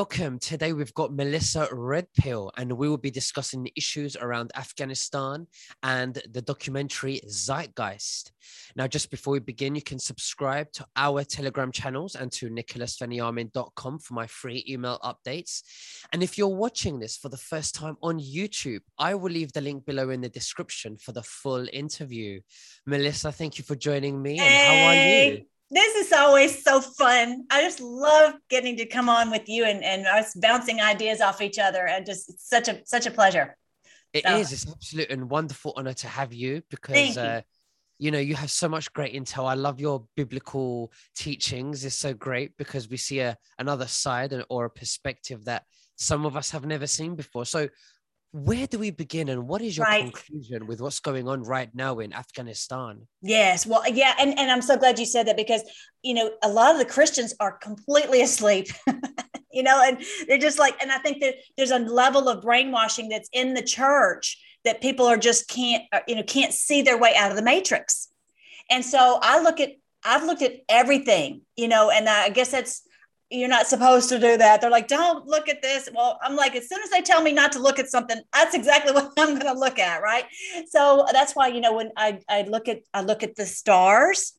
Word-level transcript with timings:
Welcome. 0.00 0.40
Today 0.40 0.72
we've 0.72 0.92
got 0.94 1.14
Melissa 1.14 1.68
Redpill, 1.70 2.50
and 2.56 2.72
we 2.72 2.88
will 2.88 2.96
be 2.96 3.12
discussing 3.12 3.70
issues 3.76 4.16
around 4.16 4.50
Afghanistan 4.56 5.46
and 5.84 6.20
the 6.32 6.42
documentary 6.42 7.20
Zeitgeist. 7.28 8.32
Now, 8.74 8.88
just 8.88 9.08
before 9.08 9.34
we 9.34 9.38
begin, 9.38 9.76
you 9.76 9.82
can 9.82 10.00
subscribe 10.00 10.72
to 10.72 10.86
our 10.96 11.22
Telegram 11.22 11.70
channels 11.70 12.16
and 12.16 12.32
to 12.32 12.50
nicholasveniamin.com 12.50 14.00
for 14.00 14.14
my 14.14 14.26
free 14.26 14.64
email 14.68 14.98
updates. 15.04 15.62
And 16.12 16.24
if 16.24 16.36
you're 16.36 16.48
watching 16.48 16.98
this 16.98 17.16
for 17.16 17.28
the 17.28 17.36
first 17.36 17.76
time 17.76 17.96
on 18.02 18.18
YouTube, 18.18 18.80
I 18.98 19.14
will 19.14 19.30
leave 19.30 19.52
the 19.52 19.60
link 19.60 19.86
below 19.86 20.10
in 20.10 20.22
the 20.22 20.28
description 20.28 20.96
for 20.96 21.12
the 21.12 21.22
full 21.22 21.68
interview. 21.72 22.40
Melissa, 22.84 23.30
thank 23.30 23.58
you 23.58 23.64
for 23.64 23.76
joining 23.76 24.20
me. 24.20 24.40
And 24.40 24.54
how 24.54 24.88
are 24.88 25.34
you? 25.36 25.44
This 25.74 25.94
is 25.96 26.12
always 26.12 26.62
so 26.62 26.80
fun. 26.80 27.44
I 27.50 27.62
just 27.62 27.80
love 27.80 28.34
getting 28.48 28.76
to 28.76 28.86
come 28.86 29.08
on 29.08 29.30
with 29.30 29.48
you 29.48 29.64
and, 29.64 29.82
and 29.82 30.06
us 30.06 30.34
bouncing 30.34 30.80
ideas 30.80 31.20
off 31.20 31.40
each 31.42 31.58
other. 31.58 31.86
And 31.86 32.06
just 32.06 32.48
such 32.48 32.68
a 32.68 32.80
such 32.86 33.06
a 33.06 33.10
pleasure. 33.10 33.56
It 34.12 34.24
so. 34.24 34.36
is. 34.36 34.52
It's 34.52 34.70
absolute 34.70 35.10
and 35.10 35.28
wonderful 35.28 35.74
honor 35.76 35.94
to 35.94 36.08
have 36.08 36.32
you 36.32 36.62
because 36.70 37.18
uh, 37.18 37.42
you 37.98 38.12
know 38.12 38.20
you 38.20 38.36
have 38.36 38.50
so 38.50 38.68
much 38.68 38.92
great 38.92 39.14
intel. 39.14 39.46
I 39.46 39.54
love 39.54 39.80
your 39.80 40.06
biblical 40.16 40.92
teachings. 41.16 41.84
It's 41.84 41.96
so 41.96 42.14
great 42.14 42.56
because 42.56 42.88
we 42.88 42.96
see 42.96 43.18
a 43.20 43.36
another 43.58 43.88
side 43.88 44.32
and, 44.32 44.44
or 44.48 44.66
a 44.66 44.70
perspective 44.70 45.44
that 45.46 45.64
some 45.96 46.24
of 46.24 46.36
us 46.36 46.50
have 46.50 46.64
never 46.64 46.86
seen 46.86 47.16
before. 47.16 47.44
So 47.44 47.68
where 48.34 48.66
do 48.66 48.80
we 48.80 48.90
begin 48.90 49.28
and 49.28 49.46
what 49.46 49.62
is 49.62 49.76
your 49.76 49.86
right. 49.86 50.12
conclusion 50.12 50.66
with 50.66 50.80
what's 50.80 50.98
going 50.98 51.28
on 51.28 51.44
right 51.44 51.72
now 51.72 52.00
in 52.00 52.12
afghanistan 52.12 53.06
yes 53.22 53.64
well 53.64 53.88
yeah 53.88 54.12
and, 54.18 54.36
and 54.36 54.50
i'm 54.50 54.60
so 54.60 54.76
glad 54.76 54.98
you 54.98 55.06
said 55.06 55.28
that 55.28 55.36
because 55.36 55.62
you 56.02 56.12
know 56.12 56.32
a 56.42 56.48
lot 56.48 56.72
of 56.72 56.78
the 56.78 56.84
christians 56.84 57.32
are 57.38 57.52
completely 57.52 58.22
asleep 58.28 58.66
you 59.52 59.62
know 59.62 59.80
and 59.84 60.04
they're 60.26 60.36
just 60.36 60.58
like 60.58 60.76
and 60.82 60.90
i 60.90 60.98
think 60.98 61.20
that 61.20 61.36
there's 61.56 61.70
a 61.70 61.78
level 61.78 62.28
of 62.28 62.42
brainwashing 62.42 63.08
that's 63.08 63.28
in 63.32 63.54
the 63.54 63.62
church 63.62 64.42
that 64.64 64.80
people 64.80 65.06
are 65.06 65.16
just 65.16 65.48
can't 65.48 65.84
uh, 65.92 66.00
you 66.08 66.16
know 66.16 66.24
can't 66.24 66.52
see 66.52 66.82
their 66.82 66.98
way 66.98 67.14
out 67.16 67.30
of 67.30 67.36
the 67.36 67.42
matrix 67.42 68.08
and 68.68 68.84
so 68.84 69.20
i 69.22 69.40
look 69.40 69.60
at 69.60 69.70
i've 70.04 70.24
looked 70.24 70.42
at 70.42 70.54
everything 70.68 71.42
you 71.54 71.68
know 71.68 71.88
and 71.88 72.08
i 72.08 72.28
guess 72.30 72.50
that's 72.50 72.82
you're 73.30 73.48
not 73.48 73.66
supposed 73.66 74.08
to 74.10 74.18
do 74.18 74.36
that. 74.36 74.60
They're 74.60 74.70
like, 74.70 74.88
don't 74.88 75.26
look 75.26 75.48
at 75.48 75.62
this. 75.62 75.88
Well, 75.94 76.18
I'm 76.22 76.36
like, 76.36 76.54
as 76.54 76.68
soon 76.68 76.80
as 76.82 76.90
they 76.90 77.00
tell 77.00 77.22
me 77.22 77.32
not 77.32 77.52
to 77.52 77.58
look 77.58 77.78
at 77.78 77.88
something, 77.88 78.20
that's 78.32 78.54
exactly 78.54 78.92
what 78.94 79.12
I'm 79.18 79.38
going 79.38 79.52
to 79.52 79.58
look 79.58 79.78
at, 79.78 80.02
right? 80.02 80.24
So 80.68 81.06
that's 81.12 81.34
why 81.34 81.48
you 81.48 81.60
know 81.60 81.74
when 81.74 81.90
I 81.96 82.20
I 82.28 82.42
look 82.42 82.68
at 82.68 82.80
I 82.92 83.02
look 83.02 83.22
at 83.22 83.36
the 83.36 83.46
stars. 83.46 84.32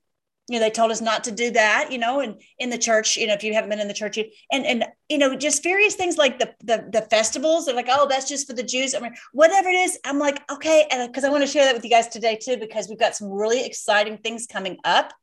You 0.47 0.59
know, 0.59 0.65
they 0.65 0.69
told 0.69 0.91
us 0.91 1.01
not 1.01 1.23
to 1.23 1.31
do 1.31 1.49
that. 1.51 1.91
You 1.91 1.97
know, 1.97 2.19
and 2.19 2.39
in 2.59 2.69
the 2.69 2.77
church, 2.77 3.17
you 3.17 3.25
know, 3.25 3.33
if 3.33 3.43
you 3.43 3.55
haven't 3.55 3.71
been 3.71 3.79
in 3.79 3.87
the 3.87 3.95
church, 3.95 4.19
and 4.51 4.65
and 4.65 4.85
you 5.09 5.17
know, 5.17 5.35
just 5.35 5.63
various 5.63 5.95
things 5.95 6.17
like 6.17 6.37
the 6.37 6.53
the, 6.63 6.87
the 6.91 7.01
festivals. 7.01 7.65
They're 7.65 7.75
like, 7.75 7.89
oh, 7.89 8.07
that's 8.07 8.29
just 8.29 8.45
for 8.47 8.53
the 8.53 8.61
Jews. 8.61 8.93
I 8.93 8.99
mean, 8.99 9.15
whatever 9.33 9.69
it 9.69 9.75
is, 9.75 9.97
I'm 10.05 10.19
like, 10.19 10.39
okay, 10.51 10.85
and 10.91 11.11
because 11.11 11.23
I 11.23 11.29
want 11.29 11.43
to 11.43 11.47
share 11.47 11.65
that 11.65 11.73
with 11.73 11.83
you 11.83 11.89
guys 11.89 12.09
today 12.09 12.37
too, 12.39 12.57
because 12.57 12.87
we've 12.87 12.99
got 12.99 13.15
some 13.15 13.29
really 13.29 13.65
exciting 13.65 14.19
things 14.19 14.45
coming 14.45 14.77
up 14.85 15.13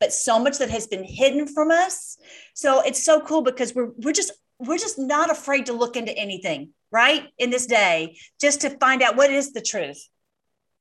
but 0.00 0.12
so 0.12 0.38
much 0.38 0.58
that 0.58 0.70
has 0.70 0.86
been 0.86 1.04
hidden 1.04 1.46
from 1.46 1.70
us. 1.70 2.16
So 2.54 2.80
it's 2.80 3.04
so 3.04 3.20
cool 3.20 3.42
because 3.42 3.74
we're 3.74 3.90
we're 3.96 4.12
just 4.12 4.32
we're 4.58 4.78
just 4.78 4.98
not 4.98 5.30
afraid 5.30 5.66
to 5.66 5.72
look 5.72 5.96
into 5.96 6.16
anything, 6.16 6.70
right? 6.90 7.28
In 7.38 7.50
this 7.50 7.66
day, 7.66 8.16
just 8.40 8.60
to 8.62 8.70
find 8.70 9.02
out 9.02 9.16
what 9.16 9.30
is 9.30 9.52
the 9.52 9.60
truth. 9.60 10.08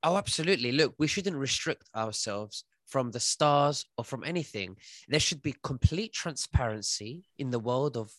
Oh, 0.03 0.17
absolutely. 0.17 0.71
Look, 0.71 0.95
we 0.97 1.07
shouldn't 1.07 1.35
restrict 1.35 1.89
ourselves 1.95 2.63
from 2.87 3.11
the 3.11 3.19
stars 3.19 3.85
or 3.97 4.03
from 4.03 4.23
anything. 4.23 4.75
There 5.07 5.19
should 5.19 5.41
be 5.41 5.55
complete 5.63 6.13
transparency 6.13 7.23
in 7.37 7.49
the 7.49 7.59
world 7.59 7.95
of 7.95 8.11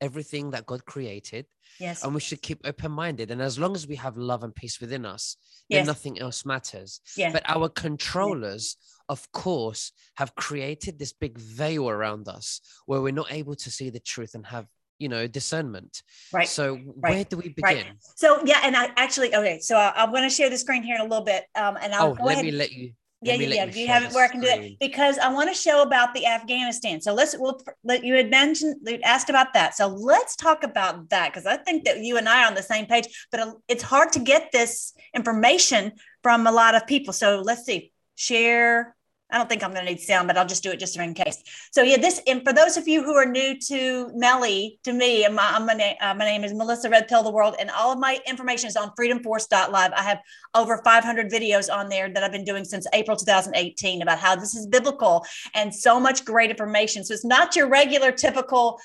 everything 0.00 0.50
that 0.50 0.66
God 0.66 0.84
created. 0.84 1.46
Yes. 1.78 2.04
And 2.04 2.14
we 2.14 2.20
should 2.20 2.42
keep 2.42 2.60
open 2.64 2.92
minded. 2.92 3.30
And 3.30 3.40
as 3.40 3.58
long 3.58 3.74
as 3.74 3.86
we 3.86 3.96
have 3.96 4.16
love 4.16 4.42
and 4.42 4.54
peace 4.54 4.80
within 4.80 5.06
us, 5.06 5.36
yes. 5.68 5.78
then 5.78 5.86
nothing 5.86 6.20
else 6.20 6.44
matters. 6.44 7.00
Yeah. 7.16 7.32
But 7.32 7.44
our 7.48 7.68
controllers, 7.68 8.76
of 9.08 9.30
course, 9.32 9.92
have 10.16 10.34
created 10.34 10.98
this 10.98 11.12
big 11.12 11.38
veil 11.38 11.88
around 11.88 12.28
us 12.28 12.60
where 12.86 13.00
we're 13.00 13.12
not 13.12 13.32
able 13.32 13.54
to 13.56 13.70
see 13.70 13.90
the 13.90 14.00
truth 14.00 14.34
and 14.34 14.46
have 14.46 14.66
you 14.98 15.08
know 15.08 15.26
discernment 15.26 16.02
right 16.30 16.46
so 16.46 16.74
right. 16.74 17.14
where 17.14 17.24
do 17.24 17.38
we 17.38 17.48
begin 17.48 17.76
right. 17.76 17.86
so 18.16 18.38
yeah 18.44 18.60
and 18.64 18.76
i 18.76 18.90
actually 18.98 19.34
okay 19.34 19.58
so 19.58 19.74
I, 19.74 19.94
i'm 19.96 20.10
going 20.10 20.24
to 20.24 20.28
share 20.28 20.50
the 20.50 20.58
screen 20.58 20.82
here 20.82 20.96
in 20.96 21.00
a 21.00 21.04
little 21.04 21.24
bit 21.24 21.44
um 21.56 21.78
and 21.80 21.94
i'll 21.94 22.18
oh, 22.20 22.22
let 22.22 22.34
ahead. 22.34 22.44
me 22.44 22.50
let 22.50 22.70
you 22.70 22.92
yeah, 23.22 23.34
yeah, 23.34 23.48
yeah. 23.48 23.64
You 23.66 23.86
have 23.88 24.04
it 24.04 24.12
where 24.12 24.24
I 24.24 24.28
can 24.28 24.40
do 24.40 24.46
it 24.48 24.78
because 24.80 25.18
I 25.18 25.30
want 25.30 25.50
to 25.50 25.54
show 25.54 25.82
about 25.82 26.14
the 26.14 26.26
Afghanistan. 26.26 27.00
So 27.02 27.12
let's 27.12 27.36
we'll 27.38 27.60
let 27.84 28.02
you 28.02 28.14
had 28.14 28.30
mentioned 28.30 28.76
asked 29.04 29.28
about 29.28 29.52
that. 29.54 29.74
So 29.74 29.88
let's 29.88 30.36
talk 30.36 30.62
about 30.62 31.10
that 31.10 31.30
because 31.30 31.44
I 31.44 31.58
think 31.58 31.84
that 31.84 31.98
you 31.98 32.16
and 32.16 32.28
I 32.28 32.44
are 32.44 32.46
on 32.46 32.54
the 32.54 32.62
same 32.62 32.86
page. 32.86 33.26
But 33.30 33.40
uh, 33.40 33.52
it's 33.68 33.82
hard 33.82 34.12
to 34.12 34.20
get 34.20 34.52
this 34.52 34.94
information 35.14 35.92
from 36.22 36.46
a 36.46 36.52
lot 36.52 36.74
of 36.74 36.86
people. 36.86 37.12
So 37.12 37.42
let's 37.44 37.64
see. 37.64 37.92
Share 38.16 38.96
I 39.32 39.38
don't 39.38 39.48
think 39.48 39.62
I'm 39.62 39.72
going 39.72 39.84
to 39.84 39.92
need 39.92 40.00
sound, 40.00 40.28
but 40.28 40.36
I'll 40.36 40.46
just 40.46 40.62
do 40.62 40.70
it 40.70 40.78
just 40.78 40.96
in 40.96 41.14
case. 41.14 41.42
So 41.72 41.82
yeah, 41.82 41.96
this 41.96 42.20
and 42.26 42.42
for 42.44 42.52
those 42.52 42.76
of 42.76 42.88
you 42.88 43.02
who 43.02 43.14
are 43.14 43.26
new 43.26 43.58
to 43.68 44.10
Melly, 44.14 44.78
to 44.84 44.92
me, 44.92 45.26
my, 45.28 45.58
my, 45.58 45.96
uh, 46.00 46.14
my 46.14 46.24
name 46.24 46.44
is 46.44 46.52
Melissa 46.52 46.90
Red 46.90 47.08
Pill 47.08 47.22
the 47.22 47.30
World, 47.30 47.54
and 47.58 47.70
all 47.70 47.92
of 47.92 47.98
my 47.98 48.18
information 48.26 48.68
is 48.68 48.76
on 48.76 48.92
freedomforce.live. 48.98 49.92
I 49.92 50.02
have 50.02 50.18
over 50.54 50.80
500 50.84 51.30
videos 51.30 51.72
on 51.72 51.88
there 51.88 52.12
that 52.12 52.22
I've 52.22 52.32
been 52.32 52.44
doing 52.44 52.64
since 52.64 52.86
April 52.92 53.16
2018 53.16 54.02
about 54.02 54.18
how 54.18 54.36
this 54.36 54.54
is 54.54 54.66
biblical 54.66 55.24
and 55.54 55.74
so 55.74 56.00
much 56.00 56.24
great 56.24 56.50
information. 56.50 57.04
So 57.04 57.14
it's 57.14 57.24
not 57.24 57.56
your 57.56 57.68
regular 57.68 58.12
typical 58.12 58.78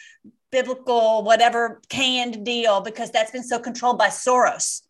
biblical 0.52 1.24
whatever 1.24 1.82
canned 1.90 2.46
deal 2.46 2.80
because 2.80 3.12
that's 3.12 3.32
been 3.32 3.44
so 3.44 3.60
controlled 3.60 3.98
by 3.98 4.08
Soros 4.08 4.85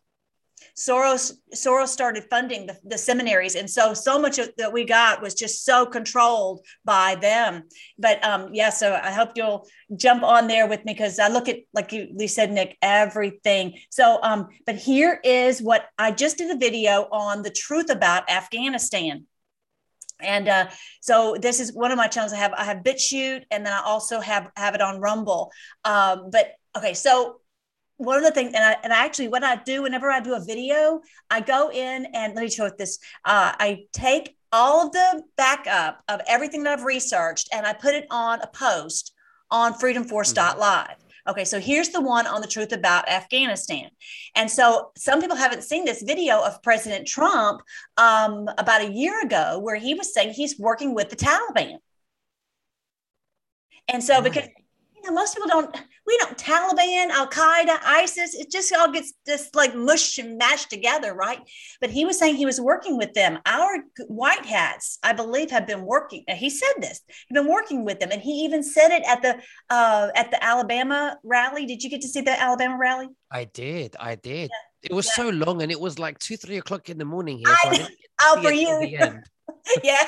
Soros 0.76 1.32
Soros 1.54 1.88
started 1.88 2.24
funding 2.28 2.66
the, 2.66 2.76
the 2.84 2.98
seminaries, 2.98 3.54
and 3.54 3.68
so 3.68 3.94
so 3.94 4.18
much 4.18 4.38
of, 4.38 4.50
that 4.58 4.72
we 4.72 4.84
got 4.84 5.22
was 5.22 5.34
just 5.34 5.64
so 5.64 5.86
controlled 5.86 6.60
by 6.84 7.14
them. 7.14 7.64
But 7.98 8.22
um, 8.22 8.50
yeah, 8.52 8.70
so 8.70 8.92
I 8.92 9.10
hope 9.10 9.30
you'll 9.36 9.66
jump 9.96 10.22
on 10.22 10.48
there 10.48 10.66
with 10.68 10.84
me 10.84 10.92
because 10.92 11.18
I 11.18 11.28
look 11.28 11.48
at 11.48 11.60
like 11.72 11.92
you, 11.92 12.08
you 12.18 12.28
said, 12.28 12.52
Nick, 12.52 12.76
everything. 12.82 13.78
So 13.90 14.18
um, 14.22 14.48
but 14.66 14.76
here 14.76 15.18
is 15.24 15.62
what 15.62 15.86
I 15.98 16.12
just 16.12 16.36
did 16.36 16.54
a 16.54 16.58
video 16.58 17.08
on 17.10 17.42
the 17.42 17.50
truth 17.50 17.90
about 17.90 18.30
Afghanistan 18.30 19.26
and 20.20 20.48
uh, 20.48 20.66
so 21.00 21.36
this 21.40 21.60
is 21.60 21.74
one 21.74 21.90
of 21.90 21.98
my 21.98 22.06
channels 22.06 22.32
i 22.32 22.36
have 22.36 22.54
i 22.54 22.64
have 22.64 22.78
BitChute 22.78 23.44
and 23.50 23.66
then 23.66 23.72
i 23.72 23.82
also 23.84 24.18
have 24.18 24.50
have 24.56 24.74
it 24.74 24.80
on 24.80 24.98
rumble 24.98 25.52
um, 25.84 26.30
but 26.30 26.52
okay 26.74 26.94
so 26.94 27.40
one 27.98 28.18
of 28.18 28.24
the 28.24 28.30
things, 28.30 28.52
and 28.54 28.64
I, 28.64 28.76
and 28.82 28.92
I 28.92 29.04
actually, 29.04 29.28
what 29.28 29.42
I 29.42 29.56
do 29.56 29.82
whenever 29.82 30.10
I 30.10 30.20
do 30.20 30.34
a 30.34 30.40
video, 30.40 31.00
I 31.30 31.40
go 31.40 31.70
in 31.70 32.06
and 32.14 32.34
let 32.34 32.42
me 32.42 32.50
show 32.50 32.66
it 32.66 32.76
this. 32.78 32.98
Uh, 33.24 33.52
I 33.58 33.84
take 33.92 34.36
all 34.52 34.86
of 34.86 34.92
the 34.92 35.22
backup 35.36 36.02
of 36.08 36.20
everything 36.26 36.62
that 36.64 36.78
I've 36.78 36.84
researched 36.84 37.48
and 37.52 37.66
I 37.66 37.72
put 37.72 37.94
it 37.94 38.06
on 38.10 38.40
a 38.40 38.46
post 38.46 39.12
on 39.50 39.74
freedomforce.live. 39.74 40.58
Mm-hmm. 40.58 41.30
Okay, 41.30 41.44
so 41.44 41.58
here's 41.58 41.88
the 41.88 42.00
one 42.00 42.26
on 42.26 42.40
the 42.40 42.46
truth 42.46 42.72
about 42.72 43.08
Afghanistan. 43.08 43.90
And 44.36 44.48
so 44.48 44.92
some 44.96 45.20
people 45.20 45.36
haven't 45.36 45.64
seen 45.64 45.84
this 45.84 46.02
video 46.02 46.40
of 46.40 46.62
President 46.62 47.08
Trump 47.08 47.62
um, 47.96 48.48
about 48.58 48.82
a 48.82 48.92
year 48.92 49.20
ago 49.22 49.58
where 49.58 49.76
he 49.76 49.94
was 49.94 50.14
saying 50.14 50.34
he's 50.34 50.58
working 50.58 50.94
with 50.94 51.10
the 51.10 51.16
Taliban. 51.16 51.78
And 53.88 54.02
so, 54.02 54.20
because 54.20 54.48
know, 55.06 55.14
most 55.14 55.34
people 55.34 55.48
don't, 55.48 55.74
we 56.06 56.16
don't, 56.18 56.36
Taliban, 56.36 57.10
Al 57.10 57.28
Qaeda, 57.28 57.78
ISIS, 57.84 58.34
it 58.34 58.50
just 58.50 58.74
all 58.74 58.90
gets 58.90 59.12
just 59.26 59.54
like 59.54 59.74
mush 59.74 60.18
and 60.18 60.38
mashed 60.38 60.70
together, 60.70 61.14
right? 61.14 61.40
But 61.80 61.90
he 61.90 62.04
was 62.04 62.18
saying 62.18 62.36
he 62.36 62.46
was 62.46 62.60
working 62.60 62.96
with 62.96 63.12
them. 63.14 63.38
Our 63.46 63.84
white 64.08 64.46
hats, 64.46 64.98
I 65.02 65.12
believe, 65.12 65.50
have 65.50 65.66
been 65.66 65.84
working. 65.84 66.24
He 66.28 66.50
said 66.50 66.74
this, 66.78 67.00
he's 67.08 67.34
been 67.34 67.48
working 67.48 67.84
with 67.84 68.00
them. 68.00 68.10
And 68.12 68.22
he 68.22 68.44
even 68.44 68.62
said 68.62 68.90
it 68.90 69.02
at 69.08 69.22
the, 69.22 69.40
uh, 69.70 70.08
at 70.14 70.30
the 70.30 70.42
Alabama 70.42 71.18
rally. 71.22 71.66
Did 71.66 71.82
you 71.82 71.90
get 71.90 72.02
to 72.02 72.08
see 72.08 72.20
the 72.20 72.40
Alabama 72.40 72.76
rally? 72.78 73.08
I 73.30 73.44
did. 73.44 73.96
I 73.98 74.14
did. 74.14 74.50
Yeah. 74.50 74.90
It 74.90 74.92
was 74.92 75.06
yeah. 75.06 75.24
so 75.24 75.28
long 75.30 75.62
and 75.62 75.72
it 75.72 75.80
was 75.80 75.98
like 75.98 76.18
two, 76.18 76.36
three 76.36 76.58
o'clock 76.58 76.88
in 76.88 76.98
the 76.98 77.04
morning 77.04 77.38
here. 77.38 77.56
So 77.62 77.70
I, 77.70 77.88
oh, 78.22 78.42
for 78.42 78.52
you. 78.52 79.20
yeah, 79.82 80.02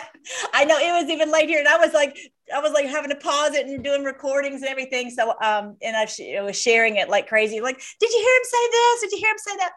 I 0.52 0.64
know 0.64 0.78
it 0.78 1.02
was 1.02 1.10
even 1.10 1.30
late 1.30 1.48
here, 1.48 1.58
and 1.58 1.68
I 1.68 1.78
was 1.78 1.92
like, 1.92 2.16
I 2.54 2.60
was 2.60 2.72
like 2.72 2.86
having 2.86 3.10
to 3.10 3.16
pause 3.16 3.54
it 3.54 3.66
and 3.66 3.82
doing 3.82 4.04
recordings 4.04 4.62
and 4.62 4.70
everything. 4.70 5.10
So, 5.10 5.30
um, 5.42 5.76
and 5.82 5.96
I, 5.96 6.06
sh- 6.06 6.36
I 6.38 6.42
was 6.42 6.60
sharing 6.60 6.96
it 6.96 7.08
like 7.08 7.28
crazy. 7.28 7.60
Like, 7.60 7.80
did 8.00 8.10
you 8.10 8.18
hear 8.18 8.36
him 8.36 8.44
say 8.44 8.70
this? 8.70 9.00
Did 9.02 9.12
you 9.12 9.18
hear 9.18 9.30
him 9.30 9.38
say 9.38 9.56
that? 9.56 9.72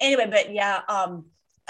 Anyway, 0.00 0.26
but 0.30 0.52
yeah, 0.52 0.80
um, 0.88 1.26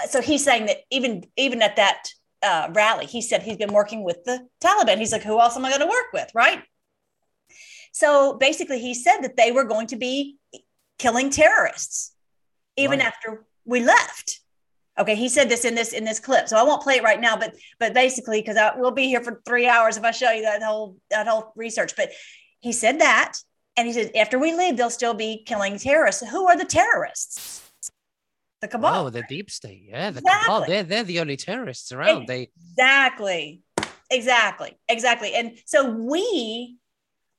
so 0.09 0.21
he's 0.21 0.43
saying 0.43 0.67
that 0.67 0.77
even 0.91 1.23
even 1.35 1.61
at 1.61 1.75
that 1.77 2.09
uh, 2.43 2.69
rally, 2.73 3.05
he 3.05 3.21
said 3.21 3.41
he's 3.41 3.57
been 3.57 3.73
working 3.73 4.03
with 4.03 4.23
the 4.25 4.47
Taliban. 4.63 4.97
He's 4.97 5.11
like, 5.11 5.23
who 5.23 5.39
else 5.39 5.55
am 5.57 5.65
I 5.65 5.69
going 5.69 5.81
to 5.81 5.87
work 5.87 6.13
with, 6.13 6.29
right? 6.33 6.61
So 7.91 8.37
basically, 8.37 8.79
he 8.79 8.93
said 8.93 9.21
that 9.21 9.37
they 9.37 9.51
were 9.51 9.63
going 9.63 9.87
to 9.87 9.95
be 9.95 10.37
killing 10.99 11.29
terrorists 11.29 12.13
even 12.75 12.99
right. 12.99 13.07
after 13.07 13.45
we 13.65 13.83
left 13.83 14.39
Okay, 14.99 15.15
he 15.15 15.29
said 15.29 15.47
this 15.47 15.63
in 15.63 15.75
this 15.75 15.93
in 15.93 16.03
this 16.03 16.19
clip, 16.19 16.47
so 16.47 16.57
I 16.57 16.63
won't 16.63 16.81
play 16.81 16.95
it 16.95 17.03
right 17.03 17.21
now. 17.21 17.37
But 17.37 17.55
but 17.79 17.93
basically, 17.93 18.41
because 18.41 18.57
I 18.57 18.75
will 18.75 18.91
be 18.91 19.05
here 19.07 19.21
for 19.21 19.41
three 19.45 19.67
hours 19.67 19.95
if 19.97 20.03
I 20.03 20.11
show 20.11 20.31
you 20.31 20.41
that 20.41 20.63
whole 20.63 20.97
that 21.11 21.27
whole 21.27 21.53
research. 21.55 21.95
But 21.95 22.09
he 22.59 22.71
said 22.71 22.99
that, 23.01 23.33
And 23.77 23.85
he 23.85 23.93
said, 23.93 24.11
after 24.15 24.39
we 24.39 24.53
leave, 24.53 24.75
they'll 24.75 24.89
still 24.89 25.13
be 25.13 25.43
killing 25.45 25.77
terrorists. 25.77 26.27
Who 26.27 26.47
are 26.47 26.57
the 26.57 26.65
terrorists? 26.65 27.61
The 28.59 28.67
cabal. 28.67 29.05
Oh, 29.05 29.09
the 29.11 29.21
deep 29.29 29.51
state. 29.51 29.83
Yeah, 29.87 30.09
the 30.09 30.17
exactly. 30.17 30.45
cabal. 30.45 30.65
They're, 30.67 30.83
they're 30.83 31.03
the 31.03 31.19
only 31.19 31.37
terrorists 31.37 31.91
around. 31.91 32.27
They 32.27 32.49
Exactly. 32.71 33.61
Exactly. 34.09 34.79
Exactly. 34.89 35.35
And 35.35 35.59
so 35.65 35.91
we 35.91 36.77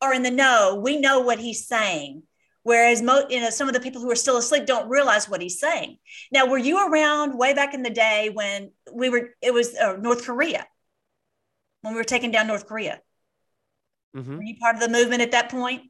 are 0.01 0.15
in 0.15 0.23
the 0.23 0.31
know. 0.31 0.81
We 0.81 1.01
know 1.01 1.21
what 1.21 1.41
he's 1.41 1.67
saying. 1.67 2.23
Whereas 2.69 3.01
mo- 3.01 3.25
you 3.31 3.41
know, 3.41 3.49
some 3.49 3.67
of 3.67 3.73
the 3.73 3.81
people 3.81 4.03
who 4.03 4.11
are 4.11 4.15
still 4.15 4.37
asleep 4.37 4.67
don't 4.67 4.91
realize 4.91 5.27
what 5.27 5.41
he's 5.41 5.59
saying. 5.59 5.97
Now, 6.31 6.45
were 6.45 6.59
you 6.59 6.87
around 6.87 7.39
way 7.39 7.55
back 7.55 7.73
in 7.73 7.83
the 7.83 7.89
day 7.89 8.29
when 8.31 8.73
we 8.93 9.09
were, 9.09 9.31
it 9.41 9.55
was 9.55 9.75
uh, 9.75 9.97
North 9.97 10.27
Korea, 10.27 10.67
when 11.81 11.95
we 11.95 11.99
were 11.99 12.05
taking 12.05 12.31
down 12.31 12.47
North 12.47 12.67
Korea? 12.67 13.01
Mm-hmm. 14.15 14.37
Were 14.37 14.43
you 14.43 14.57
part 14.57 14.75
of 14.75 14.83
the 14.83 14.91
movement 14.91 15.23
at 15.23 15.31
that 15.31 15.49
point? 15.49 15.85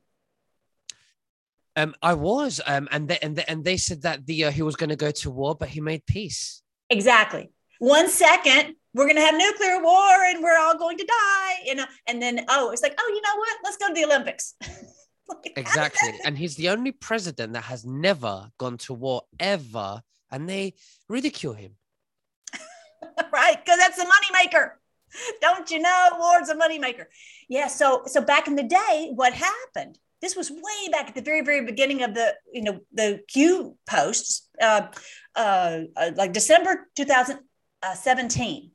Um, 1.75 1.97
I 2.01 2.15
was, 2.15 2.61
um, 2.65 2.87
and 2.93 3.09
they, 3.09 3.19
and 3.23 3.35
they, 3.35 3.45
and 3.49 3.65
they 3.65 3.77
said 3.77 4.03
that 4.03 4.25
the 4.27 4.45
uh, 4.45 4.51
he 4.53 4.63
was 4.63 4.77
going 4.77 4.91
to 4.91 4.97
go 4.97 5.11
to 5.11 5.31
war, 5.33 5.57
but 5.57 5.71
he 5.71 5.81
made 5.81 6.07
peace. 6.07 6.63
Exactly. 6.91 7.51
One 7.81 8.09
second, 8.09 8.77
we're 8.95 9.07
going 9.07 9.17
to 9.17 9.23
have 9.23 9.35
nuclear 9.35 9.83
war, 9.83 10.15
and 10.29 10.45
we're 10.45 10.59
all 10.61 10.79
going 10.79 10.99
to 10.99 11.05
die. 11.05 11.55
You 11.65 11.75
know, 11.75 11.87
and 12.07 12.23
then 12.23 12.45
oh, 12.49 12.71
it's 12.71 12.83
like 12.83 12.95
oh, 13.01 13.09
you 13.09 13.21
know 13.21 13.37
what? 13.37 13.57
Let's 13.65 13.79
go 13.79 13.89
to 13.89 13.95
the 13.95 14.05
Olympics. 14.05 14.55
like, 15.29 15.53
exactly, 15.57 16.13
and 16.25 16.37
he's 16.37 16.57
the 16.57 16.69
only 16.71 16.93
president 16.93 17.53
that 17.53 17.65
has 17.65 17.85
never 17.85 18.51
gone 18.59 18.79
to 18.79 18.95
war 18.95 19.23
ever, 19.39 20.03
and 20.31 20.49
they 20.49 20.75
ridicule 21.09 21.55
him. 21.55 21.73
right, 23.33 23.63
because 23.65 23.79
that's 23.79 23.97
the 23.97 24.05
moneymaker. 24.05 24.73
Don't 25.41 25.71
you 25.71 25.79
know? 25.79 26.09
War's 26.19 26.51
a 26.51 26.55
moneymaker. 26.55 27.07
Yeah. 27.49 27.69
So 27.69 28.03
so 28.07 28.21
back 28.21 28.47
in 28.47 28.57
the 28.57 28.63
day, 28.63 29.11
what 29.15 29.33
happened? 29.33 29.99
this 30.21 30.37
was 30.37 30.51
way 30.51 30.89
back 30.91 31.09
at 31.09 31.15
the 31.15 31.23
very 31.23 31.43
very 31.43 31.65
beginning 31.65 32.03
of 32.03 32.15
the 32.15 32.35
you 32.53 32.63
know 32.63 32.81
the 32.93 33.21
q 33.29 33.77
posts 33.89 34.49
uh, 34.61 34.87
uh, 35.37 35.81
uh, 35.97 36.11
like 36.17 36.33
december 36.33 36.89
2017 36.97 38.71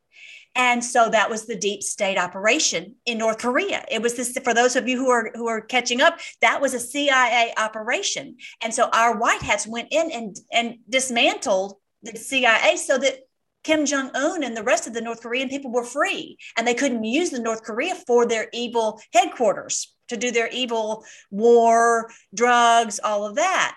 and 0.56 0.84
so 0.84 1.10
that 1.10 1.30
was 1.30 1.46
the 1.46 1.56
deep 1.56 1.82
state 1.82 2.18
operation 2.18 2.96
in 3.06 3.18
north 3.18 3.38
korea 3.38 3.84
it 3.90 4.02
was 4.02 4.16
this 4.16 4.38
for 4.44 4.54
those 4.54 4.76
of 4.76 4.88
you 4.88 4.98
who 4.98 5.10
are 5.10 5.32
who 5.36 5.48
are 5.48 5.62
catching 5.62 6.02
up 6.02 6.20
that 6.42 6.62
was 6.62 6.74
a 6.74 6.80
cia 6.80 7.54
operation 7.58 8.36
and 8.62 8.74
so 8.74 8.90
our 8.94 9.18
white 9.18 9.42
hats 9.42 9.68
went 9.68 9.88
in 9.92 10.12
and 10.12 10.38
and 10.52 10.78
dismantled 10.90 11.76
the 12.04 12.18
cia 12.18 12.76
so 12.76 12.98
that 12.98 13.20
Kim 13.64 13.86
Jong 13.86 14.12
un 14.14 14.44
and 14.44 14.58
the 14.58 14.64
rest 14.64 14.88
of 14.88 14.94
the 14.94 15.02
North 15.02 15.22
Korean 15.22 15.48
people 15.48 15.72
were 15.72 15.86
free, 15.86 16.38
and 16.58 16.68
they 16.68 16.74
couldn't 16.74 17.06
use 17.06 17.30
the 17.30 17.40
North 17.40 17.64
Korea 17.64 17.96
for 17.96 18.26
their 18.26 18.50
evil 18.52 19.00
headquarters 19.14 19.94
to 20.10 20.18
do 20.18 20.32
their 20.32 20.50
evil 20.50 21.06
war, 21.32 22.12
drugs, 22.34 23.00
all 23.02 23.26
of 23.26 23.36
that. 23.36 23.76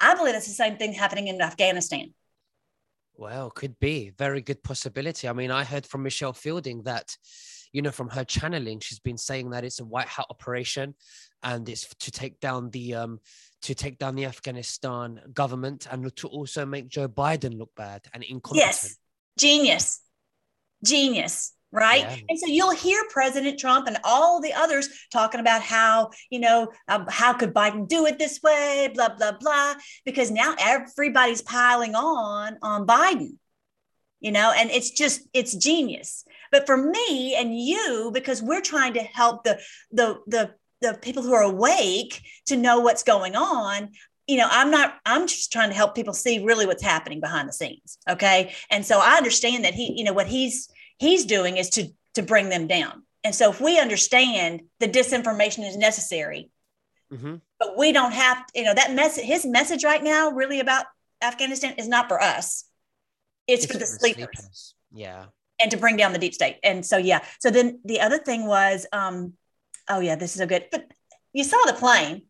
I 0.00 0.14
believe 0.14 0.34
it's 0.34 0.46
the 0.46 0.52
same 0.52 0.76
thing 0.76 0.92
happening 0.92 1.28
in 1.28 1.40
Afghanistan. 1.40 2.12
Well, 3.22 3.50
could 3.50 3.78
be 3.78 4.10
very 4.18 4.40
good 4.40 4.64
possibility. 4.64 5.28
I 5.28 5.32
mean, 5.32 5.52
I 5.52 5.62
heard 5.62 5.86
from 5.86 6.02
Michelle 6.02 6.32
Fielding 6.32 6.82
that, 6.82 7.16
you 7.72 7.80
know, 7.80 7.92
from 7.92 8.08
her 8.08 8.24
channeling, 8.24 8.80
she's 8.80 8.98
been 8.98 9.16
saying 9.16 9.50
that 9.50 9.62
it's 9.62 9.78
a 9.78 9.84
white 9.84 10.08
hat 10.08 10.26
operation, 10.28 10.96
and 11.44 11.68
it's 11.68 11.86
to 12.00 12.10
take 12.10 12.40
down 12.40 12.70
the 12.70 12.96
um 12.96 13.20
to 13.62 13.76
take 13.76 13.98
down 13.98 14.16
the 14.16 14.24
Afghanistan 14.24 15.20
government 15.32 15.86
and 15.88 16.14
to 16.16 16.26
also 16.26 16.66
make 16.66 16.88
Joe 16.88 17.06
Biden 17.06 17.56
look 17.56 17.70
bad 17.76 18.00
and 18.12 18.24
incompetent. 18.24 18.66
Yes, 18.66 18.96
genius, 19.38 20.00
genius 20.84 21.52
right? 21.72 22.00
Yeah. 22.00 22.16
and 22.28 22.38
so 22.38 22.46
you'll 22.46 22.74
hear 22.74 23.02
president 23.10 23.58
trump 23.58 23.86
and 23.86 23.98
all 24.04 24.40
the 24.40 24.52
others 24.52 24.88
talking 25.10 25.40
about 25.40 25.62
how 25.62 26.10
you 26.30 26.38
know 26.38 26.70
um, 26.88 27.06
how 27.08 27.32
could 27.32 27.54
biden 27.54 27.88
do 27.88 28.06
it 28.06 28.18
this 28.18 28.40
way 28.42 28.90
blah 28.94 29.08
blah 29.08 29.32
blah 29.32 29.74
because 30.04 30.30
now 30.30 30.54
everybody's 30.58 31.42
piling 31.42 31.94
on 31.94 32.58
on 32.62 32.86
biden 32.86 33.36
you 34.22 34.32
know 34.32 34.52
and 34.56 34.70
it's 34.70 34.90
just 34.90 35.28
it's 35.34 35.54
genius. 35.54 36.24
But 36.50 36.66
for 36.66 36.76
me 36.76 37.34
and 37.34 37.58
you 37.58 38.10
because 38.14 38.40
we're 38.40 38.62
trying 38.62 38.94
to 38.94 39.00
help 39.00 39.44
the 39.44 39.60
the 39.90 40.20
the 40.26 40.54
the 40.80 40.94
people 40.94 41.22
who 41.22 41.34
are 41.34 41.42
awake 41.42 42.22
to 42.46 42.56
know 42.56 42.80
what's 42.80 43.02
going 43.02 43.36
on 43.36 43.90
you 44.26 44.36
know 44.36 44.48
i'm 44.50 44.70
not 44.70 44.94
i'm 45.06 45.26
just 45.28 45.52
trying 45.52 45.68
to 45.68 45.76
help 45.76 45.94
people 45.94 46.12
see 46.12 46.44
really 46.44 46.66
what's 46.66 46.82
happening 46.82 47.20
behind 47.20 47.48
the 47.48 47.52
scenes 47.52 47.98
okay? 48.08 48.52
And 48.70 48.84
so 48.84 48.98
i 49.00 49.16
understand 49.16 49.64
that 49.64 49.74
he 49.74 49.92
you 49.96 50.04
know 50.04 50.12
what 50.12 50.26
he's 50.26 50.68
he's 51.02 51.24
doing 51.26 51.56
is 51.56 51.68
to 51.70 51.88
to 52.14 52.22
bring 52.22 52.48
them 52.48 52.66
down. 52.66 53.02
And 53.24 53.34
so 53.34 53.50
if 53.50 53.60
we 53.60 53.78
understand 53.78 54.62
the 54.80 54.88
disinformation 54.88 55.66
is 55.66 55.76
necessary, 55.76 56.50
mm-hmm. 57.12 57.36
but 57.58 57.78
we 57.78 57.92
don't 57.92 58.12
have, 58.12 58.44
you 58.54 58.64
know, 58.64 58.74
that 58.74 58.92
message, 58.92 59.24
his 59.24 59.46
message 59.46 59.84
right 59.84 60.02
now, 60.02 60.30
really 60.30 60.60
about 60.60 60.86
Afghanistan 61.22 61.74
is 61.78 61.88
not 61.88 62.08
for 62.08 62.20
us. 62.20 62.64
It's, 63.46 63.64
it's 63.64 63.72
for 63.72 63.78
the 63.78 63.86
sleepers. 63.86 64.28
sleepers. 64.36 64.74
Yeah. 64.92 65.26
And 65.60 65.70
to 65.70 65.76
bring 65.76 65.96
down 65.96 66.12
the 66.12 66.18
deep 66.18 66.34
state. 66.34 66.58
And 66.64 66.84
so, 66.84 66.96
yeah. 66.96 67.20
So 67.38 67.50
then 67.50 67.80
the 67.84 68.00
other 68.00 68.18
thing 68.18 68.46
was, 68.46 68.86
um, 68.92 69.34
oh 69.88 70.00
yeah, 70.00 70.16
this 70.16 70.32
is 70.34 70.38
so 70.38 70.46
good. 70.46 70.66
But 70.70 70.90
you 71.32 71.44
saw 71.44 71.62
the 71.66 71.74
plane. 71.74 72.22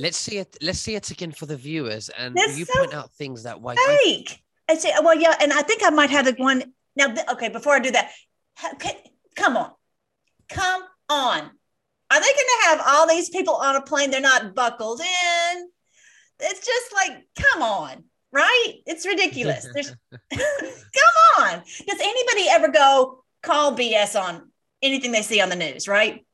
Let's 0.00 0.16
see 0.16 0.38
it. 0.38 0.56
Let's 0.62 0.78
see 0.78 0.94
it 0.94 1.10
again 1.10 1.32
for 1.32 1.46
the 1.46 1.56
viewers, 1.56 2.10
and 2.10 2.36
you 2.36 2.64
so 2.64 2.78
point 2.78 2.94
out 2.94 3.12
things 3.14 3.42
that 3.42 3.60
why. 3.60 3.74
Fake. 4.04 4.40
I 4.68 4.76
say, 4.76 4.92
well, 5.02 5.18
yeah, 5.18 5.34
and 5.40 5.52
I 5.52 5.62
think 5.62 5.82
I 5.84 5.90
might 5.90 6.10
have 6.10 6.26
the 6.26 6.34
one 6.34 6.72
now, 6.96 7.14
okay, 7.32 7.48
before 7.48 7.74
I 7.74 7.80
do 7.80 7.90
that, 7.92 8.10
come 9.36 9.56
on, 9.56 9.70
come 10.48 10.82
on. 11.08 11.50
Are 12.12 12.20
they 12.20 12.26
going 12.26 12.34
to 12.34 12.64
have 12.64 12.82
all 12.86 13.08
these 13.08 13.30
people 13.30 13.54
on 13.54 13.76
a 13.76 13.82
plane? 13.82 14.10
They're 14.10 14.20
not 14.20 14.54
buckled 14.54 15.00
in. 15.00 15.68
It's 16.40 16.66
just 16.66 16.92
like, 16.92 17.24
come 17.38 17.62
on, 17.62 18.04
right? 18.32 18.74
It's 18.86 19.06
ridiculous. 19.06 19.66
There's, 19.72 19.90
come 20.32 21.38
on. 21.38 21.62
Does 21.86 22.00
anybody 22.00 22.48
ever 22.50 22.68
go 22.68 23.24
call 23.42 23.76
BS 23.76 24.20
on 24.20 24.50
anything 24.82 25.12
they 25.12 25.22
see 25.22 25.40
on 25.40 25.50
the 25.50 25.56
news, 25.56 25.86
right? 25.86 26.24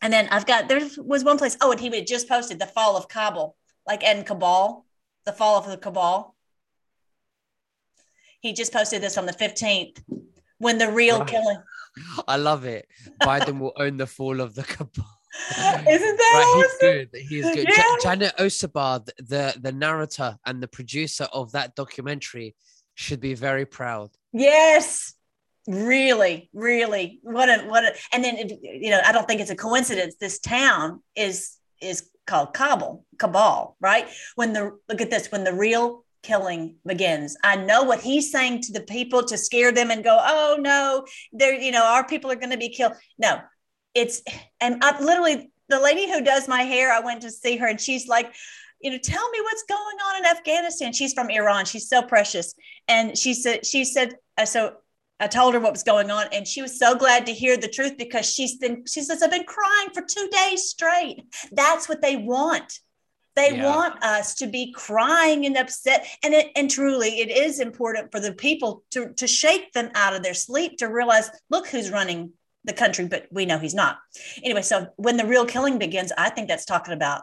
And 0.00 0.12
then 0.12 0.28
I've 0.30 0.46
got, 0.46 0.68
there 0.68 0.80
was 0.98 1.24
one 1.24 1.38
place, 1.38 1.56
oh, 1.60 1.72
and 1.72 1.80
he 1.80 1.94
had 1.94 2.06
just 2.06 2.28
posted 2.28 2.58
the 2.58 2.66
fall 2.66 2.96
of 2.96 3.08
Kabul, 3.08 3.56
like 3.86 4.02
and 4.02 4.26
Cabal, 4.26 4.84
the 5.26 5.32
fall 5.32 5.58
of 5.58 5.66
the 5.66 5.76
Cabal. 5.76 6.31
He 8.42 8.52
just 8.52 8.72
posted 8.72 9.00
this 9.00 9.16
on 9.16 9.24
the 9.24 9.32
15th 9.32 10.02
when 10.58 10.76
the 10.76 10.90
real 10.90 11.24
killing. 11.24 11.58
I 12.26 12.36
love 12.36 12.64
it. 12.64 12.88
Biden 13.22 13.60
will 13.60 13.72
own 13.76 13.96
the 13.96 14.06
fall 14.06 14.40
of 14.40 14.54
the 14.54 14.64
cabal. 14.64 15.06
Isn't 15.50 16.16
that 16.16 16.32
right, 16.34 16.64
awesome? 16.64 16.68
He's 16.68 16.80
good. 16.80 17.08
He's 17.28 17.44
good. 17.54 17.68
Yeah. 17.68 17.96
Janet 18.02 18.36
Ossebaard, 18.38 19.06
the, 19.16 19.54
the 19.60 19.72
narrator 19.72 20.36
and 20.44 20.62
the 20.62 20.68
producer 20.68 21.28
of 21.32 21.52
that 21.52 21.76
documentary, 21.76 22.56
should 22.94 23.20
be 23.20 23.34
very 23.34 23.64
proud. 23.64 24.10
Yes. 24.32 25.14
Really, 25.68 26.50
really. 26.52 27.20
What 27.22 27.48
a 27.48 27.62
what 27.68 27.84
a 27.84 27.94
and 28.12 28.24
then 28.24 28.36
you 28.62 28.90
know, 28.90 29.00
I 29.04 29.12
don't 29.12 29.28
think 29.28 29.40
it's 29.40 29.50
a 29.50 29.56
coincidence. 29.56 30.16
This 30.20 30.40
town 30.40 31.02
is 31.14 31.56
is 31.80 32.10
called 32.26 32.52
Kabul, 32.52 33.04
Cabal, 33.18 33.76
right? 33.80 34.08
When 34.34 34.52
the 34.52 34.76
look 34.88 35.00
at 35.00 35.10
this, 35.10 35.30
when 35.30 35.44
the 35.44 35.54
real 35.54 36.04
killing 36.22 36.76
begins. 36.86 37.36
I 37.42 37.56
know 37.56 37.82
what 37.82 38.00
he's 38.00 38.30
saying 38.30 38.62
to 38.62 38.72
the 38.72 38.82
people 38.82 39.22
to 39.24 39.36
scare 39.36 39.72
them 39.72 39.90
and 39.90 40.04
go, 40.04 40.18
oh 40.20 40.56
no, 40.60 41.04
they're, 41.32 41.60
you 41.60 41.72
know, 41.72 41.84
our 41.84 42.06
people 42.06 42.30
are 42.30 42.36
going 42.36 42.50
to 42.50 42.58
be 42.58 42.68
killed. 42.68 42.92
No, 43.18 43.40
it's, 43.94 44.22
and 44.60 44.82
I 44.82 45.02
literally, 45.02 45.50
the 45.68 45.80
lady 45.80 46.10
who 46.10 46.22
does 46.22 46.48
my 46.48 46.62
hair, 46.62 46.92
I 46.92 47.00
went 47.00 47.22
to 47.22 47.30
see 47.30 47.56
her 47.56 47.66
and 47.66 47.80
she's 47.80 48.06
like, 48.06 48.32
you 48.80 48.90
know, 48.90 48.98
tell 48.98 49.30
me 49.30 49.40
what's 49.42 49.62
going 49.62 49.78
on 49.78 50.16
in 50.18 50.26
Afghanistan. 50.26 50.92
She's 50.92 51.12
from 51.12 51.30
Iran. 51.30 51.64
She's 51.64 51.88
so 51.88 52.02
precious. 52.02 52.54
And 52.88 53.16
she 53.16 53.32
said, 53.32 53.64
she 53.64 53.84
said, 53.84 54.14
uh, 54.36 54.44
so 54.44 54.74
I 55.20 55.28
told 55.28 55.54
her 55.54 55.60
what 55.60 55.72
was 55.72 55.84
going 55.84 56.10
on, 56.10 56.26
and 56.32 56.48
she 56.48 56.62
was 56.62 56.80
so 56.80 56.96
glad 56.96 57.26
to 57.26 57.32
hear 57.32 57.56
the 57.56 57.68
truth 57.68 57.96
because 57.96 58.28
she's 58.28 58.56
been, 58.56 58.84
she 58.88 59.02
says, 59.02 59.22
I've 59.22 59.30
been 59.30 59.44
crying 59.44 59.90
for 59.94 60.02
two 60.02 60.28
days 60.32 60.68
straight. 60.68 61.22
That's 61.52 61.88
what 61.88 62.02
they 62.02 62.16
want. 62.16 62.80
They 63.34 63.56
yeah. 63.56 63.64
want 63.64 64.02
us 64.02 64.34
to 64.36 64.46
be 64.46 64.72
crying 64.72 65.46
and 65.46 65.56
upset. 65.56 66.06
And 66.22 66.34
it, 66.34 66.50
and 66.54 66.70
truly, 66.70 67.20
it 67.20 67.30
is 67.30 67.60
important 67.60 68.12
for 68.12 68.20
the 68.20 68.32
people 68.32 68.84
to, 68.90 69.12
to 69.14 69.26
shake 69.26 69.72
them 69.72 69.90
out 69.94 70.14
of 70.14 70.22
their 70.22 70.34
sleep 70.34 70.78
to 70.78 70.86
realize, 70.86 71.30
look 71.48 71.66
who's 71.66 71.90
running 71.90 72.32
the 72.64 72.72
country, 72.72 73.06
but 73.06 73.26
we 73.30 73.46
know 73.46 73.58
he's 73.58 73.74
not. 73.74 73.98
Anyway, 74.42 74.62
so 74.62 74.86
when 74.96 75.16
the 75.16 75.26
real 75.26 75.46
killing 75.46 75.78
begins, 75.78 76.12
I 76.16 76.30
think 76.30 76.48
that's 76.48 76.64
talking 76.64 76.94
about 76.94 77.22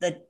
the 0.00 0.22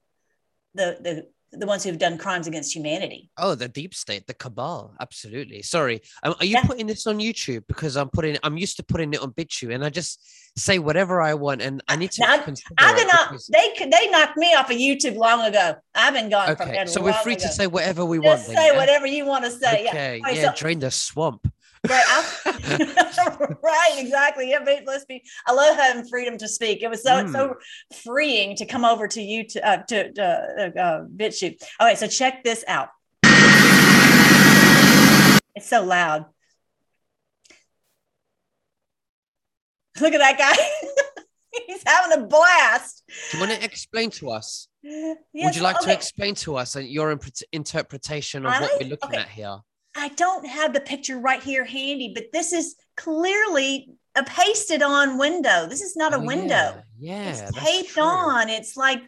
the 0.75 0.99
the 1.01 1.27
the 1.53 1.67
ones 1.67 1.85
who've 1.85 1.99
done 1.99 2.17
crimes 2.17 2.47
against 2.47 2.75
humanity. 2.75 3.31
Oh, 3.37 3.55
the 3.55 3.69
deep 3.69 3.95
state, 3.95 4.27
the 4.27 4.35
cabal. 4.35 4.95
Absolutely. 5.01 5.63
Sorry. 5.63 6.01
Um, 6.23 6.35
are 6.41 6.45
you 6.45 6.57
yeah. 6.57 6.65
putting 6.65 6.87
this 6.87 7.07
on 7.07 7.19
YouTube? 7.19 7.65
Because 7.69 7.97
I'm 7.97 8.09
putting, 8.09 8.39
I'm 8.43 8.57
used 8.57 8.77
to 8.79 8.83
putting 8.83 9.13
it 9.13 9.21
on 9.21 9.33
BitChute 9.33 9.75
and 9.75 9.85
I 9.85 9.91
just 9.91 10.25
say 10.57 10.79
whatever 10.79 11.21
I 11.21 11.35
want. 11.35 11.61
And 11.61 11.83
I 11.89 11.97
need 11.97 12.11
to. 12.13 12.23
Now, 12.23 12.33
I've 12.33 12.47
been 12.47 12.57
because... 12.79 13.47
they, 13.49 13.73
they 13.79 14.11
knocked 14.11 14.39
me 14.39 14.55
off 14.55 14.71
of 14.71 14.77
YouTube 14.77 15.17
long 15.17 15.47
ago. 15.47 15.77
I've 15.95 16.15
been 16.15 16.31
gone 16.31 16.51
okay. 16.51 16.87
So 16.87 17.03
we're 17.03 17.13
free 17.15 17.35
ago. 17.35 17.43
to 17.43 17.49
say 17.49 17.67
whatever 17.67 18.05
we 18.05 18.19
just 18.19 18.27
want. 18.27 18.41
Say 18.59 18.69
then, 18.71 18.77
whatever 18.77 19.07
you 19.07 19.27
want 19.27 19.45
to 19.45 19.51
say. 19.51 19.89
Okay. 19.89 20.19
Yeah. 20.19 20.25
Right, 20.25 20.37
yeah 20.37 20.55
so, 20.55 20.57
drain 20.57 20.79
the 20.79 20.91
swamp. 20.91 21.53
Right, 21.89 22.05
right, 23.63 23.95
exactly. 23.97 24.51
Yeah, 24.51 24.65
be. 25.09 25.23
I 25.47 25.53
love 25.53 25.77
having 25.77 26.07
freedom 26.07 26.39
to 26.39 26.47
speak. 26.47 26.81
It 26.83 26.89
was 26.89 27.03
so 27.03 27.25
mm. 27.25 27.33
so 27.33 27.55
freeing 28.05 28.55
to 28.57 28.67
come 28.67 28.85
over 28.85 29.09
to 29.09 29.21
you 29.21 29.45
to 29.49 29.69
uh, 29.69 29.83
to 29.89 30.23
uh, 30.23 30.81
uh, 30.81 31.05
BitChute. 31.17 31.61
Okay, 31.81 31.97
so 31.97 32.07
check 32.07 32.45
this 32.45 32.65
out. 32.69 32.91
It's 35.55 35.69
so 35.69 35.85
loud. 35.85 36.27
Look 40.01 40.15
at 40.15 40.19
that 40.19 40.39
guy. 40.39 40.55
He's 41.67 41.83
having 41.85 42.23
a 42.23 42.27
blast. 42.27 43.03
Do 43.31 43.37
you 43.37 43.47
want 43.47 43.59
to 43.59 43.65
explain 43.65 44.11
to 44.13 44.31
us? 44.31 44.69
Yes, 44.83 45.17
Would 45.35 45.57
you 45.57 45.63
like 45.63 45.77
okay. 45.77 45.87
to 45.87 45.93
explain 45.93 46.35
to 46.37 46.57
us 46.57 46.77
your 46.77 47.19
interpretation 47.53 48.47
of 48.47 48.53
I, 48.53 48.61
what 48.61 48.71
we're 48.81 48.89
looking 48.89 49.11
okay. 49.11 49.19
at 49.19 49.29
here? 49.29 49.59
I 49.95 50.09
don't 50.11 50.47
have 50.47 50.73
the 50.73 50.81
picture 50.81 51.19
right 51.19 51.43
here 51.43 51.65
handy, 51.65 52.13
but 52.15 52.33
this 52.33 52.53
is 52.53 52.77
clearly 52.97 53.91
a 54.15 54.25
pasted 54.25 54.83
on 54.83 55.19
window. 55.19 55.67
This 55.67 55.81
is 55.81 55.97
not 55.97 56.13
a 56.13 56.19
oh, 56.19 56.25
window. 56.25 56.83
Yeah, 56.99 57.25
yeah 57.25 57.31
it's 57.31 57.59
taped 57.59 57.99
on. 57.99 58.49
It's 58.49 58.77
like 58.77 59.03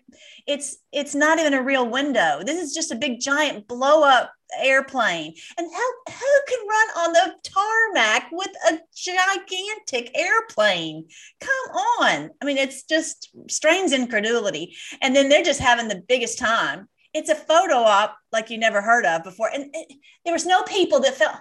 it's 0.47 0.79
it's 0.93 1.15
not 1.15 1.39
even 1.39 1.55
a 1.55 1.63
real 1.63 1.89
window. 1.89 2.43
This 2.45 2.61
is 2.61 2.75
just 2.75 2.93
a 2.93 2.97
big 2.97 3.21
giant 3.21 3.69
blow 3.69 4.03
up 4.03 4.33
airplane. 4.63 5.35
And 5.59 5.71
how 5.73 6.13
who 6.13 6.41
can 6.49 6.69
run 6.69 6.89
on 6.99 7.13
the 7.13 7.35
tarmac 7.43 8.29
with 8.33 8.51
a 8.71 8.79
gigantic 8.95 10.17
airplane? 10.17 11.07
Come 11.41 11.77
on. 12.01 12.31
I 12.41 12.45
mean, 12.45 12.59
it's 12.59 12.85
just 12.85 13.31
strains 13.49 13.93
incredulity. 13.93 14.75
And 15.03 15.15
then 15.15 15.29
they're 15.29 15.45
just 15.45 15.61
having 15.61 15.89
the 15.89 16.03
biggest 16.09 16.39
time. 16.39 16.89
It's 17.15 17.31
a 17.31 17.35
photo 17.35 17.77
op 17.77 18.17
like 18.33 18.51
you 18.51 18.59
never 18.59 18.83
heard 18.83 19.07
of 19.07 19.23
before. 19.23 19.49
And 19.53 19.71
it, 19.73 19.97
there 20.25 20.35
was 20.35 20.47
no 20.47 20.63
people 20.65 21.01
that 21.01 21.15
fell 21.15 21.41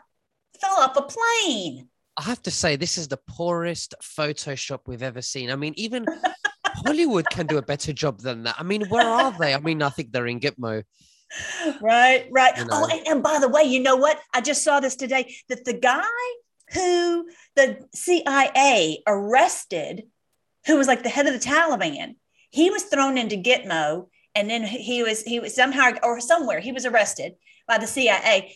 fell 0.61 0.77
off 0.77 0.95
a 0.95 1.01
plane. 1.01 1.89
I 2.15 2.21
have 2.23 2.41
to 2.43 2.51
say, 2.51 2.75
this 2.75 2.99
is 2.99 3.07
the 3.07 3.19
poorest 3.27 3.95
Photoshop 4.03 4.81
we've 4.85 5.01
ever 5.01 5.21
seen. 5.21 5.49
I 5.49 5.55
mean, 5.55 5.73
even 5.77 6.05
Hollywood 6.67 7.27
can 7.31 7.47
do 7.47 7.57
a 7.57 7.61
better 7.63 7.91
job 7.91 8.19
than 8.19 8.43
that. 8.43 8.55
I 8.59 8.63
mean, 8.63 8.85
where 8.87 9.07
are 9.07 9.35
they? 9.37 9.55
I 9.55 9.59
mean, 9.59 9.81
I 9.81 9.89
think 9.89 10.11
they're 10.11 10.27
in 10.27 10.39
Gitmo 10.39 10.83
right, 11.81 12.27
right. 12.31 12.57
You 12.57 12.63
oh, 12.63 12.67
know? 12.67 12.87
Oh, 12.87 12.87
and, 12.91 13.07
and 13.07 13.23
by 13.23 13.39
the 13.39 13.49
way, 13.49 13.63
you 13.63 13.81
know 13.81 13.95
what? 13.95 14.19
I 14.33 14.41
just 14.41 14.63
saw 14.63 14.79
this 14.79 14.95
today 14.95 15.35
that 15.49 15.65
the 15.65 15.73
guy 15.73 16.01
who 16.73 17.27
the 17.55 17.87
CIA 17.93 19.03
arrested, 19.07 20.03
who 20.65 20.77
was 20.77 20.87
like 20.87 21.03
the 21.03 21.09
head 21.09 21.27
of 21.27 21.33
the 21.33 21.39
Taliban, 21.39 22.15
he 22.49 22.69
was 22.69 22.83
thrown 22.83 23.17
into 23.17 23.35
Gitmo, 23.35 24.07
and 24.35 24.49
then 24.49 24.63
he 24.63 25.03
was 25.03 25.21
he 25.21 25.39
was 25.39 25.55
somehow 25.55 25.91
or 26.03 26.19
somewhere 26.19 26.59
he 26.59 26.71
was 26.71 26.85
arrested 26.85 27.33
by 27.67 27.77
the 27.77 27.87
CIA. 27.87 28.55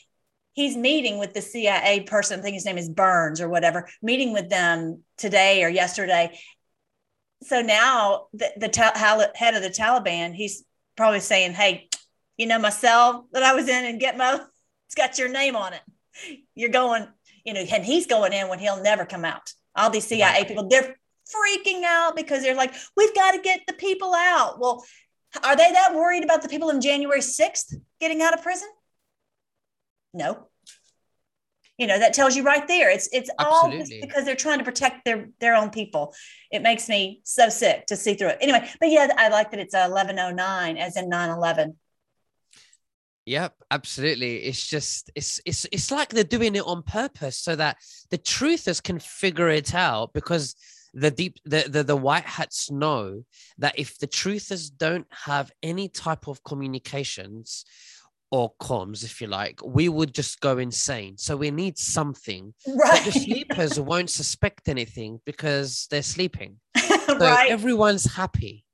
He's 0.54 0.76
meeting 0.76 1.20
with 1.20 1.34
the 1.34 1.42
CIA 1.42 2.02
person. 2.02 2.40
I 2.40 2.44
think 2.44 2.56
his 2.56 2.66
name 2.66 2.80
is 2.80 2.90
Burns 2.90 3.40
or 3.42 3.48
whatever. 3.48 3.88
Meeting 4.02 4.34
with 4.34 4.50
them 4.50 5.04
today 5.18 5.64
or 5.64 5.70
yesterday. 5.70 6.38
So 7.44 7.62
now 7.62 8.28
the, 8.34 8.52
the 8.58 8.70
ta- 8.70 9.32
head 9.36 9.54
of 9.54 9.62
the 9.62 9.70
Taliban, 9.70 10.34
he's 10.34 10.64
probably 10.96 11.20
saying, 11.20 11.54
"Hey, 11.54 11.90
you 12.38 12.46
know, 12.46 12.60
my 12.60 12.70
cell 12.70 13.28
that 13.34 13.44
I 13.44 13.54
was 13.54 13.68
in 13.68 13.86
in 13.86 14.00
Gitmo, 14.00 14.46
it's 14.86 14.96
got 14.96 15.18
your 15.18 15.30
name 15.30 15.56
on 15.56 15.74
it. 15.74 15.82
You're 16.56 16.70
going, 16.70 17.08
you 17.44 17.54
know, 17.54 17.60
and 17.60 17.84
he's 17.84 18.08
going 18.08 18.34
in 18.34 18.48
when 18.48 18.60
he'll 18.60 18.82
never 18.82 19.06
come 19.06 19.26
out. 19.26 19.54
All 19.76 19.90
these 19.90 20.08
CIA 20.08 20.46
people, 20.46 20.68
they're 20.68 20.96
freaking 21.28 21.84
out 21.84 22.16
because 22.16 22.42
they're 22.42 22.56
like, 22.56 22.74
we've 22.96 23.14
got 23.14 23.34
to 23.34 23.42
get 23.42 23.62
the 23.68 23.74
people 23.74 24.14
out. 24.16 24.60
Well, 24.60 24.84
are 25.44 25.56
they 25.56 25.72
that 25.72 25.94
worried 25.96 26.24
about 26.24 26.42
the 26.42 26.50
people 26.50 26.70
in 26.70 26.82
January 26.82 27.22
6th 27.22 27.76
getting 28.00 28.22
out 28.22 28.34
of 28.34 28.42
prison? 28.42 28.70
No. 30.14 30.48
You 31.78 31.86
know, 31.86 32.00
that 32.00 32.14
tells 32.14 32.36
you 32.36 32.44
right 32.44 32.68
there. 32.68 32.90
It's 32.90 33.08
it's 33.12 33.30
Absolutely. 33.38 33.80
all 33.80 33.86
just 33.86 33.94
because 34.02 34.26
they're 34.26 34.36
trying 34.36 34.58
to 34.58 34.64
protect 34.64 35.06
their 35.06 35.30
their 35.40 35.56
own 35.56 35.70
people. 35.70 36.16
It 36.52 36.64
makes 36.64 36.90
me 36.90 37.22
so 37.24 37.50
sick 37.50 37.86
to 37.88 37.96
see 37.96 38.16
through 38.16 38.30
it. 38.30 38.40
Anyway, 38.42 38.68
but 38.80 38.90
yeah, 38.90 39.10
I 39.16 39.30
like 39.30 39.52
that 39.52 39.60
it's 39.60 39.76
1109 39.76 40.78
as 40.78 40.98
in 40.98 41.08
911. 41.08 41.78
Yep, 43.28 43.56
absolutely. 43.70 44.38
It's 44.38 44.66
just 44.66 45.12
it's 45.14 45.40
it's 45.46 45.68
it's 45.72 45.92
like 45.92 46.10
they're 46.10 46.24
doing 46.24 46.56
it 46.56 46.66
on 46.66 46.82
purpose 46.82 47.38
so 47.38 47.56
that 47.58 47.78
the 48.10 48.18
truthers 48.18 48.82
can 48.82 49.00
figure 49.00 49.50
it 49.50 49.76
out 49.76 50.14
because 50.14 50.56
the 50.98 51.12
deep 51.12 51.38
the, 51.46 51.66
the 51.70 51.84
the 51.84 51.96
white 51.96 52.26
hats 52.26 52.72
know 52.72 53.24
that 53.60 53.78
if 53.78 54.00
the 54.00 54.08
truthers 54.08 54.72
don't 54.76 55.06
have 55.12 55.52
any 55.62 55.88
type 55.88 56.28
of 56.28 56.44
communications 56.44 57.66
or 58.32 58.52
comms, 58.60 59.04
if 59.06 59.22
you 59.22 59.28
like, 59.28 59.62
we 59.64 59.88
would 59.88 60.14
just 60.14 60.42
go 60.42 60.58
insane. 60.58 61.18
So 61.18 61.38
we 61.38 61.50
need 61.50 61.78
something. 61.78 62.54
Right. 62.68 63.02
But 63.06 63.14
the 63.14 63.20
sleepers 63.20 63.80
won't 63.90 64.10
suspect 64.10 64.68
anything 64.68 65.22
because 65.26 65.88
they're 65.90 66.02
sleeping. 66.02 66.60
So 67.08 67.18
right. 67.20 67.50
everyone's 67.50 68.04
happy. 68.04 68.66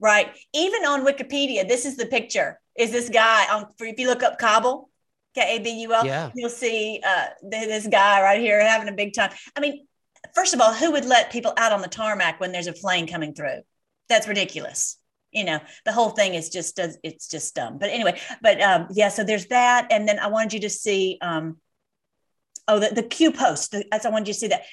Right. 0.00 0.34
Even 0.54 0.86
on 0.86 1.04
Wikipedia, 1.04 1.68
this 1.68 1.84
is 1.84 1.98
the 1.98 2.06
picture. 2.06 2.58
Is 2.76 2.90
this 2.90 3.10
guy 3.10 3.44
on? 3.52 3.66
If 3.78 3.98
you 3.98 4.08
look 4.08 4.22
up 4.22 4.38
Kabul, 4.38 4.88
K 5.34 5.56
A 5.56 5.58
B 5.60 5.82
U 5.82 5.92
L, 5.92 6.06
yeah. 6.06 6.30
you'll 6.34 6.48
see 6.48 7.02
uh, 7.06 7.26
this 7.42 7.86
guy 7.86 8.22
right 8.22 8.40
here 8.40 8.60
having 8.66 8.88
a 8.88 8.92
big 8.92 9.12
time. 9.12 9.30
I 9.54 9.60
mean, 9.60 9.86
first 10.34 10.54
of 10.54 10.60
all, 10.60 10.72
who 10.72 10.92
would 10.92 11.04
let 11.04 11.32
people 11.32 11.52
out 11.56 11.72
on 11.72 11.80
the 11.80 11.88
tarmac 11.88 12.40
when 12.40 12.52
there's 12.52 12.66
a 12.66 12.72
plane 12.72 13.06
coming 13.06 13.34
through? 13.34 13.60
That's 14.08 14.28
ridiculous. 14.28 14.98
You 15.30 15.44
know, 15.44 15.60
the 15.84 15.92
whole 15.92 16.10
thing 16.10 16.34
is 16.34 16.50
just 16.50 16.78
it's 17.02 17.26
just 17.28 17.54
dumb. 17.54 17.78
But 17.78 17.90
anyway, 17.90 18.20
but 18.42 18.60
um, 18.60 18.88
yeah. 18.90 19.08
So 19.08 19.24
there's 19.24 19.46
that, 19.46 19.88
and 19.90 20.06
then 20.06 20.18
I 20.18 20.26
wanted 20.26 20.52
you 20.52 20.60
to 20.60 20.70
see. 20.70 21.18
Um, 21.22 21.56
oh, 22.68 22.78
the, 22.78 22.94
the 22.94 23.02
Q 23.02 23.32
post. 23.32 23.72
The, 23.72 23.84
that's 23.90 24.04
I 24.04 24.10
wanted 24.10 24.28
you 24.28 24.34
to 24.34 24.40
see 24.40 24.48
that 24.48 24.64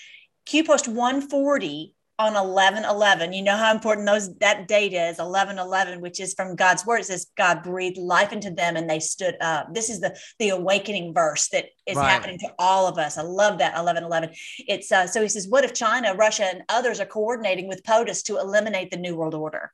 Q 0.46 0.65
post 0.65 0.88
140 0.88 1.94
on 2.19 2.35
11 2.35 2.83
11 2.83 3.33
you 3.33 3.41
know 3.41 3.55
how 3.55 3.71
important 3.71 4.05
those 4.05 4.35
that 4.35 4.67
date 4.67 4.93
is 4.93 5.17
11 5.19 5.57
11 5.57 6.01
which 6.01 6.19
is 6.19 6.33
from 6.33 6.55
god's 6.55 6.85
word. 6.85 6.99
It 6.99 7.05
says 7.05 7.31
god 7.38 7.63
breathed 7.63 7.97
life 7.97 8.33
into 8.33 8.51
them 8.51 8.75
and 8.75 8.89
they 8.89 8.99
stood 8.99 9.35
up. 9.41 9.73
This 9.73 9.89
is 9.89 10.01
the 10.01 10.15
the 10.38 10.49
awakening 10.49 11.13
verse 11.13 11.47
that 11.49 11.65
is 11.88 11.95
right. 11.95 12.09
happening 12.09 12.38
to 12.39 12.53
all 12.59 12.88
of 12.88 12.97
us. 12.97 13.17
I 13.17 13.21
love 13.21 13.57
that 13.59 13.77
11 13.77 14.03
11 14.03 14.31
it's 14.67 14.91
uh, 14.91 15.07
so 15.07 15.21
he 15.21 15.29
says 15.29 15.47
what 15.47 15.63
if 15.63 15.73
china 15.73 16.13
russia 16.13 16.43
and 16.43 16.63
others 16.69 16.99
are 16.99 17.05
coordinating 17.05 17.67
with 17.67 17.83
potus 17.83 18.23
to 18.23 18.38
eliminate 18.38 18.91
the 18.91 18.97
new 18.97 19.15
world 19.15 19.33
order 19.33 19.71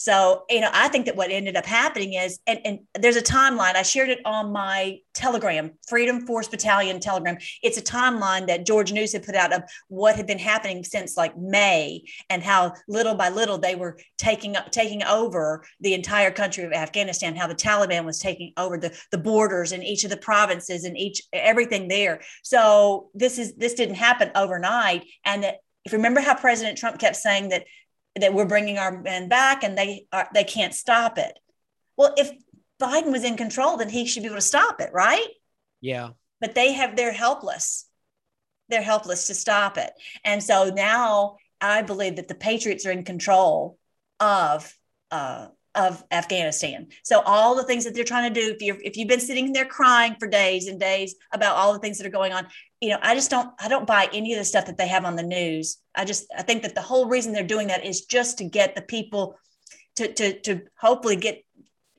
so, 0.00 0.44
you 0.48 0.62
know, 0.62 0.70
I 0.72 0.88
think 0.88 1.04
that 1.04 1.16
what 1.16 1.30
ended 1.30 1.56
up 1.56 1.66
happening 1.66 2.14
is, 2.14 2.38
and, 2.46 2.58
and, 2.64 2.78
there's 2.98 3.16
a 3.16 3.22
timeline. 3.22 3.76
I 3.76 3.82
shared 3.82 4.08
it 4.08 4.20
on 4.24 4.50
my 4.50 5.00
Telegram, 5.12 5.72
Freedom 5.86 6.26
Force 6.26 6.48
Battalion 6.48 7.00
Telegram. 7.00 7.36
It's 7.62 7.76
a 7.76 7.82
timeline 7.82 8.46
that 8.46 8.64
George 8.64 8.94
News 8.94 9.12
had 9.12 9.26
put 9.26 9.34
out 9.34 9.52
of 9.52 9.62
what 9.88 10.16
had 10.16 10.26
been 10.26 10.38
happening 10.38 10.84
since 10.84 11.18
like 11.18 11.36
May 11.36 12.04
and 12.30 12.42
how 12.42 12.72
little 12.88 13.14
by 13.14 13.28
little 13.28 13.58
they 13.58 13.74
were 13.74 13.98
taking 14.16 14.56
taking 14.70 15.02
over 15.02 15.66
the 15.80 15.92
entire 15.92 16.30
country 16.30 16.64
of 16.64 16.72
Afghanistan, 16.72 17.36
how 17.36 17.46
the 17.46 17.54
Taliban 17.54 18.06
was 18.06 18.18
taking 18.18 18.54
over 18.56 18.78
the, 18.78 18.98
the 19.12 19.18
borders 19.18 19.72
in 19.72 19.82
each 19.82 20.04
of 20.04 20.10
the 20.10 20.16
provinces 20.16 20.84
and 20.84 20.96
each 20.96 21.20
everything 21.34 21.88
there. 21.88 22.22
So 22.42 23.10
this 23.12 23.38
is 23.38 23.54
this 23.56 23.74
didn't 23.74 23.96
happen 23.96 24.30
overnight. 24.34 25.04
And 25.26 25.44
that 25.44 25.56
if 25.84 25.92
you 25.92 25.98
remember 25.98 26.20
how 26.20 26.34
President 26.34 26.78
Trump 26.78 26.98
kept 26.98 27.16
saying 27.16 27.50
that 27.50 27.64
that 28.16 28.34
we're 28.34 28.46
bringing 28.46 28.78
our 28.78 29.00
men 29.00 29.28
back 29.28 29.62
and 29.62 29.76
they 29.76 30.06
are 30.12 30.28
they 30.34 30.44
can't 30.44 30.74
stop 30.74 31.18
it. 31.18 31.38
Well, 31.96 32.14
if 32.16 32.30
Biden 32.80 33.12
was 33.12 33.24
in 33.24 33.36
control, 33.36 33.76
then 33.76 33.88
he 33.88 34.06
should 34.06 34.22
be 34.22 34.28
able 34.28 34.36
to 34.36 34.42
stop 34.42 34.80
it, 34.80 34.90
right? 34.92 35.28
Yeah. 35.80 36.10
But 36.40 36.54
they 36.54 36.72
have 36.72 36.96
they're 36.96 37.12
helpless. 37.12 37.86
They're 38.68 38.82
helpless 38.82 39.26
to 39.26 39.34
stop 39.34 39.76
it. 39.78 39.92
And 40.24 40.42
so 40.42 40.70
now 40.70 41.36
I 41.60 41.82
believe 41.82 42.16
that 42.16 42.28
the 42.28 42.34
Patriots 42.34 42.86
are 42.86 42.92
in 42.92 43.04
control 43.04 43.78
of 44.18 44.72
uh, 45.10 45.48
of 45.74 46.02
Afghanistan. 46.10 46.88
So 47.04 47.20
all 47.20 47.54
the 47.54 47.64
things 47.64 47.84
that 47.84 47.94
they're 47.94 48.04
trying 48.04 48.32
to 48.32 48.40
do, 48.40 48.52
if 48.52 48.62
you 48.62 48.76
if 48.82 48.96
you've 48.96 49.08
been 49.08 49.20
sitting 49.20 49.52
there 49.52 49.64
crying 49.64 50.16
for 50.18 50.26
days 50.26 50.66
and 50.66 50.80
days 50.80 51.14
about 51.32 51.56
all 51.56 51.72
the 51.72 51.78
things 51.78 51.98
that 51.98 52.06
are 52.06 52.10
going 52.10 52.32
on, 52.32 52.46
you 52.80 52.90
know, 52.90 52.98
I 53.02 53.14
just 53.14 53.30
don't 53.30 53.50
I 53.58 53.68
don't 53.68 53.86
buy 53.86 54.08
any 54.12 54.32
of 54.32 54.38
the 54.38 54.44
stuff 54.44 54.66
that 54.66 54.78
they 54.78 54.88
have 54.88 55.04
on 55.04 55.16
the 55.16 55.22
news. 55.22 55.78
I 55.94 56.04
just 56.04 56.26
I 56.36 56.42
think 56.42 56.62
that 56.62 56.74
the 56.74 56.82
whole 56.82 57.08
reason 57.08 57.32
they're 57.32 57.44
doing 57.44 57.68
that 57.68 57.84
is 57.84 58.06
just 58.06 58.38
to 58.38 58.44
get 58.44 58.74
the 58.74 58.82
people 58.82 59.36
to 59.96 60.12
to 60.14 60.40
to 60.40 60.62
hopefully 60.78 61.16
get 61.16 61.44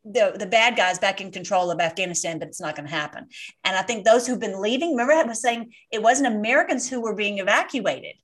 the, 0.03 0.33
the 0.35 0.47
bad 0.47 0.75
guys 0.75 0.97
back 0.97 1.21
in 1.21 1.31
control 1.31 1.69
of 1.69 1.79
Afghanistan, 1.79 2.39
but 2.39 2.47
it's 2.47 2.59
not 2.59 2.75
going 2.75 2.87
to 2.87 2.95
happen. 2.95 3.27
And 3.63 3.75
I 3.75 3.83
think 3.83 4.03
those 4.03 4.25
who've 4.25 4.39
been 4.39 4.59
leaving, 4.59 4.91
remember 4.91 5.13
I 5.13 5.21
was 5.21 5.41
saying 5.41 5.73
it 5.91 6.01
wasn't 6.01 6.33
Americans 6.33 6.89
who 6.89 7.01
were 7.01 7.13
being 7.13 7.37
evacuated. 7.37 8.15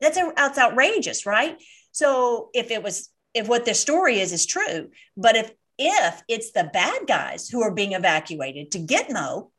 That's, 0.00 0.16
a, 0.16 0.32
that's 0.34 0.58
outrageous, 0.58 1.24
right? 1.24 1.56
So 1.92 2.50
if 2.52 2.72
it 2.72 2.82
was 2.82 3.10
if 3.34 3.48
what 3.48 3.64
their 3.64 3.74
story 3.74 4.20
is 4.20 4.32
is 4.32 4.46
true. 4.46 4.90
But 5.16 5.36
if 5.36 5.52
if 5.76 6.22
it's 6.28 6.52
the 6.52 6.70
bad 6.72 7.06
guys 7.06 7.48
who 7.48 7.62
are 7.62 7.74
being 7.74 7.92
evacuated 7.92 8.70
to 8.72 8.78
Gitmo, 8.78 9.50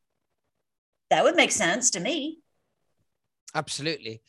that 1.10 1.24
would 1.24 1.36
make 1.36 1.52
sense 1.52 1.92
to 1.92 2.00
me. 2.00 2.40
Absolutely. 3.54 4.22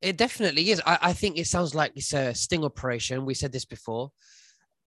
It 0.00 0.16
definitely 0.16 0.70
is. 0.70 0.80
I, 0.86 0.98
I 1.02 1.12
think 1.12 1.38
it 1.38 1.46
sounds 1.46 1.74
like 1.74 1.92
it's 1.96 2.12
a 2.12 2.34
sting 2.34 2.64
operation. 2.64 3.24
We 3.24 3.34
said 3.34 3.52
this 3.52 3.64
before 3.64 4.12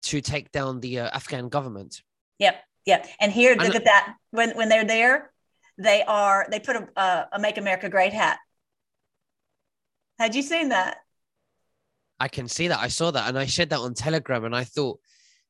to 0.02 0.20
take 0.20 0.52
down 0.52 0.80
the 0.80 1.00
uh, 1.00 1.10
Afghan 1.10 1.48
government. 1.48 2.02
Yep. 2.38 2.62
Yep. 2.86 3.06
And 3.20 3.32
here, 3.32 3.54
look 3.54 3.66
and, 3.66 3.76
at 3.76 3.84
that. 3.84 4.14
When 4.30 4.50
when 4.56 4.68
they're 4.68 4.84
there, 4.84 5.32
they 5.78 6.02
are 6.02 6.46
they 6.50 6.60
put 6.60 6.76
a, 6.76 6.88
a, 6.96 7.28
a 7.32 7.38
make 7.38 7.56
america 7.56 7.88
great 7.88 8.12
hat 8.12 8.38
had 10.18 10.34
you 10.34 10.42
seen 10.42 10.70
that 10.70 10.98
i 12.20 12.28
can 12.28 12.48
see 12.48 12.68
that 12.68 12.80
i 12.80 12.88
saw 12.88 13.10
that 13.10 13.28
and 13.28 13.38
i 13.38 13.46
shared 13.46 13.70
that 13.70 13.78
on 13.78 13.94
telegram 13.94 14.44
and 14.44 14.54
i 14.54 14.64
thought 14.64 14.98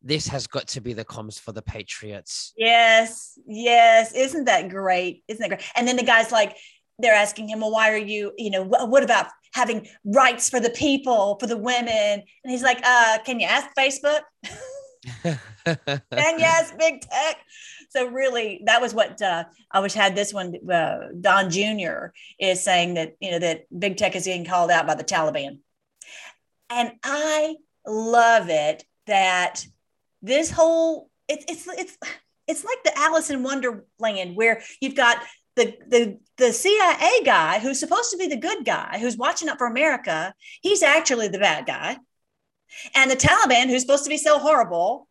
this 0.02 0.28
has 0.28 0.46
got 0.46 0.66
to 0.68 0.80
be 0.80 0.92
the 0.92 1.04
comms 1.04 1.40
for 1.40 1.52
the 1.52 1.62
patriots. 1.62 2.52
Yes 2.56 3.38
yes. 3.46 4.12
Isn't 4.12 4.44
that 4.44 4.68
great? 4.68 5.24
Isn't 5.28 5.40
that 5.40 5.48
great? 5.48 5.62
And 5.74 5.86
then 5.86 5.96
the 5.96 6.04
guy's 6.04 6.32
like 6.32 6.56
they're 6.98 7.14
asking 7.14 7.48
him 7.48 7.60
well 7.60 7.70
why 7.70 7.90
are 7.92 7.96
you 7.96 8.32
you 8.36 8.50
know 8.50 8.62
what, 8.62 9.02
about 9.02 9.26
having 9.54 9.86
rights 10.04 10.50
for 10.50 10.60
the 10.60 10.70
people 10.70 11.36
for 11.40 11.46
the 11.46 11.56
women? 11.56 12.22
And 12.44 12.50
he's 12.50 12.62
like 12.62 12.80
uh 12.84 13.18
can 13.24 13.40
you 13.40 13.46
ask 13.46 13.68
facebook? 13.76 14.20
And 15.66 16.40
yes 16.40 16.72
big 16.78 17.02
tech? 17.02 17.36
So 17.90 18.08
really 18.08 18.62
that 18.66 18.80
was 18.80 18.94
what 18.94 19.20
uh, 19.20 19.44
i 19.70 19.80
wish 19.80 19.94
had 19.94 20.14
this 20.14 20.32
one 20.32 20.54
uh, 20.70 21.08
don 21.20 21.50
jr 21.50 22.12
is 22.38 22.62
saying 22.62 22.94
that 22.94 23.16
you 23.20 23.30
know 23.30 23.38
that 23.38 23.66
big 23.76 23.96
tech 23.96 24.16
is 24.16 24.24
getting 24.24 24.44
called 24.44 24.70
out 24.70 24.86
by 24.86 24.94
the 24.94 25.04
taliban. 25.04 25.58
And 26.70 26.92
i 27.02 27.56
love 27.86 28.48
it 28.50 28.84
that 29.06 29.64
this 30.22 30.50
whole 30.50 31.10
it's 31.28 31.44
it's 31.48 31.68
it's 31.78 31.98
it's 32.46 32.64
like 32.64 32.78
the 32.84 32.98
alice 32.98 33.30
in 33.30 33.42
wonderland 33.42 34.34
where 34.34 34.62
you've 34.80 34.96
got 34.96 35.18
the, 35.56 35.76
the 35.88 36.18
the 36.36 36.52
CIA 36.52 37.24
guy 37.24 37.58
who's 37.58 37.80
supposed 37.80 38.10
to 38.12 38.16
be 38.16 38.28
the 38.28 38.36
good 38.36 38.64
guy 38.64 38.98
who's 39.00 39.16
watching 39.16 39.48
out 39.48 39.58
for 39.58 39.66
America, 39.66 40.32
he's 40.62 40.82
actually 40.82 41.28
the 41.28 41.38
bad 41.38 41.66
guy. 41.66 41.98
And 42.94 43.10
the 43.10 43.16
Taliban, 43.16 43.66
who's 43.66 43.80
supposed 43.80 44.04
to 44.04 44.10
be 44.10 44.18
so 44.18 44.38
horrible, 44.38 45.08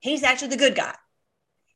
he's 0.00 0.22
actually 0.22 0.48
the 0.48 0.56
good 0.56 0.74
guy. 0.74 0.94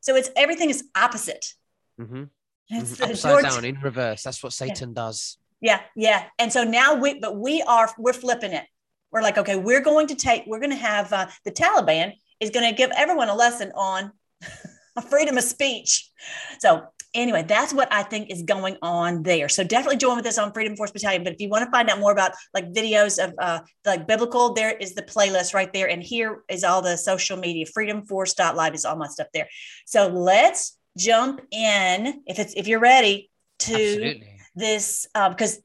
So 0.01 0.15
it's 0.15 0.31
everything 0.37 0.69
is 0.69 0.85
opposite. 0.95 1.55
Mm-hmm. 1.99 2.25
It's 2.69 2.93
mm-hmm. 2.93 3.11
upside 3.11 3.33
George, 3.33 3.55
down 3.55 3.65
in 3.65 3.81
reverse. 3.81 4.23
That's 4.23 4.43
what 4.43 4.53
Satan 4.53 4.91
yeah. 4.91 4.95
does. 4.95 5.39
Yeah, 5.61 5.81
yeah. 5.97 6.25
And 6.39 6.53
so 6.53 6.65
now 6.65 6.97
we, 6.97 7.19
but 7.19 7.37
we 7.37 7.63
are 7.63 7.89
we're 7.99 8.13
flipping 8.13 8.53
it. 8.53 8.65
We're 9.11 9.23
like, 9.23 9.39
okay, 9.39 9.57
we're 9.57 9.81
going 9.81 10.09
to 10.09 10.15
take, 10.15 10.45
we're 10.47 10.59
going 10.59 10.71
to 10.71 10.77
have 10.77 11.13
uh, 11.13 11.29
the 11.45 11.51
Taliban 11.51 12.13
is 12.41 12.51
going 12.51 12.69
to 12.69 12.77
give 12.77 12.91
everyone 12.97 13.29
a 13.29 13.35
lesson 13.35 13.73
on 13.75 14.13
freedom 15.11 15.37
of 15.39 15.45
speech. 15.45 16.11
So 16.59 16.85
anyway, 17.15 17.45
that's 17.47 17.73
what 17.73 17.93
I 17.93 18.03
think 18.03 18.31
is 18.31 18.43
going 18.43 18.77
on 18.83 19.23
there. 19.23 19.49
So 19.49 19.65
definitely 19.65 19.97
join 19.97 20.17
with 20.17 20.27
us 20.27 20.39
on 20.39 20.53
Freedom 20.53 20.77
Force 20.77 20.91
Battalion. 20.91 21.25
But 21.25 21.33
if 21.33 21.41
you 21.41 21.49
want 21.49 21.65
to 21.65 21.71
find 21.71 21.89
out 21.89 21.99
more 21.99 22.13
about 22.13 22.33
like 22.55 22.73
videos 22.73 23.23
of 23.23 23.35
uh, 23.39 23.61
like 23.85 24.07
biblical, 24.07 24.53
there 24.53 24.77
is 24.77 24.95
the 24.95 25.03
playlist 25.03 25.55
right 25.55 25.73
there. 25.73 25.89
And 25.89 26.03
here 26.03 26.43
is 26.49 26.65
all 26.65 26.83
the 26.83 26.97
social 26.97 27.37
media. 27.37 27.67
Freedomforce.live 27.67 28.75
is 28.75 28.85
all 28.85 28.97
my 28.97 29.09
stuff 29.09 29.29
there. 29.33 29.49
So 29.87 30.09
let's 30.09 30.79
jump 30.97 31.41
in 31.51 32.23
if 32.27 32.39
it's 32.39 32.55
if 32.55 32.67
you're 32.67 32.81
ready 32.81 33.31
to 33.59 33.75
Absolutely. 33.75 34.29
this 34.55 35.07
because 35.13 35.57
um, 35.57 35.63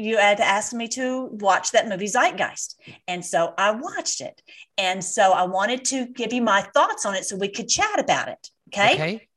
you 0.00 0.16
had 0.16 0.40
asked 0.40 0.72
me 0.72 0.88
to 0.88 1.26
watch 1.32 1.72
that 1.72 1.88
movie 1.88 2.06
Zeitgeist. 2.06 2.76
And 3.06 3.24
so 3.24 3.52
I 3.58 3.72
watched 3.72 4.20
it. 4.20 4.42
And 4.78 5.04
so 5.04 5.32
I 5.32 5.44
wanted 5.44 5.84
to 5.86 6.06
give 6.06 6.32
you 6.32 6.42
my 6.42 6.62
thoughts 6.62 7.04
on 7.04 7.14
it 7.14 7.24
so 7.24 7.36
we 7.36 7.48
could 7.48 7.68
chat 7.68 8.00
about 8.00 8.28
it. 8.28 8.48
Okay. 8.68 8.94
Okay. 8.94 9.28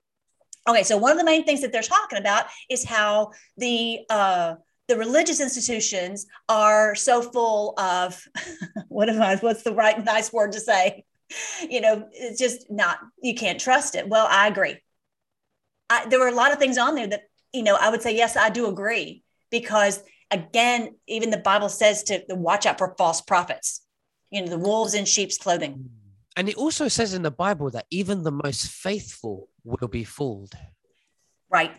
Okay. 0.68 0.84
So 0.84 0.98
one 0.98 1.12
of 1.12 1.18
the 1.18 1.26
main 1.26 1.44
things 1.44 1.62
that 1.62 1.74
they're 1.74 1.82
talking 1.82 2.18
about 2.18 2.46
is 2.70 2.86
how 2.86 3.32
the, 3.58 4.00
uh, 4.10 4.56
the 4.88 4.98
religious 4.98 5.42
institutions 5.42 6.26
are 6.48 6.96
so 6.96 7.22
full 7.22 7.74
of 7.78 8.22
what 8.88 9.10
am 9.10 9.22
I, 9.22 9.36
what's 9.38 9.64
the 9.64 9.74
right 9.74 10.04
nice 10.04 10.32
word 10.32 10.54
to 10.54 10.62
say? 10.62 11.04
You 11.68 11.82
know, 11.82 12.08
it's 12.12 12.40
just 12.40 12.72
not, 12.72 13.00
you 13.22 13.36
can't 13.36 13.60
trust 13.60 13.96
it. 13.96 14.08
Well, 14.08 14.28
I 14.30 14.48
agree. 14.48 14.78
I, 15.90 16.06
there 16.06 16.20
were 16.20 16.28
a 16.28 16.36
lot 16.36 16.54
of 16.54 16.60
things 16.60 16.78
on 16.78 16.96
there 16.96 17.08
that, 17.08 17.24
you 17.52 17.64
know, 17.64 17.78
I 17.80 17.90
would 17.90 18.02
say, 18.02 18.16
yes, 18.16 18.38
I 18.38 18.50
do 18.50 18.68
agree 18.68 19.24
because 19.52 20.02
again, 20.34 20.96
even 21.08 21.30
the 21.30 21.38
Bible 21.38 21.70
says 21.70 22.04
to, 22.04 22.24
watch 22.30 22.66
out 22.66 22.78
for 22.78 22.96
false 22.98 23.22
prophets, 23.22 23.86
you 24.32 24.42
know, 24.42 24.48
the 24.48 24.58
wolves 24.58 24.96
in 24.96 25.06
sheep's 25.06 25.38
clothing. 25.38 25.74
Mm. 25.74 25.90
And 26.36 26.50
it 26.50 26.56
also 26.56 26.88
says 26.88 27.14
in 27.14 27.22
the 27.22 27.32
Bible 27.32 27.70
that 27.72 27.86
even 27.92 28.24
the 28.24 28.32
most 28.32 28.68
faithful 28.68 29.50
will 29.64 29.88
be 29.88 30.04
fooled. 30.04 30.54
Right. 31.50 31.72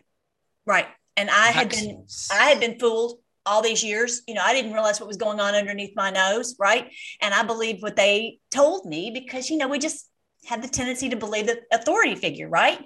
Right. 0.64 0.86
And 1.16 1.28
I 1.28 1.48
had 1.48 1.68
been 1.70 2.06
I 2.32 2.44
had 2.46 2.60
been 2.60 2.78
fooled 2.78 3.18
all 3.44 3.62
these 3.62 3.82
years. 3.82 4.22
You 4.28 4.34
know, 4.34 4.42
I 4.44 4.52
didn't 4.52 4.72
realize 4.72 5.00
what 5.00 5.08
was 5.08 5.16
going 5.16 5.40
on 5.40 5.54
underneath 5.54 5.94
my 5.96 6.10
nose, 6.10 6.54
right? 6.58 6.90
And 7.20 7.34
I 7.34 7.42
believed 7.42 7.82
what 7.82 7.96
they 7.96 8.38
told 8.52 8.86
me 8.86 9.10
because 9.10 9.50
you 9.50 9.56
know, 9.56 9.66
we 9.66 9.80
just 9.80 10.08
had 10.46 10.62
the 10.62 10.68
tendency 10.68 11.08
to 11.08 11.16
believe 11.16 11.46
the 11.46 11.60
authority 11.72 12.14
figure, 12.14 12.48
right? 12.48 12.80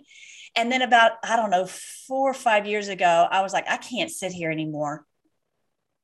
And 0.56 0.72
then 0.72 0.80
about, 0.80 1.12
I 1.22 1.36
don't 1.36 1.50
know, 1.50 1.66
four 1.66 2.30
or 2.30 2.34
five 2.34 2.66
years 2.66 2.88
ago, 2.88 3.28
I 3.30 3.42
was 3.42 3.52
like, 3.52 3.68
I 3.68 3.76
can't 3.76 4.10
sit 4.10 4.32
here 4.32 4.50
anymore 4.50 5.04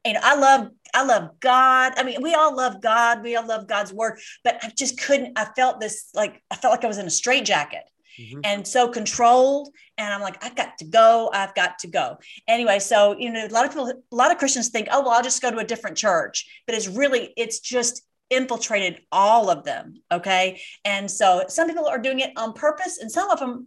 and 0.05 0.19
I 0.19 0.37
love 0.37 0.71
I 0.95 1.05
love 1.05 1.41
God. 1.41 1.95
I 1.97 2.05
mean, 2.05 2.23
we 2.23 2.35
all 2.35 2.55
love 2.55 2.81
God. 2.81 3.23
We 3.23 3.35
all 3.35 3.47
love 3.47 3.67
God's 3.67 3.93
word, 3.93 4.21
but 4.45 4.59
I 4.63 4.71
just 4.77 5.01
couldn't. 5.01 5.37
I 5.37 5.47
felt 5.57 5.81
this 5.81 6.11
like 6.15 6.43
I 6.51 6.57
felt 6.57 6.73
like 6.73 6.85
I 6.85 6.89
was 6.89 6.99
in 6.99 7.07
a 7.07 7.11
straitjacket. 7.11 7.83
Mm-hmm. 8.19 8.41
And 8.45 8.65
so 8.65 8.89
controlled, 8.89 9.71
and 9.99 10.15
I'm 10.15 10.21
like, 10.21 10.45
I've 10.45 10.55
got 10.55 10.79
to 10.79 10.85
go. 10.85 11.31
I've 11.33 11.53
got 11.57 11.81
to 11.81 11.89
go. 11.89 12.19
Anyway, 12.47 12.79
so 12.79 13.17
you 13.19 13.33
know, 13.33 13.45
a 13.45 13.49
lot 13.49 13.65
of 13.65 13.73
people, 13.73 13.89
a 13.89 14.15
lot 14.15 14.31
of 14.31 14.39
Christians 14.39 14.69
think, 14.69 14.87
oh, 14.93 15.03
well, 15.03 15.11
I'll 15.11 15.23
just 15.23 15.43
go 15.43 15.51
to 15.51 15.59
a 15.59 15.65
different 15.65 15.97
church. 15.97 16.47
But 16.67 16.77
it's 16.77 16.87
really, 16.87 17.33
it's 17.37 17.59
just 17.59 18.03
infiltrated 18.31 19.01
all 19.11 19.51
of 19.51 19.65
them. 19.65 19.95
Okay, 20.13 20.61
and 20.85 21.11
so 21.11 21.45
some 21.49 21.67
people 21.67 21.87
are 21.87 21.99
doing 21.99 22.21
it 22.21 22.31
on 22.37 22.53
purpose, 22.53 22.99
and 22.99 23.11
some 23.11 23.31
of 23.31 23.41
them 23.41 23.67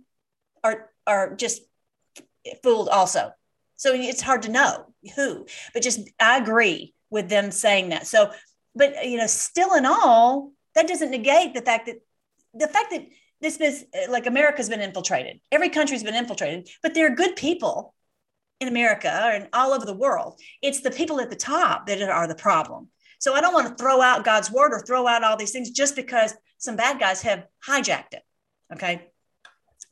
are 0.64 0.92
are 1.06 1.36
just 1.36 1.64
fooled 2.64 2.88
also. 2.88 3.34
So 3.78 3.94
it's 3.94 4.22
hard 4.22 4.42
to 4.44 4.52
know 4.52 4.94
who, 5.16 5.46
but 5.74 5.84
just 5.84 6.02
I 6.20 6.38
agree 6.38 6.94
with 7.10 7.30
them 7.30 7.52
saying 7.52 7.90
that. 7.90 8.08
So, 8.08 8.32
but 8.76 9.08
you 9.08 9.18
know, 9.18 9.28
still 9.28 9.74
in 9.76 9.86
all, 9.86 10.52
that 10.76 10.88
doesn't 10.88 11.12
negate 11.12 11.54
the 11.54 11.62
fact 11.62 11.86
that 11.88 11.98
the 12.54 12.68
fact 12.68 12.92
that 12.92 13.08
this 13.40 13.58
is 13.58 13.86
like 14.10 14.26
America's 14.26 14.70
been 14.70 14.82
infiltrated. 14.82 15.40
Every 15.52 15.70
country's 15.70 16.04
been 16.04 16.16
infiltrated, 16.16 16.70
but 16.82 16.94
there 16.94 17.12
are 17.12 17.16
good 17.16 17.36
people 17.36 17.94
in 18.60 18.68
America 18.68 19.10
and 19.10 19.48
all 19.54 19.74
over 19.74 19.86
the 19.86 19.94
world. 19.94 20.40
It's 20.62 20.82
the 20.82 20.92
people 20.92 21.20
at 21.20 21.30
the 21.30 21.36
top 21.36 21.86
that 21.88 22.02
are 22.02 22.28
the 22.28 22.36
problem. 22.36 22.90
So 23.20 23.34
I 23.34 23.42
don't 23.42 23.54
want 23.54 23.68
to 23.68 23.76
throw 23.76 24.02
out 24.02 24.26
God's 24.26 24.52
word 24.52 24.74
or 24.74 24.82
throw 24.82 25.08
out 25.08 25.24
all 25.24 25.38
these 25.38 25.52
things 25.52 25.72
just 25.72 25.96
because 25.96 26.34
some 26.58 26.76
bad 26.76 27.00
guys 27.00 27.22
have 27.24 27.46
hijacked 27.68 28.14
it. 28.14 28.24
Okay. 28.74 29.08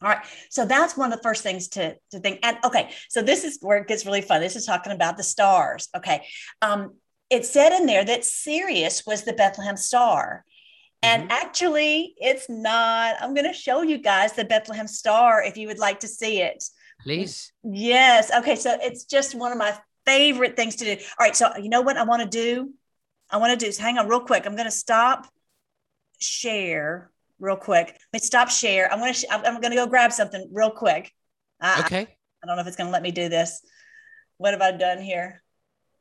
All 0.01 0.09
right. 0.09 0.25
So 0.49 0.65
that's 0.65 0.97
one 0.97 1.11
of 1.11 1.17
the 1.17 1.23
first 1.23 1.41
things 1.41 1.69
to, 1.69 1.95
to 2.11 2.19
think. 2.19 2.39
And 2.43 2.57
okay, 2.65 2.91
so 3.09 3.21
this 3.21 3.43
is 3.43 3.59
where 3.61 3.77
it 3.77 3.87
gets 3.87 4.05
really 4.05 4.21
fun. 4.21 4.41
This 4.41 4.55
is 4.55 4.65
talking 4.65 4.91
about 4.91 5.17
the 5.17 5.23
stars. 5.23 5.87
Okay. 5.95 6.25
Um, 6.61 6.95
it 7.29 7.45
said 7.45 7.71
in 7.71 7.85
there 7.85 8.03
that 8.03 8.25
Sirius 8.25 9.05
was 9.05 9.23
the 9.23 9.33
Bethlehem 9.33 9.77
star. 9.77 10.43
And 11.01 11.23
mm-hmm. 11.23 11.31
actually, 11.31 12.15
it's 12.17 12.49
not. 12.49 13.15
I'm 13.21 13.33
going 13.33 13.47
to 13.47 13.53
show 13.53 13.81
you 13.81 13.97
guys 13.97 14.33
the 14.33 14.45
Bethlehem 14.45 14.87
star 14.87 15.43
if 15.43 15.57
you 15.57 15.67
would 15.67 15.79
like 15.79 16.01
to 16.01 16.07
see 16.07 16.41
it. 16.41 16.63
Please. 17.01 17.51
Yes. 17.63 18.31
Okay. 18.33 18.55
So 18.55 18.77
it's 18.81 19.05
just 19.05 19.35
one 19.35 19.51
of 19.51 19.57
my 19.57 19.77
favorite 20.05 20.55
things 20.55 20.75
to 20.77 20.85
do. 20.85 20.91
All 20.91 21.25
right. 21.25 21.35
So, 21.35 21.55
you 21.57 21.69
know 21.69 21.81
what 21.81 21.97
I 21.97 22.03
want 22.03 22.21
to 22.21 22.27
do? 22.27 22.73
I 23.29 23.37
want 23.37 23.57
to 23.57 23.63
do 23.63 23.69
is 23.69 23.77
hang 23.77 23.97
on 23.97 24.07
real 24.07 24.19
quick. 24.19 24.45
I'm 24.45 24.55
going 24.55 24.65
to 24.65 24.71
stop 24.71 25.27
share 26.19 27.11
real 27.39 27.55
quick. 27.55 27.87
Let 27.87 27.99
me 28.13 28.19
stop 28.19 28.49
share. 28.49 28.91
I'm 28.91 28.99
gonna 28.99 29.13
sh- 29.13 29.25
I'm 29.29 29.61
gonna 29.61 29.75
go 29.75 29.87
grab 29.87 30.11
something 30.11 30.49
real 30.51 30.71
quick. 30.71 31.11
I, 31.61 31.81
okay. 31.81 32.17
I 32.43 32.47
don't 32.47 32.55
know 32.55 32.61
if 32.61 32.67
it's 32.67 32.77
gonna 32.77 32.91
let 32.91 33.01
me 33.01 33.11
do 33.11 33.29
this. 33.29 33.61
What 34.37 34.51
have 34.51 34.61
I 34.61 34.71
done 34.71 35.01
here? 35.01 35.43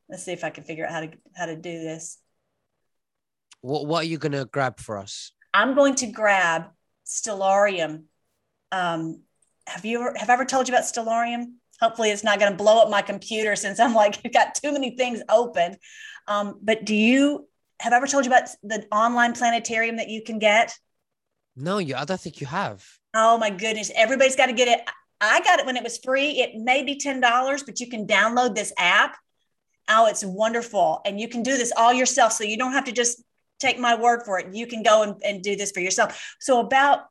Let's 0.09 0.25
see 0.25 0.33
if 0.33 0.45
I 0.45 0.51
can 0.51 0.65
figure 0.65 0.87
out 0.87 0.93
how 0.93 1.01
to 1.01 1.11
how 1.35 1.47
to 1.47 1.57
do 1.57 1.73
this. 1.73 2.19
What 3.61 3.87
What 3.87 4.05
are 4.05 4.09
you 4.09 4.19
gonna 4.19 4.45
grab 4.45 4.81
for 4.81 4.99
us? 4.99 5.33
I'm 5.53 5.75
going 5.75 5.95
to 5.97 6.07
grab 6.07 6.67
Stellarium. 7.07 8.05
Um, 8.73 9.23
have 9.67 9.85
you 9.85 10.01
ever 10.01 10.15
have 10.17 10.31
I 10.31 10.35
ever 10.35 10.45
told 10.45 10.69
you 10.69 10.75
about 10.75 10.85
Stellarium? 10.85 11.55
Hopefully, 11.81 12.11
it's 12.11 12.25
not 12.25 12.39
going 12.39 12.53
to 12.53 12.57
blow 12.57 12.83
up 12.83 12.91
my 12.91 13.03
computer 13.03 13.57
since 13.57 13.81
I'm 13.81 13.95
like 13.95 14.19
I've 14.25 14.33
got 14.33 14.55
too 14.55 14.73
many 14.73 14.97
things 14.97 15.23
open. 15.29 15.77
Um, 16.27 16.59
but 16.63 16.85
do 16.85 16.95
you 16.95 17.49
have 17.81 17.93
I 17.93 17.97
ever 17.97 18.07
told 18.07 18.25
you 18.25 18.31
about 18.31 18.49
the 18.63 18.87
online 18.93 19.33
planetarium 19.33 19.97
that 19.97 20.09
you 20.09 20.23
can 20.23 20.39
get? 20.39 20.77
No, 21.57 21.79
you. 21.79 21.95
I 21.95 22.05
don't 22.05 22.21
think 22.21 22.41
you 22.41 22.47
have. 22.47 22.85
Oh 23.15 23.39
my 23.39 23.51
goodness! 23.51 23.91
Everybody's 23.95 24.37
got 24.37 24.47
to 24.47 24.53
get 24.53 24.69
it. 24.69 24.81
I 25.21 25.41
got 25.41 25.61
it 25.61 25.67
when 25.67 25.77
it 25.77 25.85
was 25.85 25.99
free. 25.99 26.41
It 26.41 26.57
may 26.57 26.83
be 26.83 26.97
ten 26.97 27.21
dollars, 27.21 27.63
but 27.63 27.81
you 27.81 27.89
can 27.89 28.07
download 28.07 28.55
this 28.55 28.73
app. 28.77 29.17
Oh, 29.89 30.07
it's 30.07 30.25
wonderful, 30.25 31.01
and 31.05 31.21
you 31.21 31.29
can 31.29 31.43
do 31.43 31.57
this 31.57 31.73
all 31.77 31.93
yourself. 31.93 32.33
So 32.33 32.45
you 32.45 32.57
don't 32.57 32.73
have 32.73 32.85
to 32.85 32.93
just 32.93 33.23
take 33.61 33.79
my 33.79 33.95
word 33.95 34.23
for 34.25 34.39
it. 34.39 34.55
You 34.55 34.67
can 34.67 34.83
go 34.83 35.03
and, 35.03 35.15
and 35.25 35.43
do 35.43 35.57
this 35.57 35.71
for 35.71 35.81
yourself. 35.81 36.37
So 36.41 36.61
about 36.61 37.05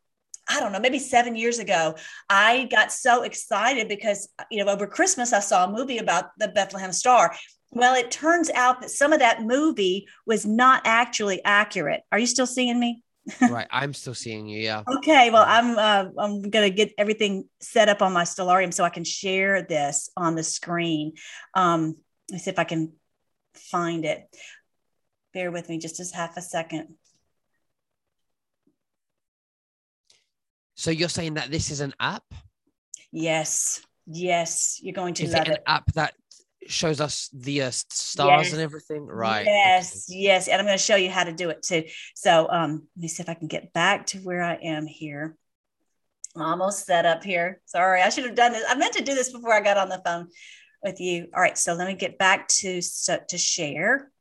I 0.49 0.59
don't 0.59 0.71
know, 0.71 0.79
maybe 0.79 0.99
seven 0.99 1.35
years 1.35 1.59
ago, 1.59 1.95
I 2.29 2.67
got 2.69 2.91
so 2.91 3.23
excited 3.23 3.87
because, 3.87 4.29
you 4.51 4.63
know, 4.63 4.71
over 4.71 4.87
Christmas, 4.87 5.31
I 5.31 5.39
saw 5.39 5.65
a 5.65 5.71
movie 5.71 5.99
about 5.99 6.31
the 6.37 6.49
Bethlehem 6.49 6.91
Star. 6.91 7.33
Well, 7.71 7.95
it 7.95 8.11
turns 8.11 8.49
out 8.51 8.81
that 8.81 8.91
some 8.91 9.13
of 9.13 9.19
that 9.19 9.41
movie 9.41 10.07
was 10.27 10.45
not 10.45 10.81
actually 10.85 11.43
accurate. 11.45 12.01
Are 12.11 12.19
you 12.19 12.27
still 12.27 12.45
seeing 12.45 12.79
me? 12.79 13.02
Right, 13.41 13.67
I'm 13.71 13.93
still 13.93 14.13
seeing 14.13 14.47
you. 14.47 14.59
Yeah. 14.61 14.83
Okay. 14.97 15.29
Well, 15.29 15.45
I'm 15.47 15.77
uh, 15.77 16.09
I'm 16.19 16.49
gonna 16.49 16.69
get 16.69 16.93
everything 16.97 17.47
set 17.61 17.89
up 17.89 18.01
on 18.01 18.13
my 18.13 18.23
Stellarium 18.23 18.73
so 18.73 18.83
I 18.83 18.89
can 18.89 19.03
share 19.03 19.63
this 19.63 20.09
on 20.17 20.35
the 20.35 20.43
screen. 20.43 21.13
Um, 21.53 21.95
let's 22.31 22.43
see 22.43 22.51
if 22.51 22.59
I 22.59 22.63
can 22.63 22.93
find 23.53 24.05
it. 24.05 24.27
Bear 25.33 25.51
with 25.51 25.69
me 25.69 25.79
just 25.79 25.99
as 25.99 26.11
half 26.11 26.37
a 26.37 26.41
second. 26.41 26.95
So 30.75 30.91
you're 30.91 31.09
saying 31.09 31.35
that 31.35 31.49
this 31.49 31.71
is 31.71 31.79
an 31.79 31.93
app? 31.99 32.23
Yes. 33.11 33.81
Yes. 34.05 34.79
You're 34.81 34.93
going 34.93 35.13
to 35.15 35.23
is 35.23 35.33
love 35.33 35.43
it. 35.43 35.47
An 35.47 35.53
it. 35.53 35.63
app 35.65 35.91
that 35.93 36.13
shows 36.67 37.01
us 37.01 37.29
the 37.33 37.63
uh, 37.63 37.71
stars 37.71 38.45
Yes. 38.47 38.53
and 38.53 38.61
everything, 38.61 39.05
right? 39.05 39.45
Yes, 39.45 40.05
yes. 40.09 40.47
And 40.47 40.59
I'm 40.59 40.65
going 40.65 40.77
to 40.77 40.83
show 40.83 40.95
you 40.95 41.09
how 41.09 41.23
to 41.23 41.33
do 41.33 41.49
it 41.49 41.63
too. 41.63 41.83
So 42.15 42.47
um, 42.49 42.87
let 42.95 43.01
me 43.01 43.07
see 43.07 43.23
if 43.23 43.29
I 43.29 43.33
can 43.33 43.47
get 43.47 43.73
back 43.73 44.07
to 44.07 44.19
where 44.19 44.41
I 44.41 44.55
am 44.55 44.85
here. 44.85 45.35
I'm 46.35 46.41
almost 46.41 46.85
set 46.85 47.05
up 47.05 47.23
here. 47.23 47.61
Sorry, 47.65 48.01
I 48.01 48.09
should 48.09 48.25
have 48.25 48.35
done 48.35 48.53
this. 48.53 48.63
I 48.67 48.75
meant 48.75 48.93
to 48.93 49.03
do 49.03 49.13
this 49.13 49.31
before 49.31 49.53
I 49.53 49.61
got 49.61 49.77
on 49.77 49.89
the 49.89 50.01
phone 50.03 50.29
with 50.81 50.99
you. 50.99 51.27
All 51.33 51.41
right, 51.41 51.57
so 51.57 51.73
let 51.73 51.87
me 51.87 51.93
get 51.93 52.17
back 52.17 52.47
to 52.49 52.81
so, 52.81 53.19
to 53.29 53.37
share. 53.37 54.11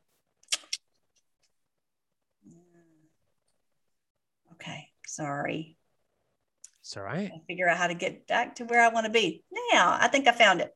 Okay, 4.52 4.88
sorry. 5.06 5.76
It's 6.82 6.96
all 6.96 7.02
right. 7.02 7.30
I 7.34 7.40
figure 7.46 7.68
out 7.68 7.78
how 7.78 7.86
to 7.86 7.94
get 7.94 8.26
back 8.26 8.56
to 8.56 8.64
where 8.64 8.82
I 8.82 8.88
want 8.88 9.06
to 9.06 9.12
be. 9.12 9.44
Now, 9.72 9.96
I 9.98 10.08
think 10.08 10.28
I 10.28 10.32
found 10.32 10.60
it. 10.60 10.70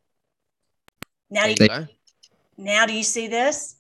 Now, 1.31 1.45
do 1.45 1.51
you 1.51 1.57
you, 1.61 1.89
now 2.57 2.87
do 2.87 2.93
you 2.93 3.03
see 3.03 3.29
this? 3.29 3.77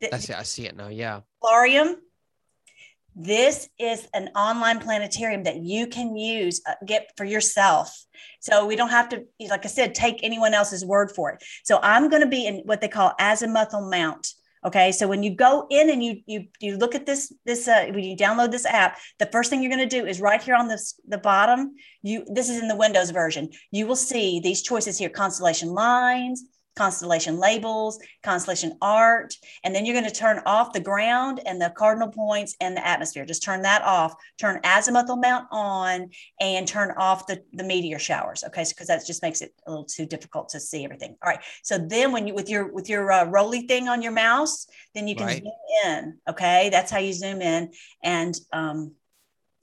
The- 0.00 0.08
That's 0.10 0.28
it. 0.28 0.36
I 0.36 0.42
see 0.42 0.66
it 0.66 0.76
now. 0.76 0.88
Yeah. 0.88 1.20
Planetarium. 1.42 1.96
This 3.16 3.68
is 3.78 4.08
an 4.12 4.30
online 4.34 4.80
planetarium 4.80 5.44
that 5.44 5.58
you 5.58 5.86
can 5.86 6.16
use, 6.16 6.60
uh, 6.66 6.74
get 6.84 7.12
for 7.16 7.24
yourself. 7.24 8.04
So 8.40 8.66
we 8.66 8.74
don't 8.74 8.88
have 8.88 9.08
to, 9.10 9.24
like 9.48 9.64
I 9.64 9.68
said, 9.68 9.94
take 9.94 10.24
anyone 10.24 10.52
else's 10.52 10.84
word 10.84 11.12
for 11.12 11.30
it. 11.30 11.42
So 11.62 11.78
I'm 11.80 12.08
going 12.08 12.22
to 12.22 12.28
be 12.28 12.44
in 12.46 12.62
what 12.64 12.80
they 12.80 12.88
call 12.88 13.12
azimuthal 13.20 13.88
mount. 13.88 14.34
Okay, 14.66 14.92
so 14.92 15.06
when 15.06 15.22
you 15.22 15.34
go 15.34 15.66
in 15.68 15.90
and 15.90 16.02
you 16.02 16.20
you 16.24 16.46
you 16.58 16.78
look 16.78 16.94
at 16.94 17.04
this 17.04 17.30
this 17.44 17.68
uh, 17.68 17.86
when 17.90 18.02
you 18.02 18.16
download 18.16 18.50
this 18.50 18.64
app, 18.64 18.98
the 19.18 19.26
first 19.26 19.50
thing 19.50 19.62
you're 19.62 19.74
going 19.74 19.86
to 19.88 20.00
do 20.00 20.06
is 20.06 20.22
right 20.22 20.42
here 20.42 20.54
on 20.54 20.68
this 20.68 20.98
the 21.06 21.18
bottom. 21.18 21.74
You 22.02 22.24
this 22.26 22.48
is 22.48 22.62
in 22.62 22.68
the 22.68 22.76
Windows 22.76 23.10
version. 23.10 23.50
You 23.70 23.86
will 23.86 23.96
see 23.96 24.40
these 24.40 24.62
choices 24.62 24.96
here: 24.96 25.10
constellation 25.10 25.68
lines, 25.68 26.44
constellation 26.76 27.38
labels, 27.38 27.98
constellation 28.22 28.76
art, 28.82 29.34
and 29.62 29.74
then 29.74 29.84
you're 29.84 29.94
going 29.94 30.10
to 30.10 30.14
turn 30.14 30.40
off 30.46 30.72
the 30.72 30.80
ground 30.80 31.40
and 31.46 31.60
the 31.60 31.70
cardinal 31.70 32.08
points 32.08 32.56
and 32.60 32.76
the 32.76 32.86
atmosphere. 32.86 33.24
Just 33.24 33.42
turn 33.42 33.62
that 33.62 33.82
off. 33.82 34.14
Turn 34.38 34.60
azimuthal 34.62 35.20
mount 35.20 35.46
on 35.50 36.10
and 36.40 36.66
turn 36.66 36.92
off 36.96 37.26
the, 37.26 37.42
the 37.52 37.64
meteor 37.64 37.98
showers. 37.98 38.44
Okay, 38.44 38.64
so 38.64 38.72
because 38.74 38.88
that 38.88 39.06
just 39.06 39.22
makes 39.22 39.40
it 39.40 39.54
a 39.66 39.70
little 39.70 39.84
too 39.84 40.06
difficult 40.06 40.48
to 40.50 40.60
see 40.60 40.84
everything. 40.84 41.16
All 41.22 41.30
right. 41.30 41.40
So 41.62 41.78
then 41.78 42.12
when 42.12 42.26
you 42.26 42.34
with 42.34 42.48
your 42.48 42.72
with 42.72 42.88
your 42.88 43.10
uh, 43.10 43.24
roly 43.24 43.62
thing 43.66 43.88
on 43.88 44.02
your 44.02 44.12
mouse, 44.12 44.66
then 44.94 45.08
you 45.08 45.14
can 45.16 45.26
Right. 45.26 45.42
zoom 45.42 45.52
in. 45.86 46.18
Okay, 46.28 46.70
that's 46.70 46.90
how 46.90 46.98
you 46.98 47.12
zoom 47.12 47.40
in. 47.40 47.72
And 48.02 48.38
um, 48.52 48.94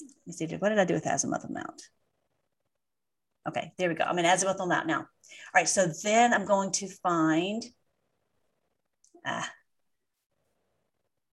let 0.06 0.28
me 0.28 0.34
see. 0.34 0.46
What 0.56 0.70
did 0.70 0.80
I 0.80 0.86
do 0.86 0.94
with 0.94 1.06
azimuthal 1.06 1.50
mount? 1.50 1.82
Okay, 3.48 3.74
there 3.78 3.90
we 3.90 3.96
go. 3.96 4.04
I'm 4.04 4.20
in 4.20 4.26
azimuthal 4.26 4.68
mount 4.68 4.88
now. 4.88 5.00
All 5.00 5.06
right, 5.56 5.68
so 5.68 5.88
then 6.04 6.34
I'm 6.34 6.46
going 6.46 6.72
to 6.74 6.88
find, 6.88 7.64
ah, 9.26 9.50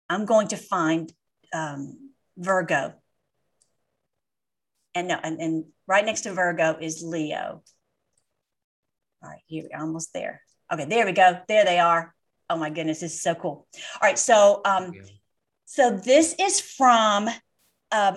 I'm 0.08 0.24
going 0.24 0.48
to 0.48 0.56
find 0.56 1.12
um, 1.52 2.12
Virgo. 2.36 2.94
And 4.94 5.08
no, 5.08 5.18
and, 5.22 5.40
and 5.40 5.64
right 5.86 6.04
next 6.04 6.22
to 6.22 6.32
Virgo 6.32 6.78
is 6.80 7.02
Leo. 7.02 7.62
All 9.22 9.28
right, 9.28 9.40
here 9.46 9.64
we're 9.70 9.80
almost 9.80 10.12
there. 10.12 10.42
Okay, 10.72 10.84
there 10.84 11.06
we 11.06 11.12
go. 11.12 11.38
There 11.48 11.64
they 11.64 11.80
are. 11.80 12.14
Oh 12.48 12.56
my 12.56 12.70
goodness, 12.70 13.00
this 13.00 13.14
is 13.14 13.22
so 13.22 13.34
cool. 13.34 13.66
All 13.94 14.00
right, 14.02 14.18
so 14.18 14.60
um, 14.64 14.92
Yeah. 14.94 15.02
so 15.64 15.90
this 15.90 16.36
is 16.38 16.60
from 16.60 17.28
um, 17.90 18.16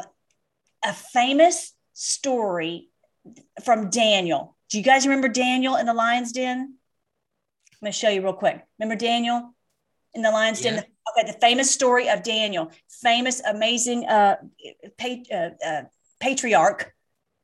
a 0.85 0.93
famous 0.93 1.73
story 1.93 2.88
from 3.63 3.89
Daniel. 3.89 4.55
Do 4.69 4.77
you 4.77 4.83
guys 4.83 5.05
remember 5.05 5.27
Daniel 5.29 5.75
in 5.75 5.85
the 5.85 5.93
lion's 5.93 6.31
den? 6.31 6.59
I'm 6.59 7.85
going 7.85 7.91
to 7.91 7.97
show 7.97 8.09
you 8.09 8.21
real 8.21 8.33
quick. 8.33 8.61
Remember 8.77 8.95
Daniel 8.95 9.55
in 10.13 10.21
the 10.21 10.31
lion's 10.31 10.63
Yeah. 10.63 10.71
den? 10.71 10.83
Okay, 11.17 11.31
the 11.31 11.37
famous 11.39 11.71
story 11.71 12.07
of 12.09 12.21
Daniel, 12.23 12.71
famous, 12.89 13.41
amazing 13.41 14.05
uh, 14.07 14.35
pa- 14.97 15.23
uh, 15.33 15.49
uh, 15.65 15.81
patriarch, 16.19 16.93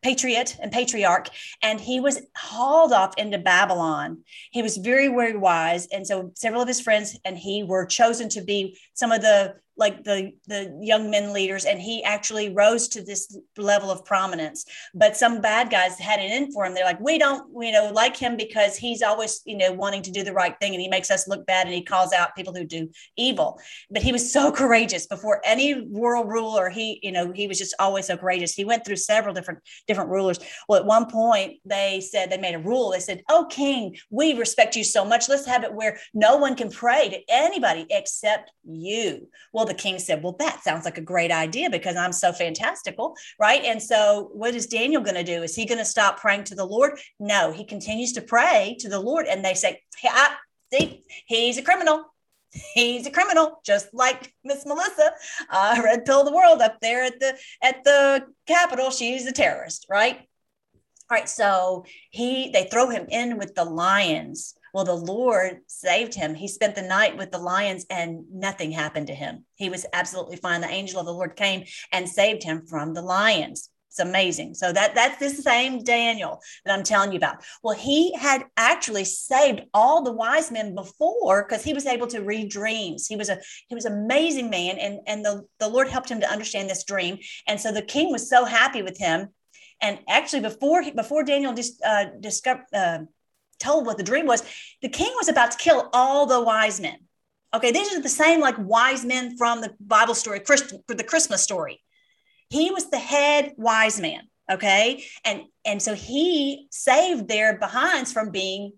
patriot 0.04 0.56
and 0.62 0.72
patriarch, 0.72 1.30
and 1.64 1.82
he 1.82 2.00
was 2.00 2.22
hauled 2.38 2.94
off 2.94 3.18
into 3.18 3.40
Babylon. 3.40 4.24
He 4.52 4.62
was 4.62 4.78
very, 4.78 5.08
very 5.08 5.36
wise, 5.36 5.88
and 5.88 6.06
so 6.06 6.32
several 6.36 6.62
of 6.62 6.68
his 6.68 6.80
friends 6.80 7.18
and 7.26 7.36
he 7.36 7.64
were 7.64 7.88
chosen 7.88 8.30
to 8.30 8.42
be 8.42 8.78
some 8.94 9.12
of 9.12 9.22
the 9.22 9.56
like 9.78 10.04
the 10.04 10.32
the 10.48 10.78
young 10.82 11.10
men 11.10 11.34
leaders, 11.34 11.66
and 11.66 11.80
he 11.80 12.04
actually 12.04 12.54
rose 12.54 12.88
to 12.90 13.04
this 13.04 13.38
level 13.58 13.92
of 13.92 14.06
prominence. 14.06 14.66
But 14.94 15.18
some 15.18 15.42
bad 15.42 15.70
guys 15.70 16.00
had 16.00 16.20
it 16.20 16.32
in 16.32 16.52
for 16.52 16.66
him. 16.66 16.74
They're 16.74 16.86
like, 16.86 17.00
we 17.00 17.18
don't, 17.18 17.50
you 17.62 17.72
know, 17.72 17.92
like 17.94 18.16
him 18.16 18.38
because 18.38 18.78
he's 18.78 19.02
always, 19.02 19.42
you 19.46 19.58
know, 19.58 19.74
wanting 19.74 20.02
to 20.04 20.12
do 20.12 20.24
the 20.24 20.34
right 20.34 20.56
thing, 20.60 20.74
and 20.74 20.82
he 20.82 20.88
makes 20.88 21.12
us 21.12 21.28
look 21.28 21.46
bad, 21.46 21.68
and 21.68 21.76
he 21.76 21.84
calls 21.84 22.14
out 22.14 22.36
people 22.36 22.54
who 22.54 22.64
do 22.64 22.90
evil. 23.18 23.60
But 23.92 24.02
he 24.02 24.12
was 24.12 24.32
so 24.32 24.52
courageous 24.52 25.08
before 25.08 25.42
any 25.44 25.82
world 25.82 26.30
ruler. 26.30 26.70
He, 26.70 27.00
you 27.04 27.12
know, 27.12 27.32
he 27.32 27.48
was 27.48 27.58
just 27.58 27.76
always 27.80 28.08
so 28.08 28.18
courageous. 28.18 28.54
He 28.54 28.66
went 28.66 28.86
through 28.86 28.98
several 28.98 29.34
different 29.34 29.60
different 29.88 30.10
rulers. 30.10 30.40
Well, 30.70 30.80
at 30.80 30.86
one 30.86 31.10
point, 31.10 31.60
they 31.66 32.02
said 32.02 32.30
they 32.30 32.38
made 32.38 32.56
a 32.56 32.60
rule. 32.60 32.92
They 32.92 33.00
said, 33.00 33.24
"Oh, 33.30 33.48
King, 33.50 33.98
we 34.10 34.34
respect 34.34 34.76
you 34.76 34.84
so 34.84 35.04
much. 35.04 35.28
Let's 35.28 35.46
have 35.46 35.64
it 35.64 35.74
where 35.74 36.00
no 36.14 36.38
one 36.38 36.56
can 36.56 36.70
pray 36.70 37.10
to 37.10 37.20
anybody 37.30 37.86
except 37.90 38.52
you." 38.64 39.28
Well, 39.54 39.65
the 39.66 39.74
king 39.74 40.00
said, 40.00 40.24
"Well, 40.24 40.36
that 40.40 40.64
sounds 40.64 40.86
like 40.86 40.98
a 40.98 41.02
great 41.02 41.32
idea 41.32 41.70
because 41.70 41.96
I'm 41.96 42.14
so 42.14 42.32
fantastical, 42.32 43.16
right?" 43.40 43.64
And 43.64 43.82
so, 43.82 44.30
what 44.34 44.56
is 44.56 44.68
Daniel 44.68 45.02
going 45.02 45.16
to 45.16 45.24
do? 45.24 45.44
Is 45.44 45.56
he 45.56 45.66
going 45.66 45.80
to 45.80 45.86
stop 45.86 46.20
praying 46.20 46.46
to 46.46 46.56
the 46.56 46.66
Lord? 46.66 47.00
No, 47.20 47.52
he 47.52 47.66
continues 47.66 48.14
to 48.14 48.22
pray 48.22 48.78
to 48.80 48.90
the 48.90 49.00
Lord, 49.00 49.28
and 49.28 49.44
they 49.44 49.54
say, 49.54 49.82
hey, 49.98 50.10
I, 50.12 50.36
"See, 50.74 51.04
he's 51.26 51.58
a 51.58 51.64
criminal." 51.64 52.06
He's 52.74 53.06
a 53.06 53.12
criminal, 53.12 53.60
just 53.66 53.94
like 53.94 54.34
Miss 54.44 54.66
Melissa, 54.66 55.12
uh, 55.50 55.82
Red 55.84 56.06
Pill 56.06 56.22
of 56.22 56.26
the 56.26 56.34
World 56.34 56.62
up 56.62 56.80
there 56.82 57.04
at 57.04 57.20
the 57.20 57.38
at 57.62 57.84
the 57.84 58.26
Capitol. 58.48 58.92
She's 58.92 59.26
a 59.26 59.34
terrorist, 59.34 59.86
right? 59.90 60.18
All 61.10 61.18
right, 61.18 61.30
so 61.30 61.86
he 62.10 62.50
they 62.52 62.66
throw 62.66 62.90
him 62.90 63.06
in 63.10 63.38
with 63.38 63.56
the 63.56 63.66
lions. 63.66 64.56
Well, 64.76 64.84
the 64.84 64.94
Lord 64.94 65.62
saved 65.68 66.14
him. 66.14 66.36
He 66.36 66.50
spent 66.50 66.76
the 66.76 66.82
night 66.82 67.16
with 67.16 67.32
the 67.32 67.38
lions 67.38 67.86
and 67.90 68.26
nothing 68.30 68.74
happened 68.74 69.08
to 69.08 69.16
him. 69.16 69.46
He 69.56 69.70
was 69.70 69.86
absolutely 69.94 70.36
fine. 70.36 70.60
The 70.60 70.68
angel 70.68 71.00
of 71.00 71.06
the 71.06 71.14
Lord 71.14 71.38
came 71.38 71.64
and 71.94 72.10
saved 72.10 72.44
him 72.44 72.66
from 72.68 72.94
the 72.94 73.02
lions. 73.02 73.70
It's 73.88 74.00
amazing. 74.00 74.54
So 74.56 74.74
that 74.74 74.94
that's 74.94 75.18
this 75.18 75.42
same 75.42 75.82
Daniel 75.82 76.42
that 76.66 76.78
I'm 76.78 76.84
telling 76.84 77.14
you 77.14 77.18
about. 77.18 77.38
Well, 77.64 77.74
he 77.74 78.14
had 78.16 78.44
actually 78.58 79.06
saved 79.06 79.62
all 79.74 80.04
the 80.04 80.12
wise 80.12 80.52
men 80.52 80.76
before 80.76 81.46
because 81.48 81.64
he 81.64 81.74
was 81.74 81.86
able 81.86 82.08
to 82.08 82.20
read 82.20 82.50
dreams. 82.50 83.08
He 83.08 83.16
was 83.16 83.30
a 83.30 83.40
he 83.70 83.76
was 83.76 83.86
an 83.86 83.94
amazing 83.94 84.50
man, 84.50 84.78
and 84.78 85.00
and 85.08 85.24
the 85.24 85.44
the 85.58 85.70
Lord 85.70 85.88
helped 85.88 86.12
him 86.12 86.20
to 86.20 86.30
understand 86.30 86.70
this 86.70 86.84
dream. 86.84 87.18
And 87.48 87.62
so 87.62 87.72
the 87.72 87.82
king 87.82 88.12
was 88.12 88.30
so 88.30 88.44
happy 88.44 88.82
with 88.82 88.98
him. 88.98 89.30
And 89.82 90.00
actually, 90.10 90.42
before 90.42 90.82
he, 90.82 90.92
before 90.92 91.24
Daniel 91.24 91.54
just 91.54 91.82
uh, 91.82 92.08
discovered 92.20 92.66
uh, 92.74 93.00
told 93.60 93.86
what 93.86 93.98
the 93.98 94.04
dream 94.04 94.26
was, 94.26 94.44
the 94.82 94.90
king 94.90 95.12
was 95.16 95.30
about 95.30 95.52
to 95.52 95.58
kill 95.58 95.90
all 95.94 96.26
the 96.26 96.42
wise 96.42 96.80
men. 96.80 96.98
Okay, 97.54 97.72
these 97.72 97.94
are 97.94 98.02
the 98.02 98.10
same 98.10 98.42
like 98.42 98.56
wise 98.58 99.06
men 99.06 99.38
from 99.38 99.62
the 99.62 99.74
Bible 99.80 100.16
story, 100.16 100.40
Christ, 100.42 100.74
for 100.88 100.94
the 100.94 101.04
Christmas 101.04 101.42
story. 101.42 101.82
He 102.50 102.72
was 102.72 102.90
the 102.90 103.00
head 103.00 103.54
wise 103.58 104.00
man. 104.00 104.24
Okay, 104.52 105.06
and 105.24 105.44
and 105.64 105.82
so 105.82 105.96
he 105.96 106.68
saved 106.70 107.28
their 107.28 107.58
behinds 107.58 108.12
from 108.14 108.30
being 108.30 108.74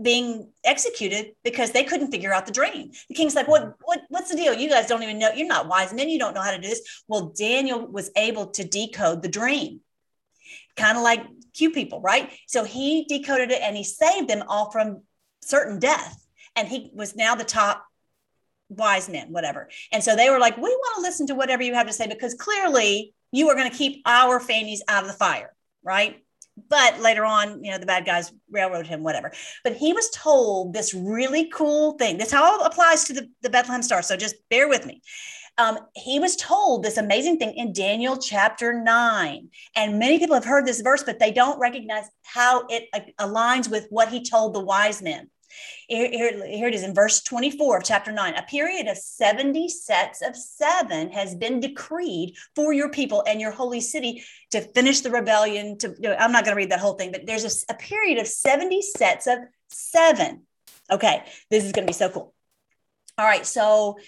being 0.00 0.50
executed 0.64 1.32
because 1.44 1.70
they 1.70 1.84
couldn't 1.84 2.10
figure 2.10 2.32
out 2.32 2.46
the 2.46 2.52
dream. 2.52 2.90
The 3.08 3.14
king's 3.14 3.34
like, 3.34 3.46
what, 3.46 3.74
what, 3.82 4.00
what's 4.08 4.30
the 4.30 4.36
deal? 4.36 4.54
You 4.54 4.68
guys 4.68 4.86
don't 4.86 5.02
even 5.02 5.18
know. 5.18 5.30
You're 5.32 5.46
not 5.46 5.68
wise 5.68 5.92
men. 5.92 6.08
You 6.08 6.18
don't 6.18 6.34
know 6.34 6.40
how 6.40 6.50
to 6.50 6.60
do 6.60 6.68
this. 6.68 7.04
Well, 7.06 7.32
Daniel 7.38 7.86
was 7.86 8.10
able 8.16 8.46
to 8.52 8.64
decode 8.64 9.22
the 9.22 9.28
dream, 9.28 9.80
kind 10.76 10.96
of 10.96 11.04
like 11.04 11.24
Q 11.54 11.70
people, 11.70 12.00
right? 12.00 12.30
So 12.46 12.64
he 12.64 13.04
decoded 13.08 13.50
it 13.50 13.60
and 13.62 13.76
he 13.76 13.84
saved 13.84 14.28
them 14.28 14.42
all 14.48 14.70
from 14.70 15.02
certain 15.42 15.78
death. 15.78 16.18
And 16.56 16.68
he 16.68 16.90
was 16.92 17.16
now 17.16 17.34
the 17.34 17.44
top 17.44 17.84
wise 18.68 19.08
men, 19.08 19.32
whatever. 19.32 19.68
And 19.92 20.02
so 20.02 20.16
they 20.16 20.30
were 20.30 20.38
like, 20.38 20.56
we 20.56 20.62
want 20.62 20.96
to 20.96 21.02
listen 21.02 21.26
to 21.28 21.34
whatever 21.34 21.62
you 21.62 21.74
have 21.74 21.86
to 21.86 21.92
say 21.92 22.06
because 22.06 22.34
clearly 22.34 23.14
you 23.30 23.48
are 23.48 23.54
going 23.54 23.70
to 23.70 23.76
keep 23.76 24.02
our 24.06 24.40
fannies 24.40 24.82
out 24.88 25.02
of 25.02 25.08
the 25.08 25.16
fire, 25.16 25.54
right? 25.82 26.22
But 26.68 27.00
later 27.00 27.24
on, 27.24 27.64
you 27.64 27.70
know, 27.70 27.78
the 27.78 27.86
bad 27.86 28.04
guys 28.04 28.30
railroad 28.50 28.86
him, 28.86 29.02
whatever. 29.02 29.32
But 29.64 29.76
he 29.76 29.94
was 29.94 30.10
told 30.10 30.74
this 30.74 30.92
really 30.92 31.48
cool 31.48 31.92
thing. 31.92 32.18
This 32.18 32.34
all 32.34 32.64
applies 32.64 33.04
to 33.04 33.14
the, 33.14 33.30
the 33.40 33.48
Bethlehem 33.48 33.82
Star. 33.82 34.02
So 34.02 34.16
just 34.16 34.36
bear 34.50 34.68
with 34.68 34.84
me. 34.84 35.00
Um, 35.58 35.78
he 35.94 36.18
was 36.18 36.36
told 36.36 36.82
this 36.82 36.96
amazing 36.96 37.38
thing 37.38 37.54
in 37.54 37.72
Daniel 37.72 38.16
chapter 38.16 38.72
9. 38.72 39.48
And 39.76 39.98
many 39.98 40.18
people 40.18 40.34
have 40.34 40.44
heard 40.44 40.66
this 40.66 40.80
verse, 40.80 41.02
but 41.02 41.18
they 41.18 41.30
don't 41.30 41.58
recognize 41.58 42.04
how 42.22 42.66
it 42.68 42.88
aligns 43.18 43.70
with 43.70 43.86
what 43.90 44.08
he 44.08 44.22
told 44.22 44.54
the 44.54 44.60
wise 44.60 45.02
men. 45.02 45.28
Here, 45.88 46.08
here, 46.10 46.46
here, 46.46 46.68
it 46.68 46.74
is 46.74 46.82
in 46.82 46.94
verse 46.94 47.22
24 47.22 47.78
of 47.78 47.84
chapter 47.84 48.12
9. 48.12 48.34
A 48.34 48.42
period 48.42 48.86
of 48.86 48.96
70 48.96 49.68
sets 49.68 50.22
of 50.22 50.34
seven 50.34 51.10
has 51.10 51.34
been 51.34 51.60
decreed 51.60 52.34
for 52.54 52.72
your 52.72 52.88
people 52.88 53.22
and 53.26 53.40
your 53.40 53.50
holy 53.50 53.80
city 53.80 54.24
to 54.50 54.60
finish 54.60 55.00
the 55.00 55.10
rebellion. 55.10 55.76
To 55.78 55.94
I'm 56.18 56.32
not 56.32 56.44
going 56.44 56.56
to 56.56 56.60
read 56.60 56.70
that 56.70 56.80
whole 56.80 56.94
thing, 56.94 57.12
but 57.12 57.26
there's 57.26 57.64
a, 57.68 57.72
a 57.72 57.76
period 57.76 58.18
of 58.18 58.26
70 58.26 58.80
sets 58.80 59.26
of 59.26 59.40
seven. 59.70 60.42
Okay, 60.90 61.24
this 61.50 61.64
is 61.64 61.72
going 61.72 61.86
to 61.86 61.90
be 61.90 61.94
so 61.94 62.08
cool. 62.08 62.34
All 63.18 63.26
right, 63.26 63.44
so 63.44 63.98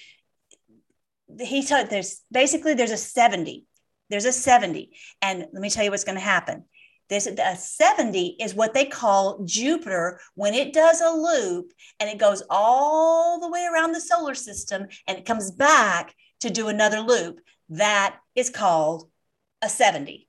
he 1.41 1.65
told 1.65 1.89
there's 1.89 2.23
basically 2.31 2.75
there's 2.75 2.91
a 2.91 2.97
70. 2.97 3.65
There's 4.11 4.25
a 4.25 4.33
70. 4.33 4.91
And 5.23 5.41
let 5.53 5.55
me 5.55 5.71
tell 5.71 5.85
you 5.85 5.91
what's 5.91 6.05
going 6.05 6.19
to 6.19 6.21
happen. 6.21 6.65
This 7.09 7.27
a 7.27 7.57
70 7.57 8.37
is 8.41 8.55
what 8.55 8.73
they 8.73 8.87
call 8.87 9.45
Jupiter 9.45 10.21
when 10.35 10.55
it 10.55 10.73
does 10.73 11.01
a 11.01 11.11
loop 11.11 11.71
and 12.01 12.09
it 12.09 12.19
goes 12.19 12.43
all 12.49 13.41
the 13.41 13.51
way 13.51 13.69
around 13.71 13.93
the 13.93 14.01
solar 14.01 14.35
system 14.35 14.87
and 15.07 15.19
it 15.19 15.27
comes 15.27 15.51
back 15.51 16.15
to 16.41 16.51
do 16.51 16.69
another 16.69 17.01
loop. 17.01 17.41
That 17.69 18.17
is 18.35 18.49
called 18.49 19.11
a 19.61 19.69
70. 19.69 20.29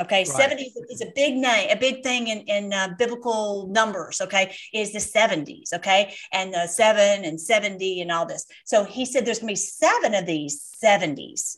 Okay, 0.00 0.20
right. 0.20 0.26
70 0.26 0.72
is 0.88 1.02
a 1.02 1.12
big 1.14 1.36
name, 1.36 1.68
a 1.70 1.76
big 1.76 2.02
thing 2.02 2.28
in, 2.28 2.38
in 2.40 2.72
uh, 2.72 2.94
biblical 2.98 3.68
numbers. 3.68 4.20
Okay, 4.20 4.54
is 4.72 4.92
the 4.92 4.98
70s. 4.98 5.74
Okay, 5.74 6.14
and 6.32 6.54
uh, 6.54 6.66
seven 6.66 7.24
and 7.24 7.40
70 7.40 8.00
and 8.00 8.10
all 8.10 8.26
this. 8.26 8.46
So 8.64 8.84
he 8.84 9.04
said 9.04 9.26
there's 9.26 9.40
to 9.40 9.46
be 9.46 9.56
seven 9.56 10.14
of 10.14 10.26
these 10.26 10.70
70s 10.82 11.56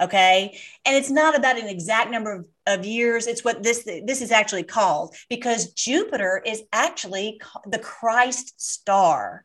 okay 0.00 0.58
and 0.84 0.96
it's 0.96 1.10
not 1.10 1.36
about 1.36 1.56
an 1.56 1.68
exact 1.68 2.10
number 2.10 2.32
of, 2.32 2.48
of 2.66 2.84
years 2.84 3.28
it's 3.28 3.44
what 3.44 3.62
this 3.62 3.84
this 3.84 4.20
is 4.20 4.32
actually 4.32 4.64
called 4.64 5.14
because 5.28 5.72
jupiter 5.72 6.42
is 6.44 6.64
actually 6.72 7.40
the 7.66 7.78
christ 7.78 8.60
star 8.60 9.44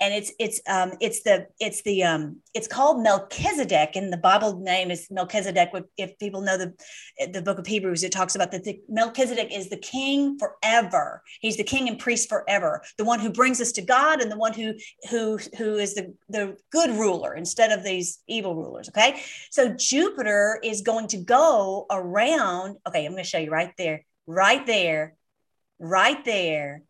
and 0.00 0.14
it's 0.14 0.32
it's 0.38 0.60
um 0.68 0.92
it's 1.00 1.22
the 1.22 1.46
it's 1.60 1.82
the 1.82 2.04
um 2.04 2.36
it's 2.54 2.68
called 2.68 3.02
Melchizedek, 3.02 3.96
and 3.96 4.12
the 4.12 4.16
Bible 4.16 4.58
name 4.60 4.90
is 4.90 5.08
Melchizedek. 5.10 5.70
If 5.96 6.18
people 6.18 6.40
know 6.40 6.56
the 6.56 6.74
the 7.32 7.42
book 7.42 7.58
of 7.58 7.66
Hebrews, 7.66 8.02
it 8.02 8.12
talks 8.12 8.34
about 8.34 8.52
that 8.52 8.64
the 8.64 8.80
Melchizedek 8.88 9.52
is 9.52 9.68
the 9.68 9.76
king 9.76 10.38
forever. 10.38 11.22
He's 11.40 11.56
the 11.56 11.64
king 11.64 11.88
and 11.88 11.98
priest 11.98 12.28
forever, 12.28 12.82
the 12.98 13.04
one 13.04 13.20
who 13.20 13.30
brings 13.30 13.60
us 13.60 13.72
to 13.72 13.82
God, 13.82 14.20
and 14.20 14.30
the 14.30 14.38
one 14.38 14.52
who 14.52 14.74
who 15.10 15.38
who 15.56 15.76
is 15.76 15.94
the 15.94 16.14
the 16.28 16.56
good 16.70 16.90
ruler 16.90 17.34
instead 17.34 17.72
of 17.72 17.84
these 17.84 18.20
evil 18.26 18.54
rulers. 18.54 18.88
Okay, 18.88 19.22
so 19.50 19.74
Jupiter 19.74 20.60
is 20.62 20.82
going 20.82 21.08
to 21.08 21.18
go 21.18 21.86
around. 21.90 22.76
Okay, 22.86 23.04
I'm 23.04 23.12
going 23.12 23.24
to 23.24 23.28
show 23.28 23.38
you 23.38 23.50
right 23.50 23.72
there, 23.78 24.04
right 24.26 24.64
there, 24.66 25.14
right 25.78 26.24
there 26.24 26.82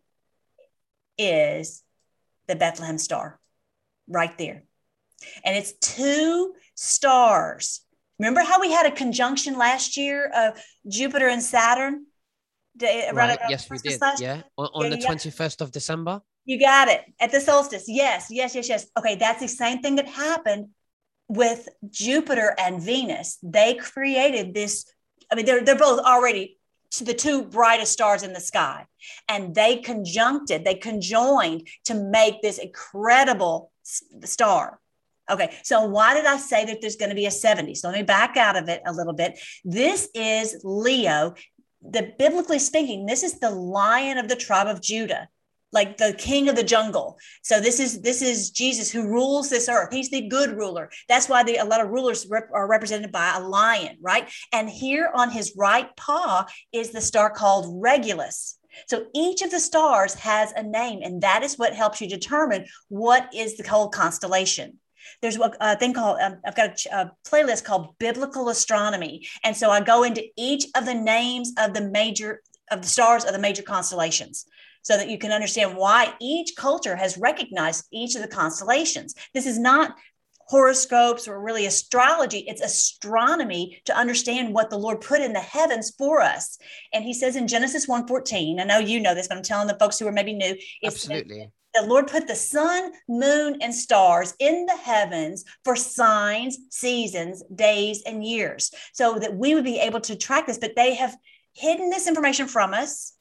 is 1.18 1.82
the 2.46 2.56
Bethlehem 2.56 2.98
star 2.98 3.38
right 4.08 4.36
there. 4.38 4.64
And 5.44 5.56
it's 5.56 5.72
two 5.72 6.54
stars. 6.74 7.80
Remember 8.18 8.40
how 8.40 8.60
we 8.60 8.70
had 8.70 8.86
a 8.86 8.90
conjunction 8.90 9.58
last 9.58 9.96
year 9.96 10.30
of 10.34 10.62
Jupiter 10.88 11.28
and 11.28 11.42
Saturn? 11.42 12.06
Right. 12.80 13.38
Yes, 13.48 13.70
we 13.70 13.78
did. 13.78 14.00
Yeah. 14.18 14.42
On, 14.58 14.68
on 14.74 14.84
yeah, 14.84 14.90
the 14.90 14.96
21st 14.96 15.60
of 15.60 15.72
December. 15.72 16.20
You 16.44 16.60
got 16.60 16.88
it. 16.88 17.02
At 17.18 17.32
the 17.32 17.40
solstice. 17.40 17.84
Yes, 17.88 18.28
yes, 18.30 18.54
yes, 18.54 18.68
yes. 18.68 18.86
Okay. 18.98 19.16
That's 19.16 19.40
the 19.40 19.48
same 19.48 19.80
thing 19.80 19.96
that 19.96 20.08
happened 20.08 20.68
with 21.28 21.68
Jupiter 21.90 22.54
and 22.58 22.82
Venus. 22.82 23.38
They 23.42 23.74
created 23.74 24.54
this. 24.54 24.84
I 25.30 25.34
mean, 25.34 25.46
they're, 25.46 25.64
they're 25.64 25.76
both 25.76 26.00
already 26.00 26.55
the 27.04 27.14
two 27.14 27.44
brightest 27.44 27.92
stars 27.92 28.22
in 28.22 28.32
the 28.32 28.40
sky. 28.40 28.86
And 29.28 29.54
they 29.54 29.76
conjuncted, 29.76 30.64
they 30.64 30.74
conjoined 30.74 31.68
to 31.84 31.94
make 31.94 32.42
this 32.42 32.58
incredible 32.58 33.70
star. 34.24 34.80
Okay, 35.28 35.56
so 35.64 35.84
why 35.86 36.14
did 36.14 36.24
I 36.24 36.36
say 36.36 36.64
that 36.66 36.80
there's 36.80 36.96
going 36.96 37.08
to 37.08 37.16
be 37.16 37.26
a 37.26 37.30
70? 37.30 37.74
So 37.74 37.88
let 37.88 37.96
me 37.96 38.04
back 38.04 38.36
out 38.36 38.56
of 38.56 38.68
it 38.68 38.80
a 38.86 38.92
little 38.92 39.12
bit. 39.12 39.38
This 39.64 40.08
is 40.14 40.60
Leo. 40.62 41.34
The 41.82 42.12
biblically 42.18 42.58
speaking, 42.58 43.06
this 43.06 43.22
is 43.22 43.38
the 43.38 43.50
lion 43.50 44.18
of 44.18 44.28
the 44.28 44.36
tribe 44.36 44.68
of 44.68 44.80
Judah 44.80 45.28
like 45.72 45.96
the 45.96 46.14
king 46.16 46.48
of 46.48 46.56
the 46.56 46.62
jungle. 46.62 47.18
So 47.42 47.60
this 47.60 47.80
is 47.80 48.00
this 48.00 48.22
is 48.22 48.50
Jesus 48.50 48.90
who 48.90 49.08
rules 49.08 49.50
this 49.50 49.68
earth. 49.68 49.92
He's 49.92 50.10
the 50.10 50.28
good 50.28 50.56
ruler. 50.56 50.90
That's 51.08 51.28
why 51.28 51.42
the, 51.42 51.56
a 51.56 51.64
lot 51.64 51.80
of 51.80 51.90
rulers 51.90 52.26
rep, 52.28 52.48
are 52.52 52.68
represented 52.68 53.12
by 53.12 53.34
a 53.36 53.40
lion, 53.40 53.96
right? 54.00 54.30
And 54.52 54.70
here 54.70 55.10
on 55.14 55.30
his 55.30 55.54
right 55.56 55.94
paw 55.96 56.46
is 56.72 56.90
the 56.90 57.00
star 57.00 57.30
called 57.30 57.82
Regulus. 57.82 58.58
So 58.88 59.06
each 59.14 59.42
of 59.42 59.50
the 59.50 59.60
stars 59.60 60.14
has 60.14 60.52
a 60.52 60.62
name, 60.62 61.00
and 61.02 61.22
that 61.22 61.42
is 61.42 61.56
what 61.56 61.74
helps 61.74 62.00
you 62.00 62.08
determine 62.08 62.66
what 62.88 63.28
is 63.34 63.56
the 63.56 63.68
whole 63.68 63.88
constellation. 63.88 64.78
There's 65.22 65.38
a 65.60 65.78
thing 65.78 65.94
called, 65.94 66.18
um, 66.20 66.36
I've 66.44 66.56
got 66.56 66.84
a, 66.86 67.00
a 67.00 67.12
playlist 67.26 67.64
called 67.64 67.96
Biblical 67.98 68.48
Astronomy. 68.48 69.26
And 69.44 69.56
so 69.56 69.70
I 69.70 69.80
go 69.80 70.02
into 70.02 70.22
each 70.36 70.66
of 70.76 70.84
the 70.84 70.94
names 70.94 71.52
of 71.58 71.74
the 71.74 71.80
major, 71.80 72.42
of 72.70 72.82
the 72.82 72.88
stars 72.88 73.24
of 73.24 73.32
the 73.32 73.38
major 73.38 73.62
constellations 73.62 74.46
so 74.86 74.96
that 74.96 75.10
you 75.10 75.18
can 75.18 75.32
understand 75.32 75.76
why 75.76 76.14
each 76.20 76.54
culture 76.56 76.94
has 76.94 77.18
recognized 77.18 77.84
each 77.92 78.14
of 78.14 78.22
the 78.22 78.28
constellations. 78.28 79.16
This 79.34 79.44
is 79.44 79.58
not 79.58 79.96
horoscopes 80.46 81.26
or 81.26 81.42
really 81.42 81.66
astrology. 81.66 82.44
It's 82.46 82.62
astronomy 82.62 83.82
to 83.86 83.96
understand 83.96 84.54
what 84.54 84.70
the 84.70 84.78
lord 84.78 85.00
put 85.00 85.20
in 85.20 85.32
the 85.32 85.40
heavens 85.40 85.92
for 85.98 86.20
us. 86.20 86.56
And 86.92 87.04
he 87.04 87.14
says 87.14 87.34
in 87.34 87.48
genesis 87.48 87.86
1.14 87.86 88.60
i 88.60 88.64
know 88.64 88.78
you 88.78 89.00
know 89.00 89.12
this 89.12 89.26
but 89.26 89.36
i'm 89.36 89.42
telling 89.42 89.66
the 89.66 89.78
folks 89.80 89.98
who 89.98 90.06
are 90.06 90.12
maybe 90.12 90.32
new 90.32 90.56
absolutely. 90.84 91.50
the 91.74 91.82
lord 91.82 92.06
put 92.06 92.28
the 92.28 92.36
sun 92.36 92.92
moon 93.08 93.58
and 93.60 93.74
stars 93.74 94.34
in 94.38 94.66
the 94.66 94.76
heavens 94.76 95.44
for 95.64 95.74
signs 95.74 96.58
seasons 96.70 97.42
days 97.52 98.04
and 98.06 98.24
years 98.24 98.70
so 98.92 99.18
that 99.18 99.34
we 99.34 99.56
would 99.56 99.64
be 99.64 99.80
able 99.80 100.00
to 100.02 100.14
track 100.14 100.46
this. 100.46 100.58
But 100.58 100.76
they 100.76 100.94
have 100.94 101.16
hidden 101.54 101.90
this 101.90 102.06
information 102.06 102.46
from 102.46 102.72
us 102.72 103.15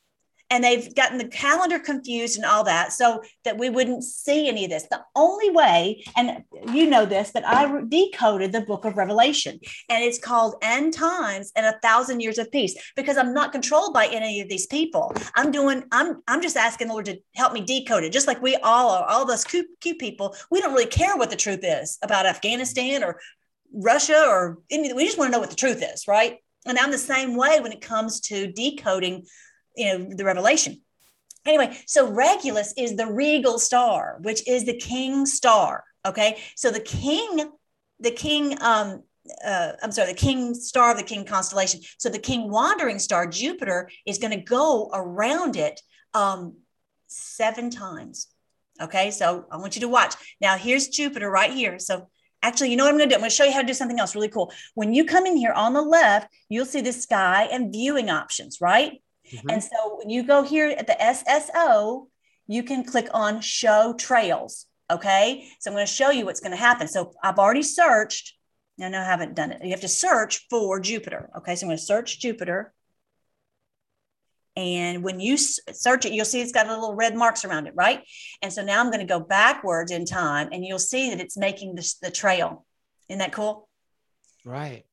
and 0.50 0.64
they've 0.64 0.94
gotten 0.96 1.18
the 1.18 1.28
calendar 1.28 1.80
confused 1.80 2.38
and 2.38 2.46
all 2.46 2.64
that 2.64 2.94
so 2.94 3.22
that 3.44 3.58
we 3.58 3.70
wouldn't 3.70 4.04
see 4.04 4.48
any 4.48 4.66
of 4.66 4.70
this. 4.70 4.84
The 4.90 5.04
only 5.16 5.50
way 5.50 6.04
and 6.16 6.44
you 6.72 6.90
know 6.90 7.06
this 7.06 7.32
but 7.34 7.46
i 7.46 7.82
decoded 7.88 8.52
the 8.52 8.62
book 8.62 8.86
of 8.86 8.98
revelation 8.98 9.60
and 9.90 10.04
it's 10.04 10.20
called 10.20 10.56
end 10.62 10.94
times 10.94 11.52
and 11.56 11.66
a 11.66 11.80
thousand 11.80 12.20
years 12.20 12.38
of 12.38 12.52
peace 12.52 12.76
because 12.96 13.18
i'm 13.18 13.34
not 13.34 13.52
controlled 13.52 13.94
by 13.94 14.08
any 14.08 14.42
of 14.42 14.50
these 14.50 14.68
people. 14.68 15.14
I'm 15.36 15.52
doing 15.52 15.84
i'm 15.92 16.22
i'm 16.28 16.42
just 16.42 16.58
asking 16.58 16.88
the 16.88 16.94
lord 16.94 17.06
to 17.06 17.20
help 17.36 17.54
me 17.54 17.62
decode 17.62 18.04
it. 18.04 18.14
Just 18.14 18.28
like 18.28 18.42
we 18.42 18.56
all 18.58 18.90
are 18.90 19.06
all 19.06 19.26
those 19.26 19.44
Q, 19.44 19.66
Q 19.82 19.96
people 19.96 20.36
we 20.52 20.62
don't 20.62 20.74
really 20.74 20.86
care 20.86 21.16
what 21.18 21.30
the 21.30 21.36
truth 21.36 21.62
is 21.64 21.98
about 22.02 22.26
afghanistan 22.26 23.04
or 23.04 23.20
russia 23.74 24.24
or 24.28 24.60
anything 24.72 24.96
we 24.96 25.06
just 25.06 25.18
want 25.18 25.30
to 25.30 25.32
know 25.32 25.40
what 25.40 25.50
the 25.50 25.56
truth 25.56 25.84
is 25.84 26.08
right? 26.08 26.38
And 26.66 26.78
i'm 26.78 26.92
the 26.92 26.98
same 26.98 27.36
way 27.36 27.60
when 27.60 27.72
it 27.72 27.82
comes 27.82 28.20
to 28.22 28.52
decoding 28.52 29.26
you 29.78 29.98
know 29.98 30.10
the 30.16 30.26
revelation 30.26 30.82
anyway 31.46 31.78
so 31.86 32.10
regulus 32.10 32.74
is 32.78 32.96
the 32.96 33.08
regal 33.08 33.60
star 33.60 34.18
which 34.22 34.48
is 34.48 34.66
the 34.66 34.78
king 34.78 35.26
star 35.26 35.84
okay 36.06 36.40
so 36.56 36.72
the 36.72 36.80
king 36.80 37.52
the 38.00 38.12
king 38.12 38.58
um 38.62 39.04
uh, 39.44 39.72
I'm 39.82 39.92
sorry, 39.92 40.12
the 40.12 40.18
king 40.18 40.54
star 40.54 40.92
of 40.92 40.98
the 40.98 41.04
king 41.04 41.26
constellation. 41.26 41.82
So 41.98 42.10
the 42.10 42.20
king 42.20 42.50
wandering 42.50 43.00
star, 43.00 43.28
Jupiter, 43.28 43.90
is 44.06 44.18
going 44.20 44.32
to 44.32 44.44
go 44.44 44.90
around 44.94 45.56
it 45.56 45.82
um, 46.14 46.58
seven 47.08 47.70
times. 47.70 48.28
Okay, 48.82 49.12
so 49.12 49.46
I 49.52 49.58
want 49.58 49.76
you 49.76 49.82
to 49.82 49.88
watch. 49.88 50.16
Now, 50.42 50.58
here's 50.58 50.90
Jupiter 50.90 51.30
right 51.30 51.52
here. 51.52 51.80
So 51.80 52.10
actually, 52.44 52.72
you 52.72 52.78
know 52.78 52.84
what 52.84 52.92
I'm 52.92 52.98
going 52.98 53.10
to 53.10 53.14
do? 53.14 53.16
I'm 53.16 53.22
going 53.22 53.30
to 53.30 53.36
show 53.36 53.46
you 53.46 53.54
how 53.54 53.62
to 53.62 53.68
do 53.68 53.74
something 53.74 54.00
else 54.00 54.16
really 54.16 54.30
cool. 54.30 54.52
When 54.74 54.94
you 54.94 55.06
come 55.06 55.26
in 55.26 55.38
here 55.38 55.54
on 55.54 55.74
the 55.74 55.82
left, 55.82 56.28
you'll 56.50 56.66
see 56.66 56.82
the 56.82 56.94
sky 56.94 57.48
and 57.52 57.72
viewing 57.72 58.10
options, 58.10 58.60
right? 58.60 59.02
Mm-hmm. 59.32 59.50
And 59.50 59.64
so 59.64 59.98
when 59.98 60.10
you 60.10 60.24
go 60.24 60.44
here 60.44 60.70
at 60.70 60.88
the 60.88 60.94
SSO, 60.94 62.08
you 62.48 62.64
can 62.64 62.84
click 62.84 63.08
on 63.14 63.42
show 63.42 63.94
trails. 63.98 64.66
Okay. 64.92 65.48
So 65.60 65.72
I'm 65.72 65.76
going 65.76 65.88
to 65.88 65.92
show 65.92 66.12
you 66.12 66.26
what's 66.26 66.40
going 66.40 66.52
to 66.52 66.58
happen. 66.58 66.88
So 66.88 67.14
I've 67.24 67.40
already 67.40 67.64
searched. 67.64 68.36
No, 68.78 68.90
no, 68.90 69.00
I 69.00 69.06
haven't 69.06 69.36
done 69.36 69.52
it. 69.52 69.64
You 69.64 69.72
have 69.72 69.82
to 69.82 69.88
search 69.88 70.46
for 70.50 70.80
Jupiter. 70.80 71.30
Okay. 71.38 71.56
So 71.56 71.66
I'm 71.66 71.70
going 71.70 71.78
to 71.78 71.84
search 71.84 72.20
Jupiter. 72.20 72.74
And 74.58 75.04
when 75.04 75.20
you 75.20 75.38
search 75.38 76.06
it, 76.06 76.14
you'll 76.14 76.24
see 76.24 76.40
it's 76.40 76.54
got 76.54 76.68
a 76.68 76.70
little 76.70 76.94
red 76.94 77.16
marks 77.16 77.44
around 77.44 77.68
it, 77.68 77.74
right? 77.76 78.04
And 78.42 78.54
so 78.54 78.64
now 78.64 78.80
I'm 78.80 78.90
going 78.90 79.06
to 79.06 79.14
go 79.14 79.20
backwards 79.20 79.92
in 79.92 80.06
time 80.06 80.50
and 80.54 80.64
you'll 80.64 80.80
see 80.80 81.10
that 81.10 81.20
it's 81.20 81.36
making 81.36 81.76
this, 81.76 81.96
the 81.96 82.10
trail. 82.10 82.66
Isn't 83.10 83.20
that 83.20 83.34
cool? 83.34 83.68
Right. 84.46 84.86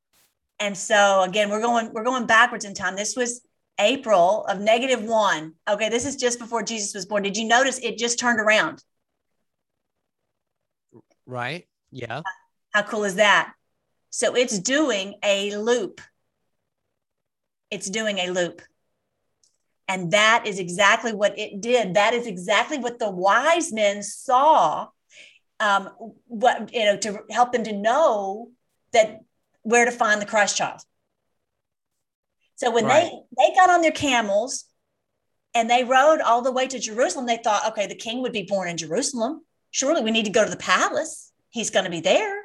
And 0.58 0.76
so 0.76 1.22
again, 1.22 1.48
we're 1.48 1.60
going, 1.60 1.92
we're 1.92 2.02
going 2.02 2.26
backwards 2.26 2.64
in 2.64 2.74
time. 2.74 2.96
This 2.96 3.14
was 3.14 3.42
April 3.82 4.44
of 4.46 4.60
negative 4.60 5.02
one. 5.02 5.54
Okay, 5.68 5.88
this 5.88 6.06
is 6.06 6.16
just 6.16 6.38
before 6.38 6.62
Jesus 6.62 6.94
was 6.94 7.06
born. 7.06 7.22
Did 7.22 7.36
you 7.36 7.44
notice 7.44 7.78
it 7.78 7.98
just 7.98 8.18
turned 8.18 8.40
around? 8.40 8.82
Right. 11.26 11.66
Yeah. 11.90 12.22
How 12.70 12.82
cool 12.82 13.04
is 13.04 13.16
that? 13.16 13.52
So 14.10 14.34
it's 14.34 14.58
doing 14.58 15.14
a 15.22 15.56
loop. 15.56 16.00
It's 17.70 17.88
doing 17.90 18.18
a 18.18 18.30
loop. 18.30 18.62
And 19.88 20.12
that 20.12 20.46
is 20.46 20.58
exactly 20.58 21.12
what 21.12 21.38
it 21.38 21.60
did. 21.60 21.94
That 21.94 22.14
is 22.14 22.26
exactly 22.26 22.78
what 22.78 22.98
the 22.98 23.10
wise 23.10 23.72
men 23.72 24.02
saw. 24.02 24.88
Um, 25.60 25.90
what 26.26 26.72
you 26.72 26.84
know 26.84 26.96
to 26.96 27.20
help 27.30 27.52
them 27.52 27.64
to 27.64 27.72
know 27.72 28.50
that 28.92 29.20
where 29.62 29.84
to 29.84 29.90
find 29.92 30.20
the 30.20 30.26
Christ 30.26 30.56
child. 30.56 30.80
So 32.62 32.70
when 32.70 32.84
right. 32.84 33.10
they 33.36 33.48
they 33.48 33.54
got 33.56 33.70
on 33.70 33.82
their 33.82 33.90
camels 33.90 34.66
and 35.52 35.68
they 35.68 35.82
rode 35.82 36.20
all 36.20 36.42
the 36.42 36.52
way 36.52 36.68
to 36.68 36.78
Jerusalem, 36.78 37.26
they 37.26 37.38
thought, 37.38 37.66
okay, 37.70 37.88
the 37.88 37.96
king 37.96 38.22
would 38.22 38.32
be 38.32 38.44
born 38.44 38.68
in 38.68 38.76
Jerusalem. 38.76 39.44
Surely 39.72 40.00
we 40.00 40.12
need 40.12 40.26
to 40.26 40.30
go 40.30 40.44
to 40.44 40.50
the 40.50 40.56
palace. 40.56 41.32
He's 41.50 41.70
going 41.70 41.86
to 41.86 41.90
be 41.90 42.00
there. 42.00 42.40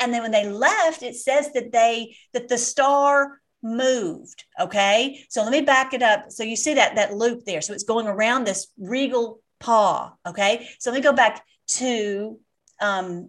And 0.00 0.14
then 0.14 0.22
when 0.22 0.30
they 0.30 0.48
left, 0.48 1.02
it 1.02 1.14
says 1.14 1.52
that 1.52 1.72
they 1.72 2.16
that 2.32 2.48
the 2.48 2.56
star 2.56 3.38
moved. 3.62 4.44
Okay. 4.58 5.26
So 5.28 5.42
let 5.42 5.52
me 5.52 5.60
back 5.60 5.92
it 5.92 6.02
up. 6.02 6.30
So 6.30 6.42
you 6.42 6.56
see 6.56 6.72
that 6.74 6.96
that 6.96 7.14
loop 7.14 7.44
there. 7.44 7.60
So 7.60 7.74
it's 7.74 7.84
going 7.84 8.06
around 8.06 8.46
this 8.46 8.68
regal 8.78 9.42
paw. 9.58 10.14
Okay. 10.26 10.66
So 10.78 10.90
let 10.90 10.96
me 10.96 11.02
go 11.02 11.12
back 11.12 11.44
to 11.80 12.40
um 12.80 13.28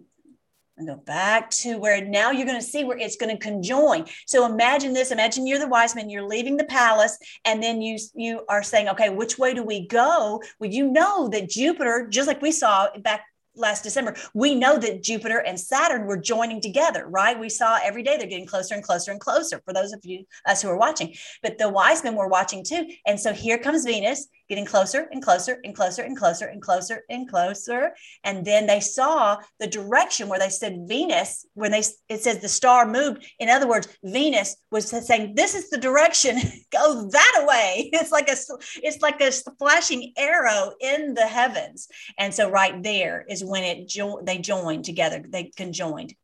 and 0.76 0.88
go 0.88 0.96
back 0.96 1.50
to 1.50 1.78
where 1.78 2.04
now 2.04 2.30
you're 2.30 2.46
going 2.46 2.60
to 2.60 2.66
see 2.66 2.84
where 2.84 2.98
it's 2.98 3.16
going 3.16 3.36
to 3.36 3.42
conjoin. 3.42 4.06
So 4.26 4.46
imagine 4.46 4.92
this. 4.92 5.10
Imagine 5.10 5.46
you're 5.46 5.58
the 5.58 5.68
wise 5.68 5.94
man. 5.94 6.10
You're 6.10 6.26
leaving 6.26 6.56
the 6.56 6.64
palace, 6.64 7.18
and 7.44 7.62
then 7.62 7.82
you 7.82 7.98
you 8.14 8.44
are 8.48 8.62
saying, 8.62 8.88
okay, 8.88 9.10
which 9.10 9.38
way 9.38 9.54
do 9.54 9.62
we 9.62 9.86
go? 9.86 10.42
Well, 10.58 10.70
you 10.70 10.90
know 10.90 11.28
that 11.28 11.50
Jupiter, 11.50 12.08
just 12.10 12.28
like 12.28 12.42
we 12.42 12.52
saw 12.52 12.88
back 13.00 13.22
last 13.54 13.82
December, 13.82 14.16
we 14.34 14.54
know 14.54 14.78
that 14.78 15.02
Jupiter 15.02 15.38
and 15.38 15.58
Saturn 15.60 16.06
were 16.06 16.16
joining 16.16 16.60
together, 16.60 17.06
right? 17.06 17.38
We 17.38 17.48
saw 17.48 17.78
every 17.82 18.02
day 18.02 18.16
they're 18.16 18.26
getting 18.26 18.46
closer 18.46 18.74
and 18.74 18.82
closer 18.82 19.10
and 19.10 19.20
closer 19.20 19.60
for 19.64 19.74
those 19.74 19.92
of 19.92 20.00
you, 20.04 20.24
us 20.46 20.62
who 20.62 20.68
are 20.68 20.78
watching. 20.78 21.14
But 21.42 21.58
the 21.58 21.68
wise 21.68 22.02
men 22.02 22.16
were 22.16 22.28
watching 22.28 22.64
too. 22.64 22.86
And 23.06 23.20
so 23.20 23.32
here 23.32 23.58
comes 23.58 23.84
Venus 23.84 24.26
getting 24.48 24.64
closer 24.64 25.08
and 25.12 25.22
closer 25.22 25.60
and 25.64 25.74
closer 25.74 26.02
and 26.02 26.16
closer 26.16 26.46
and 26.46 26.60
closer 26.62 27.02
and 27.08 27.28
closer. 27.28 27.94
And 28.24 28.44
then 28.44 28.66
they 28.66 28.80
saw 28.80 29.38
the 29.58 29.66
direction 29.66 30.28
where 30.28 30.38
they 30.38 30.48
said 30.48 30.84
Venus, 30.86 31.46
when 31.54 31.70
they 31.70 31.82
it 32.08 32.22
says 32.22 32.38
the 32.38 32.48
star 32.48 32.86
moved. 32.86 33.26
In 33.38 33.48
other 33.48 33.68
words, 33.68 33.88
Venus 34.04 34.56
was 34.70 34.88
saying, 34.88 35.34
This 35.34 35.54
is 35.54 35.70
the 35.70 35.78
direction, 35.78 36.36
go 36.72 37.08
that 37.10 37.44
way. 37.46 37.90
It's 38.02 38.10
like 38.10 38.28
a 38.28 38.36
it's 38.82 39.00
like 39.00 39.20
a 39.20 39.30
flashing 39.58 40.12
arrow 40.16 40.72
in 40.80 41.14
the 41.14 41.26
heavens. 41.26 41.88
And 42.18 42.34
so 42.34 42.50
right 42.50 42.82
there 42.82 43.24
is 43.28 43.44
when 43.44 43.62
it 43.62 43.88
jo- 43.88 44.22
they 44.22 44.38
joined 44.38 44.84
together, 44.84 45.24
they 45.26 45.52
conjoined. 45.56 46.14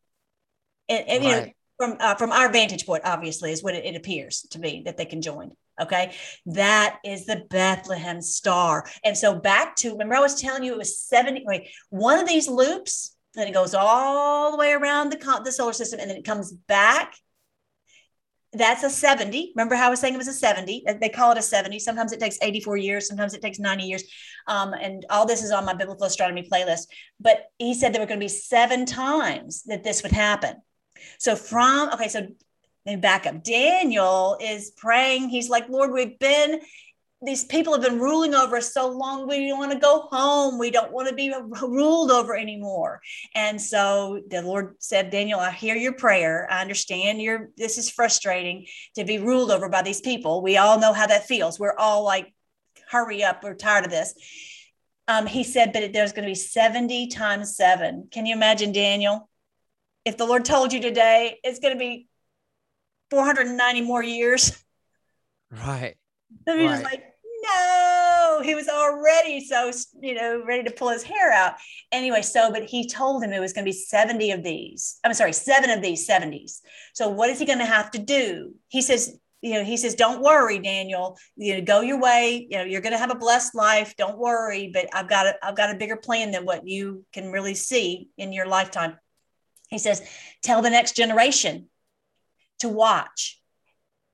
And, 0.89 1.09
and 1.09 1.25
right. 1.25 1.31
you 1.31 1.37
know, 1.37 1.53
from 1.79 1.97
uh, 2.01 2.15
from 2.17 2.33
our 2.33 2.51
vantage 2.51 2.85
point, 2.85 3.03
obviously, 3.05 3.53
is 3.53 3.63
what 3.63 3.75
it, 3.75 3.85
it 3.85 3.97
appears 3.97 4.43
to 4.51 4.59
be 4.59 4.83
that 4.85 4.97
they 4.97 5.05
conjoined. 5.05 5.55
Okay. 5.81 6.15
That 6.47 6.99
is 7.05 7.27
the 7.27 7.45
Bethlehem 7.51 8.21
star. 8.21 8.87
And 9.05 9.17
so 9.17 9.39
back 9.39 9.77
to 9.77 9.93
remember, 9.93 10.17
I 10.17 10.21
was 10.21 10.41
telling 10.41 10.65
you 10.65 10.73
it 10.73 10.79
was 10.79 10.99
70. 10.99 11.45
Wait, 11.47 11.69
one 11.91 12.19
of 12.19 12.27
these 12.27 12.49
loops, 12.49 13.17
then 13.35 13.49
it 13.49 13.55
goes 13.55 13.75
all 13.75 14.51
the 14.51 14.57
way 14.57 14.73
around 14.73 15.11
the, 15.11 15.41
the 15.45 15.53
solar 15.53 15.73
system 15.73 16.01
and 16.01 16.11
then 16.11 16.17
it 16.17 16.25
comes 16.25 16.53
back. 16.53 17.15
That's 18.55 18.83
a 18.83 18.89
70. 18.89 19.53
Remember 19.55 19.75
how 19.75 19.89
I 19.89 19.91
was 19.91 20.01
saying 20.01 20.15
it 20.15 20.19
was 20.19 20.27
a 20.27 20.33
70? 20.33 20.85
They 21.01 21.11
call 21.11 21.33
it 21.33 21.39
a 21.39 21.43
70. 21.43 21.79
Sometimes 21.79 22.13
it 22.13 22.21
takes 22.21 22.39
84 22.41 22.79
years, 22.79 23.07
sometimes 23.07 23.35
it 23.35 23.43
takes 23.43 23.59
90 23.59 23.85
years. 23.85 24.05
Um, 24.47 24.73
and 24.73 25.05
all 25.11 25.27
this 25.27 25.43
is 25.43 25.51
on 25.51 25.67
my 25.67 25.75
biblical 25.75 26.07
astronomy 26.07 26.49
playlist. 26.51 26.87
But 27.21 27.45
he 27.59 27.75
said 27.75 27.93
there 27.93 28.01
were 28.01 28.07
going 28.07 28.21
to 28.21 28.25
be 28.25 28.29
seven 28.29 28.87
times 28.87 29.65
that 29.65 29.85
this 29.85 30.03
would 30.03 30.13
happen. 30.13 30.57
So 31.19 31.37
from 31.37 31.91
okay, 31.91 32.09
so 32.09 32.29
and 32.89 33.03
back 33.03 33.27
up. 33.27 33.45
Daniel 33.45 34.39
is 34.41 34.71
praying. 34.71 35.29
He's 35.29 35.51
like, 35.51 35.69
Lord, 35.69 35.93
we've 35.93 36.19
been, 36.19 36.61
these 37.21 37.45
people 37.45 37.75
have 37.75 37.83
been 37.83 37.99
ruling 37.99 38.35
over 38.35 38.57
us 38.57 38.73
so 38.73 38.89
long. 38.89 39.29
We 39.29 39.47
don't 39.47 39.59
want 39.59 39.73
to 39.73 39.79
go 39.79 40.09
home. 40.11 40.59
We 40.59 40.71
don't 40.71 40.91
want 40.91 41.09
to 41.09 41.15
be 41.15 41.33
ruled 41.63 42.11
over 42.11 42.35
anymore. 42.35 43.03
And 43.35 43.61
so 43.61 44.23
the 44.29 44.41
Lord 44.41 44.77
said, 44.79 45.11
Daniel, 45.11 45.39
I 45.39 45.51
hear 45.51 45.77
your 45.77 45.93
prayer. 45.93 46.49
I 46.51 46.63
understand 46.63 47.21
your, 47.21 47.51
this 47.59 47.77
is 47.77 47.91
frustrating 47.91 48.67
to 48.95 49.05
be 49.05 49.19
ruled 49.19 49.51
over 49.51 49.69
by 49.69 49.83
these 49.83 50.01
people. 50.01 50.43
We 50.43 50.57
all 50.57 50.81
know 50.81 50.95
how 50.95 51.07
that 51.07 51.27
feels. 51.27 51.61
We're 51.61 51.77
all 51.77 52.05
like, 52.05 52.33
hurry 52.91 53.23
up. 53.23 53.45
We're 53.45 53.55
tired 53.55 53.85
of 53.85 53.91
this. 53.91 54.15
Um, 55.09 55.27
he 55.27 55.45
said, 55.45 55.75
but 55.75 55.93
there's 55.93 56.13
going 56.13 56.25
to 56.25 56.31
be 56.31 56.35
70 56.35 57.09
times 57.09 57.55
seven. 57.55 58.09
Can 58.11 58.25
you 58.25 58.35
imagine, 58.35 58.73
Daniel? 58.73 59.29
If 60.07 60.17
the 60.17 60.27
Lord 60.27 60.47
told 60.47 60.73
you 60.73 60.81
today, 60.81 61.39
it's 61.45 61.59
going 61.59 61.75
to 61.75 61.79
be 61.79 62.08
490 63.11 63.81
more 63.83 64.03
years. 64.03 64.63
Right. 65.51 65.97
So 66.47 66.57
he 66.57 66.67
right. 66.67 66.73
was 66.73 66.83
like, 66.83 67.05
no, 67.43 68.41
he 68.45 68.55
was 68.55 68.69
already 68.69 69.45
so, 69.45 69.71
you 70.01 70.15
know, 70.15 70.43
ready 70.45 70.65
to 70.65 70.71
pull 70.71 70.89
his 70.89 71.03
hair 71.03 71.33
out. 71.33 71.55
Anyway, 71.93 72.23
so, 72.23 72.51
but 72.51 72.65
he 72.65 72.89
told 72.89 73.23
him 73.23 73.33
it 73.33 73.41
was 73.41 73.53
going 73.53 73.65
to 73.65 73.69
be 73.69 73.77
70 73.77 74.33
of 74.33 74.43
these. 74.43 74.99
I'm 75.05 75.15
sorry, 75.15 75.33
seven 75.33 75.71
of 75.71 75.83
these 75.83 76.07
70s. 76.07 76.61
So 76.95 77.09
what 77.09 77.31
is 77.31 77.39
he 77.39 77.47
going 77.47 77.61
to 77.61 77.65
have 77.65 77.91
to 77.93 77.99
do? 77.99 78.55
He 78.69 78.83
says, 78.83 79.19
you 79.41 79.55
know, 79.55 79.65
he 79.65 79.77
says, 79.77 79.95
don't 79.95 80.21
worry, 80.21 80.59
Daniel, 80.59 81.17
you 81.37 81.55
know, 81.55 81.63
go 81.63 81.81
your 81.81 82.01
way. 82.01 82.47
You 82.51 82.59
know, 82.59 82.65
you're 82.65 82.81
going 82.81 82.93
to 82.93 82.99
have 82.99 83.13
a 83.13 83.19
blessed 83.19 83.55
life. 83.55 83.95
Don't 83.97 84.19
worry, 84.19 84.71
but 84.73 84.89
I've 84.93 85.09
got 85.09 85.27
a, 85.27 85.35
I've 85.43 85.57
got 85.57 85.75
a 85.75 85.79
bigger 85.79 85.97
plan 85.97 86.33
than 86.33 86.45
what 86.45 86.67
you 86.67 87.05
can 87.13 87.31
really 87.31 87.55
see 87.55 88.09
in 88.19 88.33
your 88.33 88.47
lifetime. 88.47 88.99
He 89.69 89.79
says, 89.79 90.03
tell 90.43 90.61
the 90.61 90.71
next 90.71 90.97
generation 90.97 91.68
to 92.61 92.69
watch 92.69 93.41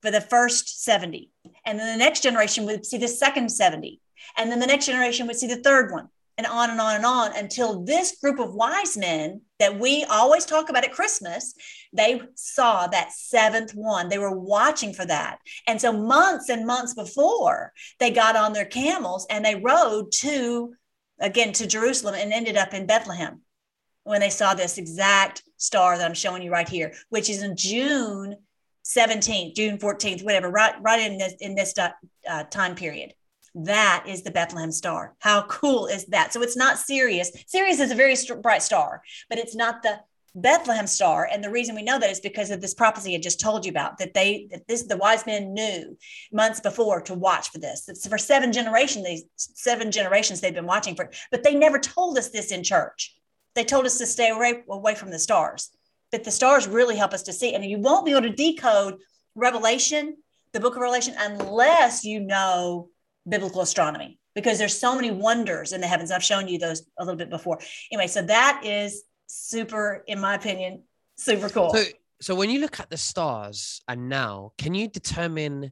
for 0.01 0.11
the 0.11 0.21
first 0.21 0.83
70. 0.83 1.31
And 1.65 1.79
then 1.79 1.97
the 1.97 2.03
next 2.03 2.21
generation 2.21 2.65
would 2.65 2.85
see 2.85 2.97
the 2.97 3.07
second 3.07 3.49
70. 3.49 3.99
And 4.37 4.51
then 4.51 4.59
the 4.59 4.67
next 4.67 4.85
generation 4.85 5.27
would 5.27 5.35
see 5.35 5.47
the 5.47 5.57
third 5.57 5.91
one, 5.91 6.09
and 6.37 6.47
on 6.47 6.69
and 6.69 6.81
on 6.81 6.95
and 6.95 7.05
on 7.05 7.35
until 7.35 7.83
this 7.83 8.17
group 8.21 8.39
of 8.39 8.53
wise 8.53 8.97
men 8.97 9.41
that 9.59 9.79
we 9.79 10.03
always 10.05 10.45
talk 10.45 10.69
about 10.69 10.83
at 10.83 10.91
Christmas, 10.91 11.53
they 11.93 12.21
saw 12.35 12.87
that 12.87 13.13
seventh 13.13 13.71
one. 13.73 14.09
They 14.09 14.17
were 14.17 14.37
watching 14.37 14.93
for 14.93 15.05
that. 15.05 15.39
And 15.67 15.79
so 15.79 15.93
months 15.93 16.49
and 16.49 16.65
months 16.67 16.93
before, 16.93 17.71
they 17.99 18.11
got 18.11 18.35
on 18.35 18.53
their 18.53 18.65
camels 18.65 19.25
and 19.29 19.45
they 19.45 19.55
rode 19.55 20.11
to, 20.19 20.73
again, 21.19 21.53
to 21.53 21.67
Jerusalem 21.67 22.15
and 22.15 22.33
ended 22.33 22.57
up 22.57 22.73
in 22.73 22.85
Bethlehem 22.85 23.41
when 24.03 24.19
they 24.19 24.29
saw 24.29 24.53
this 24.53 24.77
exact 24.77 25.41
star 25.65 25.97
that 25.97 26.05
I'm 26.05 26.13
showing 26.13 26.43
you 26.43 26.51
right 26.51 26.67
here, 26.67 26.93
which 27.09 27.29
is 27.29 27.43
in 27.43 27.55
June 27.55 28.35
17th, 28.85 29.55
June 29.55 29.77
14th, 29.77 30.23
whatever, 30.23 30.49
right, 30.49 30.75
right 30.81 30.99
in 30.99 31.17
this 31.17 31.33
in 31.39 31.55
this 31.55 31.73
uh, 31.77 32.43
time 32.45 32.75
period. 32.75 33.13
That 33.55 34.03
is 34.07 34.21
the 34.21 34.31
Bethlehem 34.31 34.71
star. 34.71 35.15
How 35.19 35.43
cool 35.43 35.87
is 35.87 36.05
that? 36.07 36.33
So 36.33 36.41
it's 36.41 36.57
not 36.57 36.77
Sirius. 36.77 37.31
Sirius 37.47 37.79
is 37.79 37.91
a 37.91 37.95
very 37.95 38.15
st- 38.15 38.41
bright 38.41 38.61
star, 38.61 39.01
but 39.29 39.39
it's 39.39 39.55
not 39.55 39.81
the 39.81 40.01
Bethlehem 40.35 40.85
star. 40.85 41.27
And 41.31 41.41
the 41.41 41.49
reason 41.49 41.73
we 41.73 41.81
know 41.81 41.97
that 41.97 42.09
is 42.09 42.19
because 42.19 42.51
of 42.51 42.59
this 42.59 42.73
prophecy 42.73 43.15
I 43.15 43.19
just 43.19 43.39
told 43.39 43.65
you 43.65 43.71
about 43.71 43.97
that 43.99 44.13
they 44.13 44.47
that 44.51 44.67
this 44.67 44.83
the 44.83 44.97
wise 44.97 45.25
men 45.25 45.53
knew 45.53 45.97
months 46.33 46.59
before 46.59 47.01
to 47.01 47.13
watch 47.13 47.49
for 47.49 47.59
this. 47.59 47.87
It's 47.87 48.05
for 48.05 48.17
seven 48.17 48.51
generations, 48.51 49.05
these 49.05 49.23
seven 49.37 49.89
generations 49.89 50.41
they've 50.41 50.53
been 50.53 50.65
watching 50.65 50.95
for, 50.95 51.09
but 51.31 51.43
they 51.43 51.55
never 51.55 51.79
told 51.79 52.17
us 52.17 52.29
this 52.29 52.51
in 52.51 52.61
church. 52.61 53.15
They 53.55 53.63
told 53.63 53.85
us 53.85 53.97
to 53.99 54.05
stay 54.05 54.29
away, 54.29 54.63
away 54.69 54.95
from 54.95 55.11
the 55.11 55.19
stars, 55.19 55.69
but 56.11 56.23
the 56.23 56.31
stars 56.31 56.67
really 56.67 56.95
help 56.95 57.13
us 57.13 57.23
to 57.23 57.33
see. 57.33 57.53
And 57.53 57.63
you 57.63 57.79
won't 57.79 58.05
be 58.05 58.11
able 58.11 58.23
to 58.23 58.29
decode 58.29 58.95
Revelation, 59.35 60.17
the 60.53 60.59
book 60.59 60.75
of 60.75 60.81
Revelation, 60.81 61.15
unless 61.17 62.03
you 62.03 62.19
know 62.19 62.89
biblical 63.27 63.61
astronomy, 63.61 64.19
because 64.33 64.57
there's 64.57 64.77
so 64.77 64.95
many 64.95 65.11
wonders 65.11 65.73
in 65.73 65.81
the 65.81 65.87
heavens. 65.87 66.11
I've 66.11 66.23
shown 66.23 66.47
you 66.47 66.59
those 66.59 66.85
a 66.99 67.03
little 67.03 67.17
bit 67.17 67.29
before. 67.29 67.59
Anyway, 67.91 68.07
so 68.07 68.21
that 68.23 68.61
is 68.63 69.03
super, 69.27 70.03
in 70.07 70.19
my 70.19 70.35
opinion, 70.35 70.83
super 71.17 71.49
cool. 71.49 71.73
So, 71.73 71.83
so 72.21 72.35
when 72.35 72.49
you 72.49 72.59
look 72.59 72.79
at 72.79 72.89
the 72.89 72.97
stars 72.97 73.81
and 73.87 74.09
now, 74.09 74.51
can 74.57 74.73
you 74.73 74.87
determine 74.87 75.71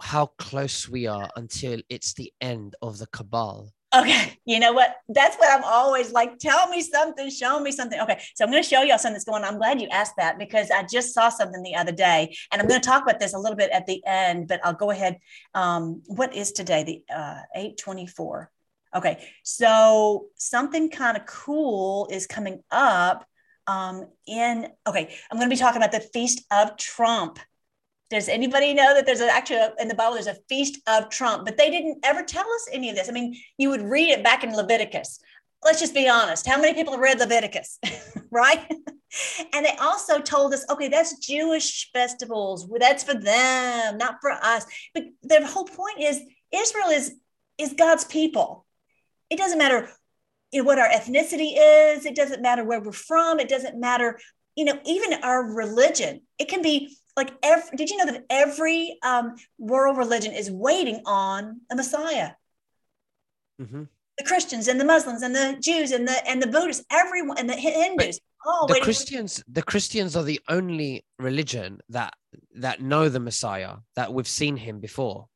how 0.00 0.26
close 0.38 0.88
we 0.88 1.06
are 1.06 1.30
until 1.36 1.80
it's 1.88 2.12
the 2.14 2.32
end 2.40 2.74
of 2.82 2.98
the 2.98 3.06
cabal? 3.06 3.72
Okay, 3.92 4.38
you 4.44 4.60
know 4.60 4.72
what? 4.72 4.96
That's 5.08 5.36
what 5.36 5.52
I'm 5.52 5.64
always 5.64 6.12
like. 6.12 6.38
Tell 6.38 6.68
me 6.68 6.80
something, 6.80 7.28
show 7.28 7.58
me 7.58 7.72
something. 7.72 7.98
Okay, 8.00 8.20
so 8.36 8.44
I'm 8.44 8.50
going 8.50 8.62
to 8.62 8.68
show 8.68 8.82
y'all 8.82 8.98
something 8.98 9.14
that's 9.14 9.24
going 9.24 9.42
on. 9.42 9.52
I'm 9.54 9.58
glad 9.58 9.80
you 9.80 9.88
asked 9.88 10.14
that 10.16 10.38
because 10.38 10.70
I 10.70 10.84
just 10.84 11.12
saw 11.12 11.28
something 11.28 11.60
the 11.62 11.74
other 11.74 11.90
day, 11.90 12.36
and 12.52 12.62
I'm 12.62 12.68
going 12.68 12.80
to 12.80 12.86
talk 12.86 13.02
about 13.02 13.18
this 13.18 13.34
a 13.34 13.38
little 13.38 13.56
bit 13.56 13.70
at 13.72 13.86
the 13.86 14.00
end. 14.06 14.46
But 14.46 14.60
I'll 14.64 14.74
go 14.74 14.90
ahead. 14.90 15.18
Um, 15.54 16.02
what 16.06 16.34
is 16.36 16.52
today? 16.52 16.84
The 16.84 17.14
uh, 17.14 17.40
824. 17.56 18.50
Okay, 18.94 19.24
so 19.42 20.26
something 20.36 20.90
kind 20.90 21.16
of 21.16 21.26
cool 21.26 22.08
is 22.12 22.28
coming 22.28 22.62
up. 22.70 23.26
Um, 23.66 24.06
in 24.26 24.68
okay, 24.86 25.14
I'm 25.30 25.38
going 25.38 25.50
to 25.50 25.54
be 25.54 25.58
talking 25.58 25.82
about 25.82 25.92
the 25.92 26.00
Feast 26.00 26.44
of 26.52 26.76
Trump. 26.76 27.40
Does 28.10 28.28
anybody 28.28 28.74
know 28.74 28.92
that 28.94 29.06
there's 29.06 29.20
a, 29.20 29.30
actually 29.30 29.56
a, 29.58 29.72
in 29.78 29.86
the 29.86 29.94
Bible 29.94 30.14
there's 30.14 30.26
a 30.26 30.36
feast 30.48 30.80
of 30.88 31.08
Trump, 31.10 31.44
but 31.44 31.56
they 31.56 31.70
didn't 31.70 31.98
ever 32.04 32.22
tell 32.22 32.44
us 32.44 32.68
any 32.72 32.90
of 32.90 32.96
this. 32.96 33.08
I 33.08 33.12
mean, 33.12 33.36
you 33.56 33.70
would 33.70 33.82
read 33.82 34.10
it 34.10 34.24
back 34.24 34.42
in 34.42 34.54
Leviticus. 34.54 35.20
let's 35.64 35.78
just 35.78 35.94
be 35.94 36.08
honest. 36.08 36.46
How 36.46 36.60
many 36.60 36.74
people 36.74 36.94
have 36.94 37.00
read 37.00 37.20
Leviticus, 37.20 37.78
right? 38.30 38.66
and 39.52 39.64
they 39.64 39.76
also 39.80 40.20
told 40.20 40.52
us, 40.54 40.64
okay, 40.70 40.88
that's 40.88 41.24
Jewish 41.24 41.90
festivals. 41.92 42.68
That's 42.78 43.04
for 43.04 43.14
them, 43.14 43.96
not 43.96 44.16
for 44.20 44.32
us. 44.32 44.66
But 44.92 45.04
the 45.22 45.46
whole 45.46 45.64
point 45.64 46.00
is 46.00 46.20
Israel 46.52 46.88
is 46.88 47.14
is 47.58 47.74
God's 47.74 48.04
people. 48.04 48.66
It 49.28 49.38
doesn't 49.38 49.58
matter 49.58 49.88
you 50.50 50.62
know, 50.62 50.66
what 50.66 50.78
our 50.78 50.88
ethnicity 50.88 51.52
is. 51.56 52.06
It 52.06 52.16
doesn't 52.16 52.42
matter 52.42 52.64
where 52.64 52.80
we're 52.80 52.92
from. 52.92 53.38
It 53.38 53.48
doesn't 53.48 53.78
matter, 53.78 54.18
you 54.56 54.64
know, 54.64 54.78
even 54.84 55.22
our 55.22 55.44
religion. 55.44 56.22
It 56.38 56.48
can 56.48 56.62
be 56.62 56.96
like 57.20 57.32
every. 57.42 57.76
Did 57.76 57.90
you 57.90 57.96
know 57.98 58.06
that 58.12 58.24
every 58.30 58.98
um, 59.02 59.36
world 59.58 59.96
religion 59.96 60.32
is 60.32 60.50
waiting 60.50 61.02
on 61.06 61.60
a 61.70 61.76
Messiah? 61.76 62.30
Mm-hmm 63.60 63.84
the 64.20 64.26
Christians 64.26 64.68
and 64.68 64.78
the 64.78 64.84
Muslims 64.84 65.22
and 65.22 65.34
the 65.34 65.56
Jews 65.60 65.92
and 65.92 66.06
the 66.06 66.28
and 66.28 66.42
the 66.42 66.46
Buddhists, 66.46 66.84
everyone 66.90 67.38
and 67.38 67.48
the 67.48 67.54
Hindus. 67.54 68.20
Oh, 68.44 68.66
the 68.68 68.80
Christians, 68.80 69.42
the 69.48 69.62
Christians 69.62 70.14
are 70.16 70.22
the 70.22 70.40
only 70.48 71.04
religion 71.18 71.80
that 71.88 72.12
that 72.56 72.82
know 72.82 73.08
the 73.08 73.20
Messiah 73.20 73.76
that 73.96 74.12
we've 74.12 74.28
seen 74.28 74.56
him 74.56 74.80
before. 74.80 75.26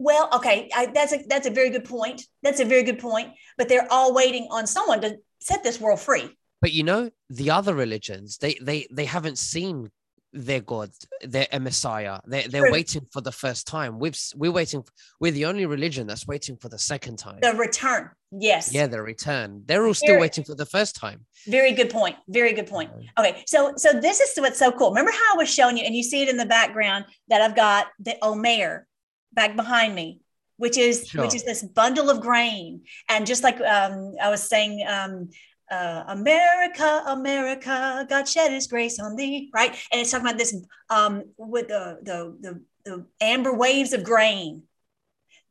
Well, 0.00 0.28
okay, 0.34 0.68
I, 0.74 0.86
that's 0.86 1.12
a 1.12 1.18
that's 1.28 1.46
a 1.46 1.50
very 1.50 1.70
good 1.70 1.84
point. 1.84 2.22
That's 2.42 2.60
a 2.60 2.64
very 2.64 2.82
good 2.82 2.98
point. 2.98 3.30
But 3.56 3.68
they're 3.68 3.88
all 3.90 4.12
waiting 4.14 4.48
on 4.50 4.66
someone 4.66 5.00
to 5.02 5.18
set 5.40 5.62
this 5.62 5.80
world 5.80 6.00
free. 6.00 6.36
But 6.60 6.72
you 6.72 6.82
know, 6.82 7.10
the 7.30 7.50
other 7.50 7.74
religions, 7.74 8.38
they 8.38 8.54
they 8.60 8.88
they 8.90 9.04
haven't 9.04 9.38
seen 9.38 9.90
their 10.32 10.60
God, 10.60 10.90
their 11.22 11.46
a 11.52 11.60
Messiah. 11.60 12.20
They're, 12.26 12.48
they're 12.48 12.62
True. 12.62 12.72
waiting 12.72 13.06
for 13.12 13.20
the 13.20 13.32
first 13.32 13.66
time. 13.66 13.98
We've 13.98 14.18
we're 14.36 14.52
waiting. 14.52 14.84
We're 15.20 15.32
the 15.32 15.46
only 15.46 15.66
religion 15.66 16.06
that's 16.06 16.26
waiting 16.26 16.56
for 16.56 16.68
the 16.68 16.78
second 16.78 17.18
time. 17.18 17.38
The 17.40 17.54
return. 17.54 18.10
Yes. 18.30 18.72
Yeah, 18.72 18.86
the 18.86 19.00
return. 19.00 19.62
They're 19.64 19.86
all 19.86 19.94
still 19.94 20.08
very, 20.08 20.20
waiting 20.20 20.44
for 20.44 20.54
the 20.54 20.66
first 20.66 20.96
time. 20.96 21.24
Very 21.46 21.72
good 21.72 21.90
point. 21.90 22.16
Very 22.28 22.52
good 22.52 22.66
point. 22.66 22.90
Okay, 23.18 23.42
so 23.46 23.72
so 23.76 23.98
this 23.98 24.20
is 24.20 24.38
what's 24.38 24.58
so 24.58 24.70
cool. 24.70 24.90
Remember 24.90 25.12
how 25.12 25.34
I 25.34 25.36
was 25.38 25.52
showing 25.52 25.78
you, 25.78 25.84
and 25.84 25.94
you 25.94 26.02
see 26.02 26.22
it 26.22 26.28
in 26.28 26.36
the 26.36 26.46
background 26.46 27.06
that 27.28 27.40
I've 27.40 27.56
got 27.56 27.86
the 27.98 28.16
Omer 28.22 28.86
back 29.32 29.56
behind 29.56 29.94
me, 29.94 30.20
which 30.58 30.76
is 30.76 31.08
sure. 31.08 31.22
which 31.22 31.34
is 31.34 31.44
this 31.44 31.62
bundle 31.62 32.10
of 32.10 32.20
grain, 32.20 32.82
and 33.08 33.26
just 33.26 33.42
like 33.42 33.60
um, 33.60 34.14
I 34.22 34.28
was 34.28 34.42
saying. 34.42 34.84
Um, 34.86 35.30
uh, 35.70 36.04
America, 36.08 37.02
America, 37.06 38.06
God 38.08 38.28
shed 38.28 38.50
His 38.52 38.66
grace 38.66 38.98
on 38.98 39.16
thee, 39.16 39.50
right? 39.54 39.70
And 39.92 40.00
it's 40.00 40.10
talking 40.10 40.26
about 40.26 40.38
this 40.38 40.54
um, 40.90 41.24
with 41.36 41.68
the, 41.68 41.98
the 42.02 42.36
the 42.40 42.62
the 42.84 43.06
amber 43.20 43.54
waves 43.54 43.92
of 43.92 44.04
grain. 44.04 44.62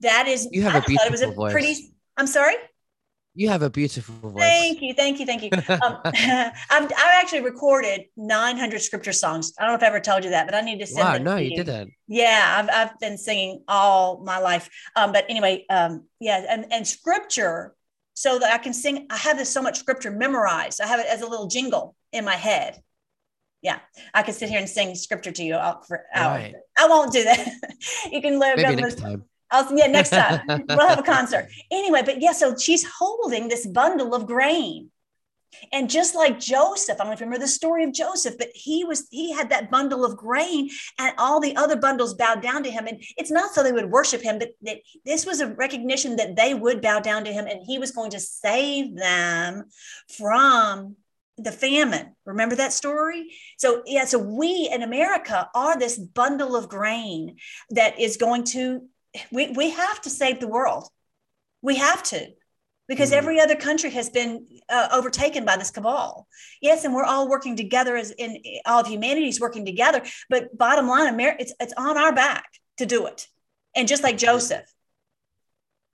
That 0.02 0.28
is, 0.28 0.48
you 0.52 0.64
have 0.64 0.76
I 0.76 0.80
a 0.80 0.82
beautiful 0.82 1.08
it 1.08 1.12
was 1.12 1.22
a 1.22 1.32
voice. 1.32 1.52
pretty. 1.52 1.94
I'm 2.18 2.28
sorry. 2.28 2.56
You 3.38 3.50
have 3.50 3.62
a 3.62 3.70
beautiful 3.70 4.16
voice. 4.16 4.42
Thank 4.42 4.82
you, 4.82 4.96
thank 4.96 5.20
you, 5.20 5.26
thank 5.28 5.44
you. 5.44 5.52
Um, 5.70 6.00
I've, 6.06 6.52
I've 6.72 6.92
actually 7.22 7.42
recorded 7.42 8.06
900 8.18 8.82
scripture 8.82 9.14
songs. 9.14 9.54
I 9.60 9.64
don't 9.64 9.74
know 9.74 9.78
if 9.78 9.84
I 9.84 9.88
ever 9.88 10.00
told 10.00 10.24
you 10.24 10.32
that, 10.32 10.48
but 10.48 10.56
I 10.56 10.62
need 10.62 10.80
to 10.80 10.88
send 10.88 11.24
wow, 11.24 11.34
no, 11.34 11.38
you. 11.38 11.52
you 11.52 11.58
didn't. 11.58 11.94
Yeah, 12.08 12.56
I've, 12.58 12.70
I've 12.74 13.00
been 13.00 13.16
singing 13.16 13.64
all 13.68 14.24
my 14.24 14.40
life. 14.40 14.68
Um, 14.96 15.12
but 15.12 15.26
anyway, 15.30 15.66
um, 15.70 16.06
yeah, 16.20 16.46
and, 16.50 16.66
and 16.72 16.88
scripture 16.88 17.76
so 18.18 18.40
that 18.40 18.52
I 18.52 18.58
can 18.58 18.74
sing. 18.74 19.06
I 19.12 19.18
have 19.18 19.38
this 19.38 19.48
so 19.48 19.62
much 19.62 19.78
scripture 19.78 20.10
memorized. 20.10 20.82
I 20.82 20.88
have 20.88 21.00
it 21.00 21.06
as 21.06 21.22
a 21.22 21.28
little 21.28 21.46
jingle 21.46 21.96
in 22.12 22.26
my 22.26 22.34
head. 22.34 22.82
Yeah, 23.62 23.78
I 24.12 24.24
can 24.24 24.34
sit 24.34 24.50
here 24.50 24.58
and 24.58 24.68
sing 24.68 24.96
scripture 24.96 25.32
to 25.32 25.44
you 25.44 25.54
out 25.54 25.88
for 25.88 26.04
hours. 26.16 26.42
Right. 26.42 26.56
I 26.80 26.88
won't 26.88 27.14
do 27.14 27.24
that. 27.26 27.48
you 28.12 28.20
can 28.20 28.40
learn. 28.40 28.56
Maybe 28.58 28.82
next 28.82 28.98
time. 28.98 29.24
I'll, 29.52 29.72
yeah, 29.78 29.86
next 29.86 30.10
time 30.10 30.42
we'll 30.68 30.88
have 30.88 30.98
a 30.98 31.04
concert. 31.04 31.48
Anyway, 31.70 32.02
but 32.04 32.20
yeah, 32.20 32.32
so 32.32 32.58
she's 32.58 32.84
holding 32.84 33.50
this 33.50 33.68
bundle 33.68 34.16
of 34.16 34.26
grain 34.26 34.90
and 35.72 35.90
just 35.90 36.16
like 36.16 36.40
Joseph, 36.40 36.96
I 36.96 36.98
don't 37.00 37.08
know 37.08 37.14
if 37.14 37.20
you 37.20 37.26
remember 37.26 37.46
the 37.46 37.52
story 37.52 37.84
of 37.84 37.94
Joseph, 37.94 38.38
but 38.38 38.50
he 38.54 38.84
was 38.84 39.08
he 39.12 39.34
had 39.34 39.50
that 39.50 39.72
bundle 39.72 40.06
of 40.06 40.18
grain, 40.18 40.70
and 41.00 41.14
all 41.18 41.40
the 41.40 41.56
other 41.56 41.76
bundles 41.76 42.14
bowed 42.14 42.42
down 42.42 42.64
to 42.64 42.72
him. 42.72 42.88
And 42.88 43.02
it's 43.18 43.32
not 43.32 43.54
so 43.54 43.64
they 43.64 43.72
would 43.72 43.92
worship 43.92 44.22
him, 44.22 44.40
but 44.40 44.52
that 44.64 44.80
this 45.06 45.26
was 45.26 45.42
a 45.42 45.54
recognition 45.54 46.18
that 46.18 46.36
they 46.36 46.54
would 46.54 46.82
bow 46.82 47.00
down 47.00 47.24
to 47.26 47.32
him, 47.32 47.48
and 47.48 47.62
he 47.66 47.80
was 47.80 47.92
going 47.92 48.12
to 48.12 48.20
save 48.20 48.96
them 48.96 49.66
from 50.18 50.96
the 51.38 51.52
famine. 51.52 52.14
Remember 52.26 52.56
that 52.56 52.74
story? 52.74 53.32
So 53.58 53.84
yeah, 53.86 54.06
so 54.06 54.18
we 54.18 54.70
in 54.72 54.84
America 54.84 55.50
are 55.54 55.78
this 55.78 55.98
bundle 55.98 56.56
of 56.56 56.70
grain 56.70 57.38
that 57.70 58.00
is 58.00 58.18
going 58.18 58.44
to 58.46 58.82
we, 59.32 59.52
we 59.52 59.72
have 59.72 60.02
to 60.02 60.10
save 60.10 60.40
the 60.40 60.48
world. 60.48 60.88
We 61.62 61.78
have 61.78 62.04
to 62.04 62.28
because 62.88 63.10
mm-hmm. 63.10 63.18
every 63.18 63.40
other 63.40 63.56
country 63.56 63.90
has 63.92 64.10
been 64.10 64.46
uh, 64.70 64.90
overtaken 64.92 65.46
by 65.46 65.58
this 65.58 65.72
cabal. 65.72 66.28
Yes, 66.62 66.86
and 66.86 66.94
we're 66.94 67.04
all 67.04 67.30
working 67.30 67.56
together 67.56 67.96
as 67.96 68.12
in 68.12 68.42
all 68.66 68.82
of 68.82 68.88
humanity 68.88 69.28
is 69.28 69.40
working 69.40 69.66
together. 69.66 70.02
But 70.30 70.58
bottom 70.58 70.88
line, 70.88 71.14
America, 71.14 71.42
it's 71.42 71.54
it's 71.60 71.74
on 71.78 71.98
our 71.98 72.14
back 72.14 72.46
to 72.78 72.86
do 72.86 73.08
it. 73.08 73.28
And 73.76 73.88
just 73.88 74.04
like 74.04 74.18
Joseph, 74.18 74.66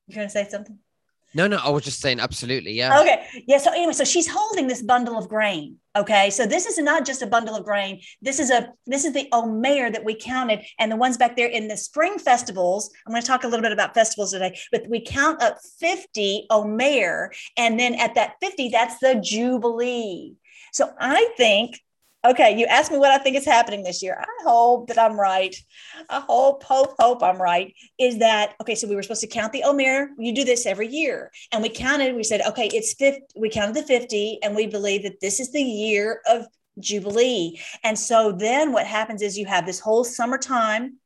you're 0.07 0.15
going 0.15 0.27
to 0.27 0.31
say 0.31 0.47
something. 0.49 0.79
No, 1.35 1.47
no, 1.47 1.57
I 1.57 1.69
was 1.69 1.83
just 1.83 1.99
saying, 1.99 2.19
absolutely, 2.19 2.73
yeah. 2.73 2.99
Okay, 2.99 3.43
yeah. 3.47 3.57
So 3.57 3.71
anyway, 3.71 3.93
so 3.93 4.03
she's 4.03 4.27
holding 4.27 4.67
this 4.67 4.81
bundle 4.81 5.17
of 5.17 5.27
grain. 5.27 5.77
Okay, 5.95 6.29
so 6.29 6.45
this 6.45 6.65
is 6.65 6.77
not 6.77 7.05
just 7.05 7.21
a 7.21 7.27
bundle 7.27 7.55
of 7.55 7.65
grain. 7.65 8.01
This 8.21 8.39
is 8.39 8.51
a 8.51 8.69
this 8.85 9.03
is 9.03 9.13
the 9.13 9.27
omer 9.31 9.89
that 9.91 10.03
we 10.03 10.15
counted, 10.15 10.63
and 10.79 10.91
the 10.91 10.95
ones 10.95 11.17
back 11.17 11.35
there 11.35 11.47
in 11.47 11.67
the 11.67 11.77
spring 11.77 12.19
festivals. 12.19 12.91
I'm 13.05 13.11
going 13.11 13.21
to 13.21 13.27
talk 13.27 13.43
a 13.43 13.47
little 13.47 13.63
bit 13.63 13.71
about 13.71 13.93
festivals 13.93 14.31
today, 14.31 14.57
but 14.71 14.87
we 14.87 15.01
count 15.01 15.41
up 15.41 15.57
50 15.79 16.47
omer, 16.49 17.31
and 17.57 17.79
then 17.79 17.95
at 17.95 18.15
that 18.15 18.35
50, 18.41 18.69
that's 18.69 18.99
the 18.99 19.15
jubilee. 19.15 20.33
So 20.71 20.91
I 20.99 21.31
think 21.37 21.79
Okay, 22.25 22.57
you 22.57 22.65
asked 22.67 22.89
me 22.89 22.97
what 22.97 23.11
I 23.11 23.17
think 23.17 23.35
is 23.35 23.45
happening 23.45 23.83
this 23.83 24.01
year. 24.01 24.17
I 24.17 24.43
hope 24.43 24.87
that 24.87 24.97
I'm 24.97 25.19
right. 25.19 25.53
I 26.09 26.21
hope, 26.21 26.63
hope, 26.63 26.95
hope 26.97 27.21
I'm 27.21 27.41
right. 27.41 27.75
Is 27.99 28.19
that 28.19 28.53
okay? 28.61 28.75
So 28.75 28.87
we 28.87 28.95
were 28.95 29.03
supposed 29.03 29.21
to 29.21 29.27
count 29.27 29.51
the 29.51 29.63
Omer. 29.63 30.09
You 30.17 30.33
do 30.33 30.45
this 30.45 30.65
every 30.65 30.87
year, 30.87 31.31
and 31.51 31.61
we 31.61 31.67
counted. 31.67 32.15
We 32.15 32.23
said, 32.23 32.41
okay, 32.47 32.67
it's 32.67 32.93
50. 32.93 33.21
We 33.35 33.49
counted 33.49 33.75
the 33.75 33.83
50, 33.83 34.39
and 34.41 34.55
we 34.55 34.67
believe 34.67 35.03
that 35.03 35.19
this 35.19 35.41
is 35.41 35.51
the 35.51 35.61
year 35.61 36.21
of 36.29 36.45
Jubilee. 36.79 37.59
And 37.83 37.99
so 37.99 38.31
then 38.31 38.71
what 38.71 38.87
happens 38.87 39.21
is 39.21 39.37
you 39.37 39.45
have 39.47 39.65
this 39.65 39.81
whole 39.81 40.05
summertime, 40.05 40.99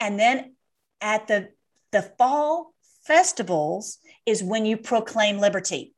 and 0.00 0.20
then 0.20 0.54
at 1.00 1.28
the 1.28 1.48
the 1.92 2.02
fall 2.18 2.74
festivals 3.04 3.98
is 4.26 4.42
when 4.42 4.66
you 4.66 4.76
proclaim 4.76 5.38
liberty. 5.38 5.94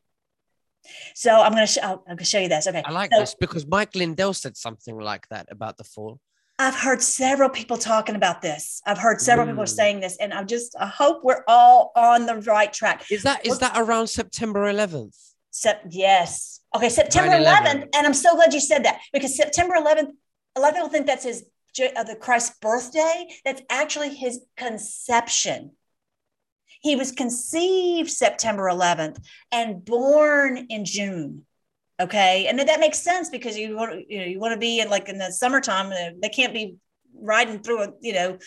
So 1.15 1.41
I'm 1.41 1.53
going 1.53 1.67
to 1.67 1.73
show, 1.73 1.83
I'm 1.83 1.99
going 2.07 2.19
to 2.19 2.25
show 2.25 2.39
you 2.39 2.49
this. 2.49 2.67
Okay. 2.67 2.83
I 2.85 2.91
like 2.91 3.13
so, 3.13 3.21
this 3.21 3.35
because 3.35 3.67
Mike 3.67 3.95
Lindell 3.95 4.35
said 4.35 4.57
something 4.57 4.99
like 4.99 5.29
that 5.29 5.47
about 5.51 5.77
the 5.77 5.85
fall. 5.85 6.21
I've 6.59 6.77
heard 6.77 7.01
several 7.01 7.49
people 7.49 7.79
talking 7.79 8.17
about 8.17 8.43
this. 8.43 8.83
I've 8.87 8.99
heard 8.99 9.19
several 9.21 9.47
mm. 9.47 9.53
people 9.53 9.67
saying 9.67 10.01
this, 10.01 10.19
and 10.19 10.35
I'm 10.35 10.47
just 10.47 10.77
I 10.79 10.87
hope 10.87 11.25
we're 11.25 11.43
all 11.49 11.91
on 11.97 12.27
the 12.27 12.37
right 12.37 12.71
track. 12.71 13.11
Is 13.11 13.23
that 13.23 13.47
is 13.47 13.59
that 13.61 13.73
around 13.77 14.09
September 14.09 14.71
11th? 14.71 15.17
Sep- 15.51 15.87
yes. 15.89 16.61
Okay, 16.77 16.91
September 16.91 17.33
11th, 17.33 17.89
and 17.95 18.07
I'm 18.07 18.15
so 18.15 18.37
glad 18.37 18.53
you 18.53 18.61
said 18.61 18.85
that 18.85 19.01
because 19.13 19.37
September 19.37 19.75
11th, 19.75 20.11
a 20.55 20.61
lot 20.61 20.71
of 20.71 20.75
people 20.75 20.89
think 20.91 21.07
that's 21.07 21.25
his 21.25 21.45
uh, 21.97 22.05
the 22.05 22.15
Christ's 22.15 22.59
birthday. 22.61 23.29
That's 23.45 23.63
actually 23.71 24.15
his 24.15 24.41
conception. 24.57 25.73
He 26.81 26.97
was 26.97 27.13
conceived 27.13 28.11
September 28.11 28.65
11th 28.65 29.23
and 29.53 29.85
born 29.85 30.57
in 30.69 30.85
June. 30.85 31.45
Okay, 32.01 32.47
and 32.47 32.59
that 32.59 32.81
makes 32.81 32.99
sense 32.99 33.29
because 33.29 33.59
you 33.59 33.77
want 33.77 34.09
you 34.09 34.19
know 34.19 34.25
you 34.25 34.41
want 34.41 34.55
to 34.55 34.59
be 34.59 34.81
in 34.81 34.89
like 34.89 35.11
in 35.11 35.19
the 35.19 35.31
summertime. 35.31 35.93
Uh, 35.93 36.17
they 36.21 36.31
can't 36.31 36.55
be 36.55 36.77
riding 37.15 37.61
through 37.61 37.83
a 37.83 37.89
you 38.01 38.15
know 38.15 38.39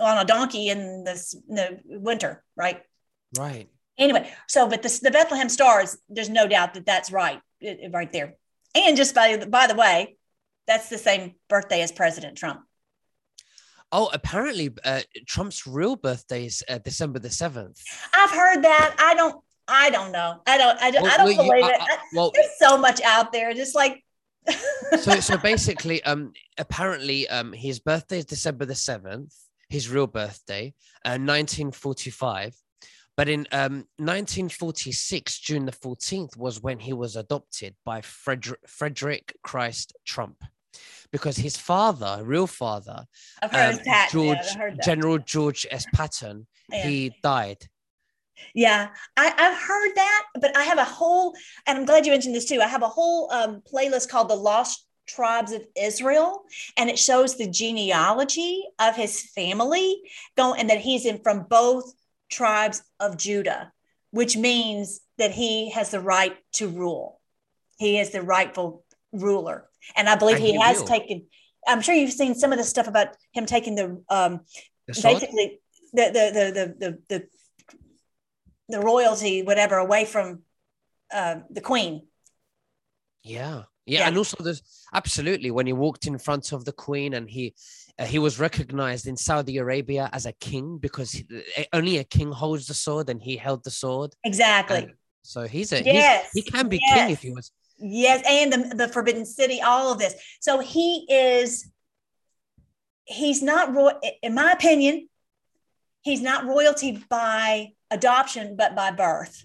on 0.00 0.18
a 0.18 0.24
donkey 0.24 0.68
in 0.68 1.04
this 1.04 1.34
in 1.48 1.54
the 1.54 1.80
winter, 1.84 2.42
right? 2.56 2.82
Right. 3.38 3.68
Anyway, 3.96 4.30
so 4.48 4.68
but 4.68 4.82
the, 4.82 4.98
the 5.02 5.12
Bethlehem 5.12 5.48
stars, 5.48 5.96
there's 6.08 6.28
no 6.28 6.48
doubt 6.48 6.74
that 6.74 6.84
that's 6.84 7.12
right, 7.12 7.40
right 7.92 8.12
there. 8.12 8.34
And 8.74 8.96
just 8.96 9.14
by 9.14 9.36
by 9.46 9.68
the 9.68 9.76
way, 9.76 10.16
that's 10.66 10.88
the 10.88 10.98
same 10.98 11.34
birthday 11.48 11.82
as 11.82 11.92
President 11.92 12.36
Trump. 12.36 12.65
Oh, 13.92 14.10
apparently, 14.12 14.70
uh, 14.84 15.02
Trump's 15.26 15.66
real 15.66 15.96
birthday 15.96 16.46
is 16.46 16.64
uh, 16.68 16.78
December 16.78 17.18
the 17.18 17.30
seventh. 17.30 17.80
I've 18.12 18.30
heard 18.30 18.62
that. 18.62 18.96
I 18.98 19.14
don't. 19.14 19.42
I 19.68 19.90
don't 19.90 20.12
know. 20.12 20.40
I 20.46 20.58
don't. 20.58 20.80
I 20.80 20.90
don't, 20.90 21.02
well, 21.02 21.12
I 21.12 21.16
don't 21.16 21.26
well, 21.26 21.46
believe 21.46 21.64
you, 21.64 21.70
it. 21.70 21.80
I, 21.80 21.98
well, 22.14 22.30
There's 22.34 22.58
so 22.58 22.78
much 22.78 23.00
out 23.02 23.32
there. 23.32 23.52
Just 23.54 23.74
like. 23.74 24.02
so 25.00 25.20
so 25.20 25.36
basically, 25.36 26.02
um, 26.04 26.32
apparently, 26.58 27.28
um, 27.28 27.52
his 27.52 27.80
birthday 27.80 28.18
is 28.18 28.24
December 28.24 28.64
the 28.64 28.74
seventh. 28.74 29.34
His 29.68 29.88
real 29.90 30.06
birthday, 30.06 30.74
uh, 31.04 31.18
1945. 31.18 32.54
But 33.16 33.28
in 33.28 33.46
um, 33.50 33.86
1946, 33.96 35.40
June 35.40 35.64
the 35.64 35.72
14th 35.72 36.36
was 36.36 36.62
when 36.62 36.78
he 36.78 36.92
was 36.92 37.16
adopted 37.16 37.74
by 37.84 38.02
Frederick, 38.02 38.60
Frederick 38.66 39.34
Christ 39.42 39.96
Trump 40.04 40.44
because 41.12 41.36
his 41.36 41.56
father, 41.56 42.20
real 42.22 42.46
father, 42.46 43.06
um, 43.42 43.78
George 44.10 44.38
yeah, 44.56 44.70
General 44.82 45.18
George 45.18 45.66
S. 45.70 45.86
Patton, 45.94 46.46
yeah. 46.70 46.86
he 46.86 47.14
died. 47.22 47.58
Yeah, 48.54 48.88
I, 49.16 49.32
I've 49.36 49.58
heard 49.58 49.94
that, 49.94 50.26
but 50.40 50.56
I 50.56 50.64
have 50.64 50.78
a 50.78 50.84
whole, 50.84 51.34
and 51.66 51.78
I'm 51.78 51.84
glad 51.84 52.06
you 52.06 52.12
mentioned 52.12 52.34
this 52.34 52.46
too. 52.46 52.60
I 52.60 52.68
have 52.68 52.82
a 52.82 52.88
whole 52.88 53.30
um, 53.30 53.62
playlist 53.72 54.08
called 54.08 54.28
The 54.28 54.34
Lost 54.34 54.86
Tribes 55.06 55.52
of 55.52 55.66
Israel, 55.76 56.42
and 56.76 56.90
it 56.90 56.98
shows 56.98 57.36
the 57.36 57.48
genealogy 57.48 58.64
of 58.78 58.96
his 58.96 59.22
family, 59.34 60.02
going, 60.36 60.60
and 60.60 60.70
that 60.70 60.80
he's 60.80 61.06
in 61.06 61.20
from 61.22 61.46
both 61.48 61.92
tribes 62.30 62.82
of 63.00 63.16
Judah, 63.16 63.72
which 64.10 64.36
means 64.36 65.00
that 65.18 65.32
he 65.32 65.70
has 65.70 65.90
the 65.90 66.00
right 66.00 66.36
to 66.54 66.68
rule. 66.68 67.20
He 67.78 67.98
is 67.98 68.10
the 68.10 68.22
rightful 68.22 68.84
ruler, 69.12 69.68
and 69.94 70.08
I 70.08 70.16
believe 70.16 70.38
he, 70.38 70.58
has 70.58 70.82
taken. 70.82 71.26
I'm 71.66 71.80
sure 71.80 71.94
you've 71.94 72.12
seen 72.12 72.34
some 72.34 72.52
of 72.52 72.58
the 72.58 72.64
stuff 72.64 72.88
about 72.88 73.08
him 73.32 73.46
taking 73.46 73.74
the, 73.74 74.02
um, 74.08 74.40
the 74.86 75.00
basically 75.02 75.60
the 75.92 76.04
the 76.06 76.30
the 76.32 76.52
the 76.52 76.74
the, 76.78 76.98
the 77.08 77.28
the 78.68 78.80
royalty, 78.80 79.42
whatever, 79.42 79.76
away 79.76 80.04
from 80.04 80.42
uh, 81.12 81.36
the 81.50 81.60
queen. 81.60 82.02
Yeah. 83.22 83.64
yeah, 83.86 84.00
yeah, 84.00 84.08
and 84.08 84.16
also 84.16 84.36
there's 84.42 84.62
absolutely 84.94 85.50
when 85.50 85.66
he 85.66 85.72
walked 85.72 86.06
in 86.06 86.18
front 86.18 86.52
of 86.52 86.64
the 86.64 86.72
queen 86.72 87.14
and 87.14 87.28
he 87.28 87.54
uh, 87.98 88.04
he 88.04 88.18
was 88.18 88.38
recognized 88.38 89.06
in 89.06 89.16
Saudi 89.16 89.58
Arabia 89.58 90.08
as 90.12 90.26
a 90.26 90.32
king 90.32 90.78
because 90.78 91.12
he, 91.12 91.26
eh, 91.56 91.64
only 91.72 91.98
a 91.98 92.04
king 92.04 92.30
holds 92.30 92.66
the 92.66 92.74
sword 92.74 93.08
and 93.10 93.20
he 93.22 93.36
held 93.36 93.64
the 93.64 93.70
sword. 93.70 94.14
Exactly. 94.24 94.78
And 94.78 94.92
so 95.22 95.46
he's 95.46 95.72
a 95.72 95.82
yes. 95.82 96.30
He's, 96.32 96.44
he 96.44 96.50
can 96.50 96.68
be 96.68 96.78
yes. 96.80 96.94
king 96.94 97.10
if 97.10 97.22
he 97.22 97.30
was. 97.30 97.50
Yes, 97.78 98.22
and 98.26 98.52
the, 98.52 98.74
the 98.74 98.88
Forbidden 98.88 99.26
City, 99.26 99.60
all 99.60 99.92
of 99.92 99.98
this. 99.98 100.14
So 100.40 100.60
he 100.60 101.06
is. 101.08 101.70
He's 103.04 103.40
not 103.40 103.72
royal, 103.72 104.00
in 104.22 104.34
my 104.34 104.50
opinion. 104.50 105.08
He's 106.02 106.20
not 106.20 106.44
royalty 106.44 107.04
by 107.08 107.68
adoption, 107.90 108.56
but 108.56 108.74
by 108.74 108.90
birth. 108.90 109.44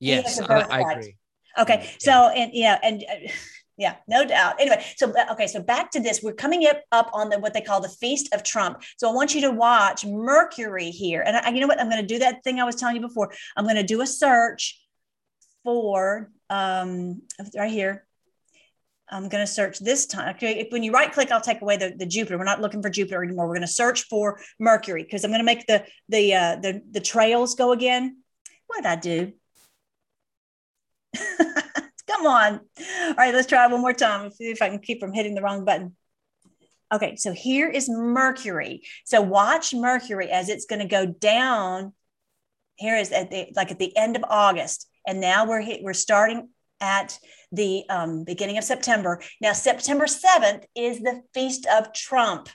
Yes, 0.00 0.40
I, 0.40 0.60
I, 0.60 0.92
agree. 0.92 1.16
Okay, 1.58 1.80
yeah. 1.82 1.90
so 1.98 2.12
and 2.28 2.50
yeah, 2.54 2.78
and 2.82 3.04
uh, 3.10 3.30
yeah, 3.76 3.96
no 4.06 4.24
doubt. 4.24 4.60
Anyway, 4.60 4.84
so 4.96 5.10
uh, 5.10 5.32
okay, 5.32 5.46
so 5.46 5.62
back 5.62 5.90
to 5.92 6.00
this. 6.00 6.22
We're 6.22 6.34
coming 6.34 6.66
up 6.66 6.80
up 6.92 7.10
on 7.12 7.28
the 7.28 7.38
what 7.38 7.54
they 7.54 7.60
call 7.60 7.80
the 7.80 7.88
Feast 7.88 8.32
of 8.32 8.42
Trump. 8.42 8.82
So 8.96 9.10
I 9.10 9.12
want 9.12 9.34
you 9.34 9.40
to 9.42 9.50
watch 9.50 10.06
Mercury 10.06 10.90
here, 10.90 11.22
and 11.26 11.36
I, 11.36 11.50
you 11.50 11.60
know 11.60 11.66
what? 11.66 11.80
I'm 11.80 11.90
going 11.90 12.00
to 12.00 12.06
do 12.06 12.20
that 12.20 12.44
thing 12.44 12.60
I 12.60 12.64
was 12.64 12.76
telling 12.76 12.96
you 12.96 13.02
before. 13.02 13.32
I'm 13.56 13.64
going 13.64 13.76
to 13.76 13.82
do 13.82 14.00
a 14.00 14.06
search 14.06 14.80
for 15.64 16.30
um 16.50 17.22
right 17.56 17.70
here. 17.70 18.06
I'm 19.10 19.28
going 19.28 19.44
to 19.44 19.52
search 19.52 19.78
this 19.80 20.06
time. 20.06 20.34
Okay, 20.36 20.60
if, 20.60 20.72
when 20.72 20.82
you 20.82 20.90
right 20.90 21.12
click, 21.12 21.30
I'll 21.30 21.40
take 21.40 21.60
away 21.60 21.76
the, 21.76 21.94
the 21.96 22.06
Jupiter. 22.06 22.38
We're 22.38 22.44
not 22.44 22.62
looking 22.62 22.80
for 22.80 22.88
Jupiter 22.88 23.22
anymore. 23.22 23.46
We're 23.46 23.54
going 23.54 23.60
to 23.60 23.68
search 23.68 24.04
for 24.04 24.40
Mercury 24.58 25.02
because 25.02 25.24
I'm 25.24 25.30
going 25.30 25.40
to 25.40 25.44
make 25.44 25.66
the 25.66 25.84
the 26.08 26.34
uh, 26.34 26.56
the 26.56 26.82
the 26.90 27.00
trails 27.00 27.54
go 27.54 27.72
again. 27.72 28.22
What 28.66 28.82
did 28.82 28.86
I 28.86 28.96
do? 28.96 29.32
Come 32.08 32.26
on. 32.26 32.60
All 32.78 33.14
right, 33.14 33.34
let's 33.34 33.46
try 33.46 33.66
one 33.66 33.80
more 33.80 33.92
time. 33.92 34.30
See 34.30 34.50
if 34.50 34.62
I 34.62 34.68
can 34.68 34.78
keep 34.78 35.00
from 35.00 35.12
hitting 35.12 35.34
the 35.34 35.42
wrong 35.42 35.64
button. 35.64 35.96
Okay, 36.92 37.16
so 37.16 37.32
here 37.32 37.68
is 37.68 37.88
Mercury. 37.88 38.82
So 39.04 39.20
watch 39.20 39.74
Mercury 39.74 40.30
as 40.30 40.48
it's 40.48 40.66
going 40.66 40.80
to 40.80 40.88
go 40.88 41.06
down. 41.06 41.92
Here 42.76 42.96
is 42.96 43.12
at 43.12 43.30
the 43.30 43.48
like 43.54 43.70
at 43.70 43.78
the 43.78 43.96
end 43.96 44.16
of 44.16 44.24
August, 44.28 44.88
and 45.06 45.20
now 45.20 45.46
we're 45.46 45.64
we're 45.82 45.92
starting 45.92 46.48
at 46.80 47.18
the 47.52 47.84
um, 47.88 48.24
beginning 48.24 48.58
of 48.58 48.64
September. 48.64 49.20
Now, 49.40 49.52
September 49.52 50.06
7th 50.06 50.64
is 50.74 51.00
the 51.00 51.22
Feast 51.32 51.66
of 51.66 51.92
Trump. 51.92 52.48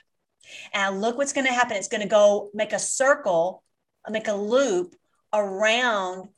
And 0.72 1.00
look 1.00 1.16
what's 1.16 1.32
going 1.32 1.46
to 1.46 1.52
happen. 1.52 1.76
It's 1.76 1.88
going 1.88 2.02
to 2.02 2.08
go 2.08 2.50
make 2.54 2.72
a 2.72 2.78
circle, 2.78 3.62
make 4.08 4.28
a 4.28 4.34
loop 4.34 4.94
around 5.32 6.28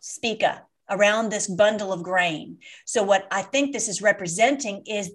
Spica, 0.00 0.62
around 0.88 1.30
this 1.30 1.46
bundle 1.46 1.92
of 1.92 2.02
grain. 2.02 2.58
So, 2.86 3.02
what 3.02 3.26
I 3.30 3.42
think 3.42 3.72
this 3.72 3.88
is 3.88 4.02
representing 4.02 4.84
is, 4.86 5.12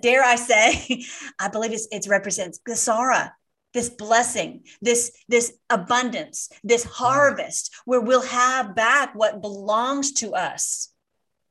dare 0.00 0.22
I 0.22 0.36
say, 0.36 1.04
I 1.40 1.48
believe 1.48 1.72
it's, 1.72 1.88
it 1.90 2.06
represents 2.08 2.60
Gesara, 2.66 3.30
this 3.74 3.88
blessing, 3.88 4.64
this 4.80 5.12
this 5.28 5.52
abundance, 5.70 6.48
this 6.62 6.84
mm. 6.84 6.90
harvest, 6.90 7.74
where 7.84 8.00
we'll 8.00 8.22
have 8.22 8.74
back 8.74 9.14
what 9.14 9.40
belongs 9.40 10.12
to 10.12 10.34
us. 10.34 10.88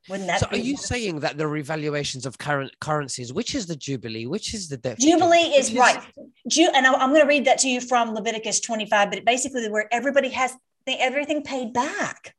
Wouldn't 0.10 0.28
that 0.28 0.40
so 0.40 0.48
are 0.52 0.58
you 0.58 0.78
saying 0.78 1.20
that 1.20 1.38
the 1.38 1.44
revaluations 1.44 2.26
of 2.26 2.38
current 2.38 2.72
currencies, 2.80 3.32
which 3.32 3.54
is 3.54 3.68
the 3.68 3.76
Jubilee, 3.76 4.26
which 4.26 4.54
is 4.56 4.68
the 4.68 4.78
debt? 4.78 4.98
Jubilee 5.00 5.54
is, 5.54 5.70
is 5.70 5.78
right. 5.78 6.02
Ju- 6.48 6.72
and 6.74 6.88
I'm 6.88 7.10
going 7.10 7.22
to 7.22 7.28
read 7.28 7.46
that 7.46 7.60
to 7.60 7.70
you 7.70 7.80
from 7.80 8.16
Leviticus 8.16 8.60
25, 8.62 9.12
but 9.12 9.26
basically 9.26 9.70
where 9.70 9.88
everybody 9.92 10.30
has 10.30 10.56
everything 10.88 11.44
paid 11.44 11.74
back. 11.74 12.36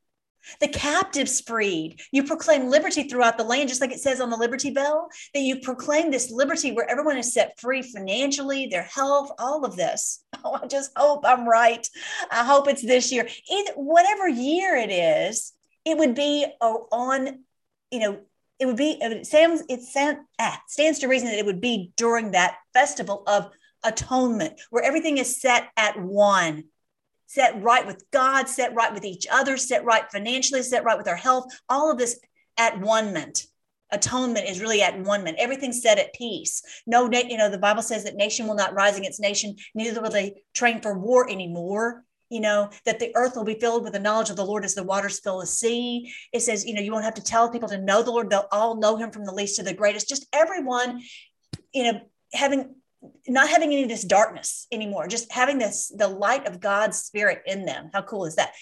The 0.60 0.68
captives 0.68 1.40
freed. 1.40 2.00
You 2.10 2.24
proclaim 2.24 2.68
liberty 2.68 3.04
throughout 3.04 3.38
the 3.38 3.44
land, 3.44 3.68
just 3.68 3.80
like 3.80 3.92
it 3.92 4.00
says 4.00 4.20
on 4.20 4.30
the 4.30 4.36
Liberty 4.36 4.70
Bell, 4.70 5.08
that 5.34 5.40
you 5.40 5.60
proclaim 5.60 6.10
this 6.10 6.30
liberty 6.30 6.72
where 6.72 6.90
everyone 6.90 7.16
is 7.16 7.32
set 7.32 7.58
free 7.60 7.82
financially, 7.82 8.66
their 8.66 8.82
health, 8.82 9.30
all 9.38 9.64
of 9.64 9.76
this. 9.76 10.24
Oh, 10.44 10.58
I 10.60 10.66
just 10.66 10.90
hope 10.96 11.24
I'm 11.24 11.48
right. 11.48 11.86
I 12.28 12.42
hope 12.44 12.66
it's 12.66 12.82
this 12.82 13.12
year. 13.12 13.28
Either 13.48 13.72
whatever 13.76 14.26
year 14.26 14.74
it 14.74 14.90
is, 14.90 15.52
it 15.84 15.96
would 15.96 16.16
be 16.16 16.44
on, 16.60 17.44
you 17.92 18.00
know, 18.00 18.18
it 18.58 18.66
would 18.66 18.76
be 18.76 18.98
it 19.00 19.24
stands 19.24 19.62
it 19.68 19.80
ah, 20.40 20.60
stands 20.66 20.98
to 20.98 21.06
reason 21.06 21.28
that 21.28 21.38
it 21.38 21.46
would 21.46 21.60
be 21.60 21.92
during 21.96 22.32
that 22.32 22.56
festival 22.72 23.22
of 23.28 23.50
atonement 23.84 24.60
where 24.70 24.84
everything 24.84 25.18
is 25.18 25.40
set 25.40 25.68
at 25.76 26.00
one 26.00 26.64
set 27.32 27.62
right 27.62 27.86
with 27.86 28.04
God, 28.10 28.46
set 28.46 28.74
right 28.74 28.92
with 28.92 29.06
each 29.06 29.26
other, 29.30 29.56
set 29.56 29.86
right 29.86 30.04
financially, 30.12 30.62
set 30.62 30.84
right 30.84 30.98
with 30.98 31.08
our 31.08 31.16
health, 31.16 31.46
all 31.66 31.90
of 31.90 31.96
this 31.96 32.20
at 32.58 32.78
one 32.78 33.14
ment. 33.14 33.46
Atonement 33.90 34.46
is 34.46 34.60
really 34.60 34.82
at 34.82 35.00
one 35.00 35.24
ment. 35.24 35.38
Everything's 35.38 35.80
set 35.80 35.98
at 35.98 36.12
peace. 36.12 36.62
No, 36.86 37.10
you 37.10 37.38
know, 37.38 37.48
the 37.48 37.56
Bible 37.56 37.80
says 37.80 38.04
that 38.04 38.16
nation 38.16 38.46
will 38.46 38.54
not 38.54 38.74
rise 38.74 38.98
against 38.98 39.18
nation, 39.18 39.56
neither 39.74 40.02
will 40.02 40.10
they 40.10 40.42
train 40.52 40.82
for 40.82 40.98
war 40.98 41.28
anymore. 41.30 42.04
You 42.28 42.40
know, 42.40 42.70
that 42.84 42.98
the 42.98 43.12
earth 43.14 43.34
will 43.34 43.44
be 43.44 43.60
filled 43.60 43.84
with 43.84 43.94
the 43.94 43.98
knowledge 43.98 44.30
of 44.30 44.36
the 44.36 44.44
Lord 44.44 44.64
as 44.64 44.74
the 44.74 44.82
waters 44.82 45.20
fill 45.20 45.40
the 45.40 45.46
sea. 45.46 46.12
It 46.32 46.40
says, 46.40 46.66
you 46.66 46.74
know, 46.74 46.80
you 46.80 46.92
won't 46.92 47.04
have 47.04 47.14
to 47.14 47.22
tell 47.22 47.50
people 47.50 47.68
to 47.68 47.78
know 47.78 48.02
the 48.02 48.10
Lord. 48.10 48.30
They'll 48.30 48.48
all 48.50 48.76
know 48.76 48.96
him 48.96 49.10
from 49.10 49.24
the 49.26 49.34
least 49.34 49.56
to 49.56 49.62
the 49.62 49.74
greatest. 49.74 50.08
Just 50.08 50.26
everyone, 50.32 51.02
you 51.72 51.84
know, 51.92 52.00
having 52.32 52.74
not 53.26 53.48
having 53.48 53.72
any 53.72 53.82
of 53.82 53.88
this 53.88 54.04
darkness 54.04 54.66
anymore, 54.72 55.06
just 55.06 55.30
having 55.32 55.58
this 55.58 55.92
the 55.96 56.08
light 56.08 56.46
of 56.46 56.60
God's 56.60 56.98
spirit 56.98 57.42
in 57.46 57.64
them. 57.64 57.90
How 57.92 58.02
cool 58.02 58.24
is 58.26 58.36
that? 58.36 58.52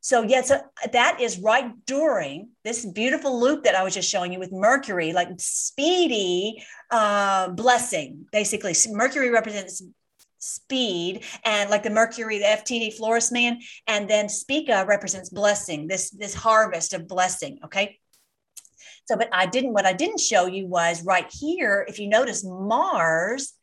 So 0.00 0.22
yeah, 0.22 0.42
so 0.42 0.60
that 0.92 1.20
is 1.20 1.38
right 1.38 1.72
during 1.84 2.50
this 2.64 2.86
beautiful 2.86 3.40
loop 3.40 3.64
that 3.64 3.74
I 3.74 3.82
was 3.82 3.94
just 3.94 4.08
showing 4.08 4.32
you 4.32 4.38
with 4.38 4.52
Mercury, 4.52 5.12
like 5.12 5.28
speedy 5.38 6.64
uh, 6.90 7.48
blessing. 7.48 8.26
Basically, 8.30 8.74
Mercury 8.90 9.30
represents 9.30 9.82
speed 10.38 11.24
and 11.44 11.68
like 11.68 11.82
the 11.82 11.90
mercury 11.90 12.38
the 12.38 12.44
ftd 12.44 12.94
florist 12.94 13.32
man 13.32 13.58
and 13.88 14.08
then 14.08 14.28
spica 14.28 14.84
represents 14.86 15.30
blessing 15.30 15.88
this 15.88 16.10
this 16.10 16.32
harvest 16.32 16.92
of 16.92 17.08
blessing 17.08 17.58
okay 17.64 17.98
so 19.06 19.16
but 19.16 19.28
i 19.32 19.46
didn't 19.46 19.72
what 19.72 19.84
i 19.84 19.92
didn't 19.92 20.20
show 20.20 20.46
you 20.46 20.64
was 20.68 21.02
right 21.04 21.28
here 21.32 21.84
if 21.88 21.98
you 21.98 22.08
notice 22.08 22.44
mars 22.44 23.54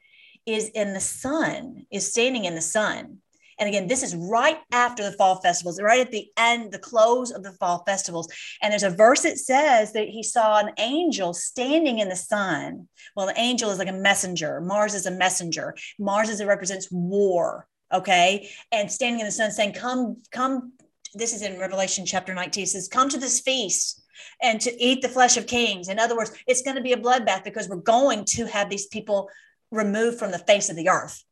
is 0.45 0.69
in 0.69 0.93
the 0.93 0.99
sun, 0.99 1.85
is 1.91 2.09
standing 2.09 2.45
in 2.45 2.55
the 2.55 2.61
sun. 2.61 3.19
And 3.57 3.69
again, 3.69 3.87
this 3.87 4.03
is 4.03 4.15
right 4.15 4.57
after 4.71 5.03
the 5.03 5.15
fall 5.15 5.39
festivals, 5.41 5.81
right 5.81 6.01
at 6.01 6.11
the 6.11 6.27
end, 6.37 6.71
the 6.71 6.79
close 6.79 7.31
of 7.31 7.43
the 7.43 7.53
fall 7.53 7.83
festivals. 7.85 8.27
And 8.61 8.71
there's 8.71 8.83
a 8.83 8.89
verse 8.89 9.21
that 9.21 9.37
says 9.37 9.93
that 9.93 10.09
he 10.09 10.23
saw 10.23 10.59
an 10.59 10.71
angel 10.77 11.33
standing 11.33 11.99
in 11.99 12.09
the 12.09 12.15
sun. 12.15 12.87
Well, 13.15 13.27
the 13.27 13.39
angel 13.39 13.69
is 13.69 13.79
like 13.79 13.87
a 13.87 13.93
messenger. 13.93 14.59
Mars 14.59 14.93
is 14.93 15.05
a 15.05 15.11
messenger. 15.11 15.73
Mars 15.97 16.29
is 16.29 16.41
it 16.41 16.47
represents 16.47 16.89
war. 16.91 17.67
Okay. 17.93 18.49
And 18.71 18.91
standing 18.91 19.21
in 19.21 19.25
the 19.25 19.31
sun 19.31 19.51
saying, 19.51 19.73
Come, 19.73 20.17
come. 20.31 20.73
This 21.13 21.33
is 21.33 21.41
in 21.41 21.57
Revelation 21.57 22.05
chapter 22.05 22.33
19. 22.33 22.63
It 22.63 22.67
says, 22.67 22.89
Come 22.89 23.07
to 23.09 23.17
this 23.17 23.39
feast 23.39 24.01
and 24.41 24.59
to 24.61 24.83
eat 24.83 25.01
the 25.01 25.09
flesh 25.09 25.37
of 25.37 25.47
kings. 25.47 25.87
In 25.87 25.99
other 25.99 26.17
words, 26.17 26.31
it's 26.45 26.61
going 26.61 26.75
to 26.75 26.81
be 26.81 26.93
a 26.93 26.97
bloodbath 26.97 27.45
because 27.45 27.69
we're 27.69 27.77
going 27.77 28.25
to 28.25 28.45
have 28.47 28.69
these 28.69 28.87
people 28.87 29.29
removed 29.75 30.19
from 30.19 30.31
the 30.31 30.39
face 30.39 30.69
of 30.69 30.75
the 30.75 30.89
earth. 30.89 31.23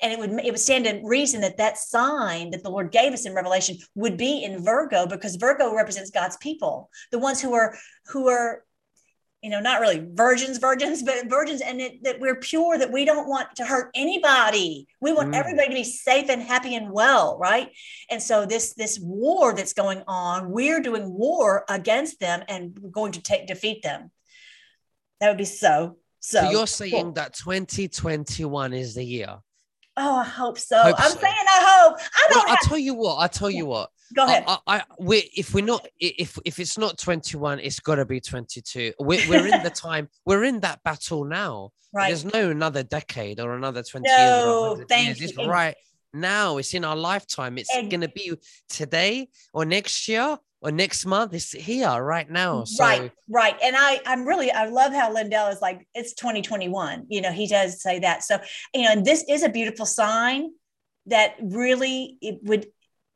And 0.00 0.12
it 0.12 0.18
would 0.18 0.30
it 0.44 0.50
would 0.50 0.60
stand 0.60 0.86
to 0.86 1.00
reason 1.04 1.42
that 1.42 1.58
that 1.58 1.78
sign 1.78 2.50
that 2.50 2.62
the 2.62 2.70
Lord 2.70 2.90
gave 2.90 3.12
us 3.12 3.26
in 3.26 3.34
Revelation 3.34 3.76
would 3.94 4.16
be 4.16 4.42
in 4.42 4.64
Virgo 4.64 5.06
because 5.06 5.36
Virgo 5.36 5.74
represents 5.74 6.10
God's 6.10 6.36
people, 6.38 6.90
the 7.10 7.18
ones 7.18 7.40
who 7.40 7.52
are 7.52 7.76
who 8.06 8.28
are, 8.28 8.64
you 9.42 9.50
know, 9.50 9.60
not 9.60 9.82
really 9.82 10.06
virgins, 10.14 10.56
virgins, 10.56 11.02
but 11.02 11.28
virgins, 11.28 11.60
and 11.60 11.82
it, 11.82 12.02
that 12.04 12.18
we're 12.18 12.36
pure, 12.36 12.78
that 12.78 12.92
we 12.92 13.04
don't 13.04 13.28
want 13.28 13.48
to 13.56 13.64
hurt 13.66 13.90
anybody. 13.94 14.86
We 15.02 15.12
want 15.12 15.32
mm. 15.32 15.36
everybody 15.36 15.68
to 15.68 15.74
be 15.74 15.84
safe 15.84 16.30
and 16.30 16.40
happy 16.40 16.74
and 16.74 16.90
well, 16.90 17.36
right? 17.38 17.68
And 18.08 18.22
so 18.22 18.46
this 18.46 18.72
this 18.72 18.98
war 18.98 19.54
that's 19.54 19.74
going 19.74 20.02
on, 20.08 20.50
we're 20.50 20.80
doing 20.80 21.12
war 21.12 21.66
against 21.68 22.20
them 22.20 22.42
and 22.48 22.78
we're 22.80 22.88
going 22.88 23.12
to 23.12 23.22
take 23.22 23.46
defeat 23.46 23.82
them. 23.82 24.10
That 25.20 25.28
would 25.28 25.38
be 25.38 25.44
so 25.44 25.98
so, 26.24 26.40
so 26.40 26.50
you're 26.50 26.66
saying 26.66 27.02
cool. 27.02 27.12
that 27.12 27.34
2021 27.34 28.72
is 28.72 28.94
the 28.94 29.04
year? 29.04 29.36
Oh, 29.98 30.16
I 30.16 30.24
hope 30.24 30.58
so. 30.58 30.82
Hope 30.82 30.96
I'm 30.98 31.10
so. 31.10 31.18
saying 31.18 31.34
I 31.34 31.60
hope. 31.62 31.98
I 32.00 32.26
don't. 32.30 32.36
Well, 32.38 32.46
have- 32.48 32.58
I'll 32.62 32.68
tell 32.68 32.78
you 32.78 32.94
what. 32.94 33.14
I'll 33.16 33.28
tell 33.28 33.50
you 33.50 33.66
what. 33.66 33.90
Go 34.16 34.24
ahead. 34.24 34.44
I, 34.46 34.58
I, 34.66 34.82
we, 34.98 35.30
if 35.36 35.52
we're 35.52 35.64
not, 35.64 35.86
if 36.00 36.38
if 36.46 36.58
it's 36.58 36.78
not 36.78 36.96
21, 36.96 37.60
it's 37.60 37.78
got 37.78 37.96
to 37.96 38.06
be 38.06 38.20
22. 38.20 38.94
We're, 38.98 39.28
we're 39.28 39.46
in 39.46 39.62
the 39.62 39.70
time. 39.74 40.08
We're 40.24 40.44
in 40.44 40.60
that 40.60 40.82
battle 40.82 41.24
now. 41.24 41.72
Right. 41.92 42.08
There's 42.08 42.24
no 42.24 42.50
another 42.50 42.82
decade 42.82 43.38
or 43.38 43.54
another 43.54 43.82
20 43.82 44.08
no, 44.08 44.76
years. 44.76 44.86
thank 44.88 45.06
years. 45.06 45.20
You. 45.20 45.26
It's 45.26 45.46
right 45.46 45.76
now. 46.14 46.56
It's 46.56 46.72
in 46.72 46.86
our 46.86 46.96
lifetime. 46.96 47.58
It's 47.58 47.70
going 47.70 48.00
to 48.00 48.08
be 48.08 48.32
today 48.70 49.28
or 49.52 49.66
next 49.66 50.08
year 50.08 50.38
or 50.64 50.72
next 50.72 51.04
month. 51.04 51.34
It's 51.34 51.52
here 51.52 52.02
right 52.02 52.28
now. 52.28 52.64
So. 52.64 52.82
Right, 52.82 53.12
right. 53.28 53.56
And 53.62 53.76
I, 53.78 54.00
I'm 54.06 54.26
really, 54.26 54.50
I 54.50 54.66
love 54.66 54.92
how 54.92 55.12
Lindell 55.12 55.48
is 55.48 55.60
like, 55.60 55.86
it's 55.94 56.14
2021. 56.14 57.06
You 57.08 57.20
know, 57.20 57.30
he 57.30 57.46
does 57.46 57.82
say 57.82 57.98
that. 58.00 58.24
So, 58.24 58.38
you 58.72 58.82
know, 58.82 58.92
and 58.92 59.04
this 59.04 59.24
is 59.28 59.42
a 59.42 59.50
beautiful 59.50 59.84
sign 59.84 60.50
that 61.06 61.34
really 61.40 62.16
it 62.22 62.38
would 62.42 62.66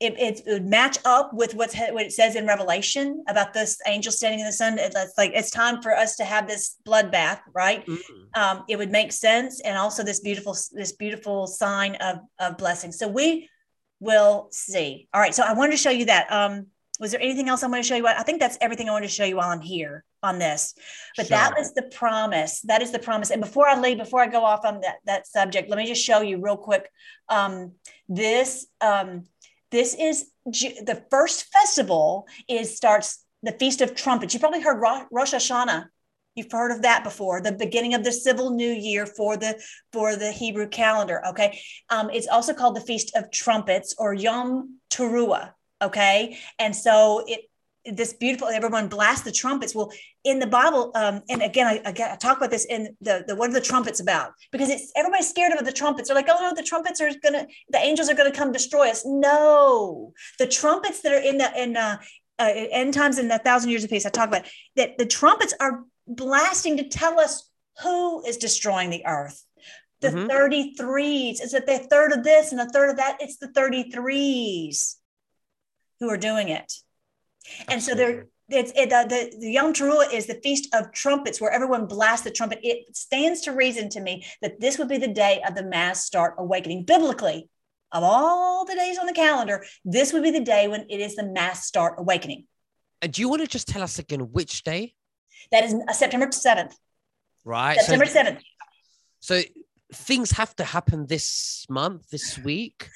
it, 0.00 0.14
it, 0.16 0.42
would 0.46 0.64
match 0.64 0.98
up 1.04 1.34
with 1.34 1.56
what's 1.56 1.74
what 1.74 2.06
it 2.06 2.12
says 2.12 2.36
in 2.36 2.46
Revelation 2.46 3.24
about 3.28 3.52
this 3.52 3.78
angel 3.84 4.12
standing 4.12 4.38
in 4.38 4.46
the 4.46 4.52
sun. 4.52 4.78
It's 4.78 5.18
like 5.18 5.32
it's 5.34 5.50
time 5.50 5.82
for 5.82 5.92
us 5.92 6.14
to 6.16 6.24
have 6.24 6.46
this 6.46 6.76
bloodbath, 6.86 7.40
right? 7.52 7.84
Mm-hmm. 7.84 8.40
Um, 8.40 8.64
it 8.68 8.76
would 8.76 8.92
make 8.92 9.10
sense, 9.10 9.60
and 9.60 9.76
also 9.76 10.04
this 10.04 10.20
beautiful 10.20 10.56
this 10.70 10.92
beautiful 10.92 11.48
sign 11.48 11.96
of 11.96 12.18
of 12.38 12.58
blessing. 12.58 12.92
So 12.92 13.08
we 13.08 13.48
will 13.98 14.46
see. 14.52 15.08
All 15.12 15.20
right. 15.20 15.34
So 15.34 15.42
I 15.42 15.54
wanted 15.54 15.72
to 15.72 15.78
show 15.78 15.90
you 15.90 16.04
that. 16.04 16.30
Um, 16.30 16.68
was 16.98 17.12
there 17.12 17.20
anything 17.20 17.48
else 17.48 17.62
I 17.62 17.68
want 17.68 17.82
to 17.82 17.88
show 17.88 17.96
you? 17.96 18.06
I 18.06 18.22
think 18.22 18.40
that's 18.40 18.58
everything 18.60 18.88
I 18.88 18.92
want 18.92 19.04
to 19.04 19.10
show 19.10 19.24
you 19.24 19.36
while 19.36 19.50
I'm 19.50 19.60
here 19.60 20.04
on 20.22 20.38
this. 20.38 20.74
But 21.16 21.26
sure. 21.26 21.36
that 21.36 21.58
is 21.58 21.72
the 21.74 21.82
promise. 21.82 22.60
That 22.62 22.82
is 22.82 22.90
the 22.90 22.98
promise. 22.98 23.30
And 23.30 23.40
before 23.40 23.68
I 23.68 23.78
leave, 23.78 23.98
before 23.98 24.20
I 24.20 24.26
go 24.26 24.44
off 24.44 24.64
on 24.64 24.80
that 24.80 24.96
that 25.06 25.26
subject, 25.26 25.68
let 25.68 25.78
me 25.78 25.86
just 25.86 26.04
show 26.04 26.20
you 26.20 26.40
real 26.40 26.56
quick. 26.56 26.88
Um, 27.28 27.72
this. 28.08 28.66
Um, 28.80 29.24
this 29.70 29.94
is 29.94 30.30
the 30.46 31.02
first 31.10 31.46
festival 31.52 32.26
is 32.48 32.74
starts 32.74 33.24
the 33.42 33.52
Feast 33.52 33.80
of 33.80 33.94
Trumpets. 33.94 34.34
You 34.34 34.40
probably 34.40 34.62
heard 34.62 34.80
Rosh 34.80 35.34
Hashanah. 35.34 35.86
You've 36.34 36.52
heard 36.52 36.70
of 36.70 36.82
that 36.82 37.04
before. 37.04 37.40
The 37.40 37.52
beginning 37.52 37.94
of 37.94 38.04
the 38.04 38.12
civil 38.12 38.50
new 38.50 38.70
year 38.70 39.06
for 39.06 39.36
the 39.36 39.60
for 39.92 40.16
the 40.16 40.30
Hebrew 40.30 40.68
calendar. 40.68 41.20
Okay, 41.28 41.60
um, 41.90 42.10
it's 42.10 42.28
also 42.28 42.54
called 42.54 42.76
the 42.76 42.80
Feast 42.80 43.14
of 43.16 43.30
Trumpets 43.30 43.94
or 43.98 44.14
Yom 44.14 44.78
Teruah. 44.90 45.52
Okay, 45.80 46.38
and 46.58 46.74
so 46.74 47.24
it 47.26 47.40
this 47.84 48.12
beautiful 48.12 48.48
everyone 48.48 48.88
blasts 48.88 49.24
the 49.24 49.32
trumpets. 49.32 49.74
Well 49.74 49.92
in 50.24 50.40
the 50.40 50.46
bible 50.46 50.90
um, 50.94 51.22
and 51.28 51.42
again 51.42 51.66
I, 51.66 51.88
again 51.88 52.10
I 52.10 52.16
talk 52.16 52.36
about 52.36 52.50
this 52.50 52.66
in 52.66 52.94
the, 53.00 53.24
the 53.26 53.34
what 53.34 53.50
are 53.50 53.54
the 53.54 53.60
trumpets 53.60 54.00
about? 54.00 54.32
Because 54.52 54.68
it's 54.68 54.92
everybody's 54.96 55.28
scared 55.28 55.52
of 55.52 55.64
the 55.64 55.72
trumpets. 55.72 56.08
They're 56.08 56.16
like 56.16 56.28
oh 56.28 56.38
no 56.40 56.54
the 56.54 56.62
trumpets 56.62 57.00
are 57.00 57.10
gonna 57.22 57.46
the 57.70 57.78
angels 57.78 58.10
are 58.10 58.14
gonna 58.14 58.32
come 58.32 58.52
destroy 58.52 58.90
us. 58.90 59.04
No. 59.06 60.12
The 60.38 60.46
trumpets 60.46 61.00
that 61.02 61.12
are 61.12 61.20
in 61.20 61.38
the 61.38 61.62
in 61.62 61.76
uh, 61.76 61.98
uh 62.38 62.52
end 62.52 62.94
times 62.94 63.18
in 63.18 63.28
the 63.28 63.38
thousand 63.38 63.70
years 63.70 63.84
of 63.84 63.90
peace 63.90 64.06
i 64.06 64.10
talk 64.10 64.28
about 64.28 64.44
that 64.76 64.96
the 64.96 65.06
trumpets 65.06 65.54
are 65.60 65.84
blasting 66.06 66.76
to 66.76 66.88
tell 66.88 67.18
us 67.18 67.48
who 67.82 68.24
is 68.24 68.36
destroying 68.36 68.90
the 68.90 69.06
earth. 69.06 69.44
The 70.00 70.08
mm-hmm. 70.08 70.80
33s 70.80 71.42
is 71.42 71.54
it 71.54 71.66
the 71.66 71.78
third 71.78 72.12
of 72.12 72.22
this 72.22 72.52
and 72.52 72.60
a 72.60 72.68
third 72.68 72.90
of 72.90 72.96
that? 72.96 73.18
It's 73.20 73.38
the 73.38 73.48
33s 73.48 74.94
who 76.00 76.08
are 76.08 76.16
doing 76.16 76.48
it 76.48 76.72
and 77.68 77.82
so 77.82 77.94
there, 77.94 78.26
it's 78.48 78.72
it, 78.74 78.92
uh, 78.92 79.04
the, 79.04 79.34
the 79.38 79.52
Yom 79.52 79.72
Teruah 79.72 80.12
is 80.12 80.26
the 80.26 80.40
feast 80.42 80.74
of 80.74 80.92
trumpets 80.92 81.40
where 81.40 81.50
everyone 81.50 81.86
blasts 81.86 82.24
the 82.24 82.30
trumpet. 82.30 82.60
It 82.62 82.96
stands 82.96 83.42
to 83.42 83.52
reason 83.52 83.88
to 83.90 84.00
me 84.00 84.24
that 84.42 84.60
this 84.60 84.78
would 84.78 84.88
be 84.88 84.98
the 84.98 85.08
day 85.08 85.42
of 85.46 85.54
the 85.54 85.62
mass 85.62 86.04
start 86.04 86.34
awakening. 86.38 86.84
Biblically, 86.84 87.48
of 87.92 88.02
all 88.02 88.64
the 88.64 88.74
days 88.74 88.98
on 88.98 89.06
the 89.06 89.12
calendar, 89.12 89.64
this 89.84 90.12
would 90.12 90.22
be 90.22 90.30
the 90.30 90.40
day 90.40 90.68
when 90.68 90.86
it 90.88 91.00
is 91.00 91.16
the 91.16 91.24
mass 91.24 91.66
start 91.66 91.94
awakening. 91.98 92.46
And 93.00 93.12
do 93.12 93.22
you 93.22 93.28
want 93.28 93.42
to 93.42 93.48
just 93.48 93.68
tell 93.68 93.82
us 93.82 93.98
again 93.98 94.20
which 94.32 94.64
day? 94.64 94.94
That 95.52 95.64
is 95.64 95.74
uh, 95.74 95.92
September 95.92 96.26
7th. 96.26 96.74
Right. 97.44 97.78
September 97.78 98.06
so, 98.06 98.20
7th. 98.20 98.40
So 99.20 99.42
things 99.92 100.32
have 100.32 100.54
to 100.56 100.64
happen 100.64 101.06
this 101.06 101.64
month, 101.70 102.10
this 102.10 102.38
week 102.38 102.88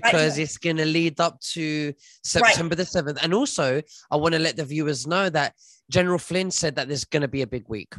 because 0.00 0.32
right. 0.36 0.42
it's 0.42 0.58
going 0.58 0.76
to 0.76 0.84
lead 0.84 1.20
up 1.20 1.40
to 1.40 1.92
September 2.22 2.76
right. 2.76 2.78
the 2.78 2.84
7th. 2.84 3.18
And 3.22 3.32
also, 3.32 3.82
I 4.10 4.16
want 4.16 4.34
to 4.34 4.38
let 4.38 4.56
the 4.56 4.64
viewers 4.64 5.06
know 5.06 5.30
that 5.30 5.54
General 5.90 6.18
Flynn 6.18 6.50
said 6.50 6.76
that 6.76 6.88
there's 6.88 7.04
going 7.04 7.22
to 7.22 7.28
be 7.28 7.42
a 7.42 7.46
big 7.46 7.64
week. 7.68 7.94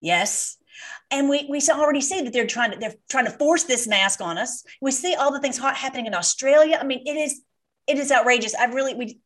Yes. 0.00 0.56
And 1.10 1.28
we, 1.28 1.46
we 1.48 1.60
already 1.70 2.00
see 2.00 2.22
that 2.22 2.32
they're 2.32 2.46
trying 2.46 2.72
to 2.72 2.78
they're 2.78 2.94
trying 3.08 3.26
to 3.26 3.32
force 3.32 3.64
this 3.64 3.86
mask 3.86 4.20
on 4.20 4.38
us. 4.38 4.64
We 4.80 4.90
see 4.92 5.14
all 5.14 5.32
the 5.32 5.40
things 5.40 5.58
happening 5.58 6.06
in 6.06 6.14
Australia. 6.14 6.78
I 6.80 6.84
mean, 6.84 7.02
it 7.06 7.16
is 7.16 7.42
it 7.86 7.98
is 7.98 8.10
outrageous. 8.10 8.54
I 8.54 8.64
really 8.66 8.94
we 8.94 9.20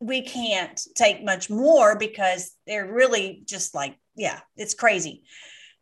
we 0.00 0.22
can't 0.22 0.80
take 0.94 1.24
much 1.24 1.48
more 1.48 1.96
because 1.96 2.52
they're 2.66 2.90
really 2.90 3.42
just 3.44 3.74
like 3.74 3.96
yeah, 4.16 4.40
it's 4.56 4.74
crazy. 4.74 5.22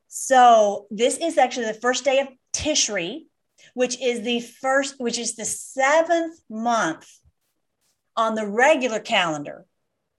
So 0.09 0.87
this 0.91 1.17
is 1.19 1.39
actually 1.39 1.67
the 1.67 1.75
first 1.75 2.05
day 2.05 2.21
of 2.21 2.29
Tishri, 2.53 3.27
which 3.75 4.01
is 4.01 4.23
the 4.23 4.41
first, 4.41 4.95
which 4.99 5.19
is 5.19 5.37
the 5.37 5.45
seventh 5.45 6.41
month 6.49 7.09
on 8.17 8.35
the 8.35 8.47
regular 8.47 9.01
calendar 9.01 9.67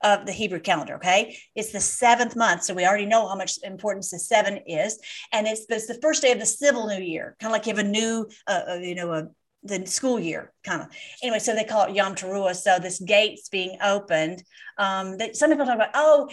of 0.04 0.26
the 0.26 0.32
Hebrew 0.32 0.60
calendar. 0.60 0.96
Okay. 0.96 1.38
It's 1.56 1.72
the 1.72 1.80
seventh 1.80 2.36
month. 2.36 2.64
So 2.64 2.74
we 2.74 2.86
already 2.86 3.06
know 3.06 3.28
how 3.28 3.36
much 3.36 3.58
importance 3.64 4.12
the 4.12 4.20
seven 4.20 4.60
is. 4.68 5.00
And 5.32 5.48
it's, 5.48 5.66
it's 5.70 5.88
the 5.88 6.00
first 6.02 6.22
day 6.22 6.32
of 6.32 6.40
the 6.40 6.46
civil 6.46 6.88
new 6.88 7.02
year, 7.02 7.36
kind 7.40 7.50
of 7.50 7.54
like 7.54 7.66
you 7.66 7.76
have 7.76 7.84
a 7.84 7.88
new, 7.88 8.28
uh, 8.48 8.62
uh, 8.70 8.74
you 8.76 8.96
know, 8.96 9.12
a, 9.14 9.28
the 9.66 9.86
school 9.88 10.20
year 10.20 10.54
kind 10.64 10.82
of 10.82 10.88
anyway 11.24 11.40
so 11.40 11.56
they 11.56 11.64
call 11.64 11.88
it 11.88 11.96
yom 11.96 12.14
teruah 12.14 12.56
so 12.56 12.78
this 12.78 13.00
gate's 13.00 13.50
being 13.50 13.78
opened 13.84 14.44
um 14.78 15.18
that 15.18 15.36
some 15.36 15.50
people 15.50 15.66
talk 15.66 15.76
about 15.76 15.90
oh 15.96 16.30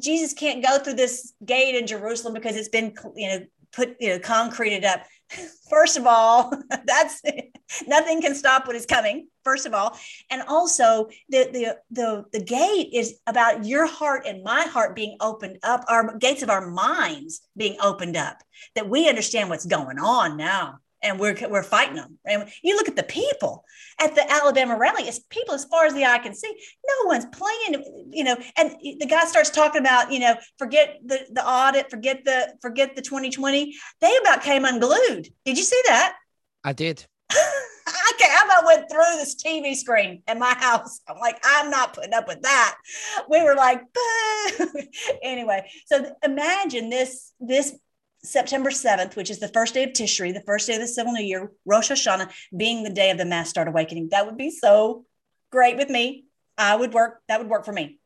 jesus 0.00 0.32
can't 0.32 0.64
go 0.64 0.78
through 0.78 0.94
this 0.94 1.34
gate 1.44 1.74
in 1.74 1.86
jerusalem 1.86 2.32
because 2.32 2.56
it's 2.56 2.70
been 2.70 2.94
you 3.14 3.28
know 3.28 3.44
put 3.72 3.96
you 4.00 4.08
know 4.08 4.18
concreted 4.18 4.84
up 4.84 5.02
first 5.68 5.96
of 5.96 6.06
all 6.06 6.52
that's 6.84 7.22
nothing 7.86 8.20
can 8.20 8.34
stop 8.34 8.66
what 8.66 8.76
is 8.76 8.86
coming 8.86 9.28
first 9.44 9.66
of 9.66 9.74
all. 9.74 9.98
And 10.30 10.42
also 10.42 11.08
the, 11.28 11.48
the 11.52 11.78
the 11.90 12.24
the 12.32 12.44
gate 12.44 12.90
is 12.92 13.20
about 13.26 13.64
your 13.64 13.86
heart 13.86 14.26
and 14.26 14.42
my 14.42 14.62
heart 14.62 14.94
being 14.94 15.16
opened 15.20 15.58
up 15.62 15.84
our 15.88 16.16
gates 16.18 16.42
of 16.42 16.50
our 16.50 16.70
minds 16.70 17.40
being 17.56 17.76
opened 17.80 18.16
up 18.16 18.38
that 18.74 18.88
we 18.88 19.08
understand 19.08 19.48
what's 19.48 19.66
going 19.66 19.98
on 19.98 20.36
now 20.36 20.78
and 21.02 21.18
we're 21.18 21.36
we're 21.48 21.62
fighting 21.62 21.96
them. 21.96 22.18
And 22.24 22.48
you 22.62 22.76
look 22.76 22.88
at 22.88 22.96
the 22.96 23.02
people 23.02 23.64
at 24.00 24.14
the 24.14 24.30
Alabama 24.30 24.76
rally; 24.76 25.04
it's 25.04 25.20
people 25.30 25.54
as 25.54 25.64
far 25.64 25.86
as 25.86 25.94
the 25.94 26.04
eye 26.04 26.18
can 26.18 26.34
see. 26.34 26.52
No 26.86 27.06
one's 27.06 27.26
playing, 27.26 28.10
you 28.12 28.24
know. 28.24 28.36
And 28.56 28.76
the 28.80 29.06
guy 29.06 29.24
starts 29.24 29.50
talking 29.50 29.80
about, 29.80 30.12
you 30.12 30.20
know, 30.20 30.36
forget 30.58 30.98
the 31.04 31.26
the 31.30 31.46
audit, 31.46 31.90
forget 31.90 32.24
the 32.24 32.54
forget 32.60 32.96
the 32.96 33.02
2020. 33.02 33.74
They 34.00 34.16
about 34.22 34.42
came 34.42 34.64
unglued. 34.64 35.28
Did 35.44 35.58
you 35.58 35.64
see 35.64 35.80
that? 35.86 36.16
I 36.64 36.72
did. 36.72 37.06
I, 37.30 38.12
can't, 38.18 38.32
I 38.32 38.44
about 38.44 38.66
went 38.66 38.90
through 38.90 39.16
this 39.16 39.34
TV 39.42 39.74
screen 39.74 40.22
at 40.26 40.38
my 40.38 40.54
house. 40.58 41.00
I'm 41.08 41.18
like, 41.18 41.40
I'm 41.44 41.70
not 41.70 41.94
putting 41.94 42.12
up 42.12 42.28
with 42.28 42.42
that. 42.42 42.76
We 43.28 43.42
were 43.42 43.54
like, 43.54 43.82
anyway. 45.22 45.68
So 45.86 46.14
imagine 46.22 46.90
this 46.90 47.32
this 47.40 47.76
September 48.22 48.70
7th, 48.70 49.16
which 49.16 49.30
is 49.30 49.38
the 49.38 49.48
first 49.48 49.74
day 49.74 49.84
of 49.84 49.90
Tishri, 49.90 50.34
the 50.34 50.42
first 50.42 50.66
day 50.66 50.74
of 50.74 50.80
the 50.80 50.88
civil 50.88 51.12
new 51.12 51.22
year, 51.22 51.52
Rosh 51.64 51.90
Hashanah 51.90 52.30
being 52.56 52.82
the 52.82 52.90
day 52.90 53.10
of 53.10 53.18
the 53.18 53.24
mass 53.24 53.48
start 53.48 53.68
awakening. 53.68 54.08
That 54.10 54.26
would 54.26 54.36
be 54.36 54.50
so 54.50 55.04
great 55.50 55.76
with 55.76 55.88
me. 55.88 56.24
I 56.58 56.76
would 56.76 56.92
work, 56.92 57.20
that 57.28 57.40
would 57.40 57.48
work 57.48 57.64
for 57.64 57.72
me. 57.72 57.99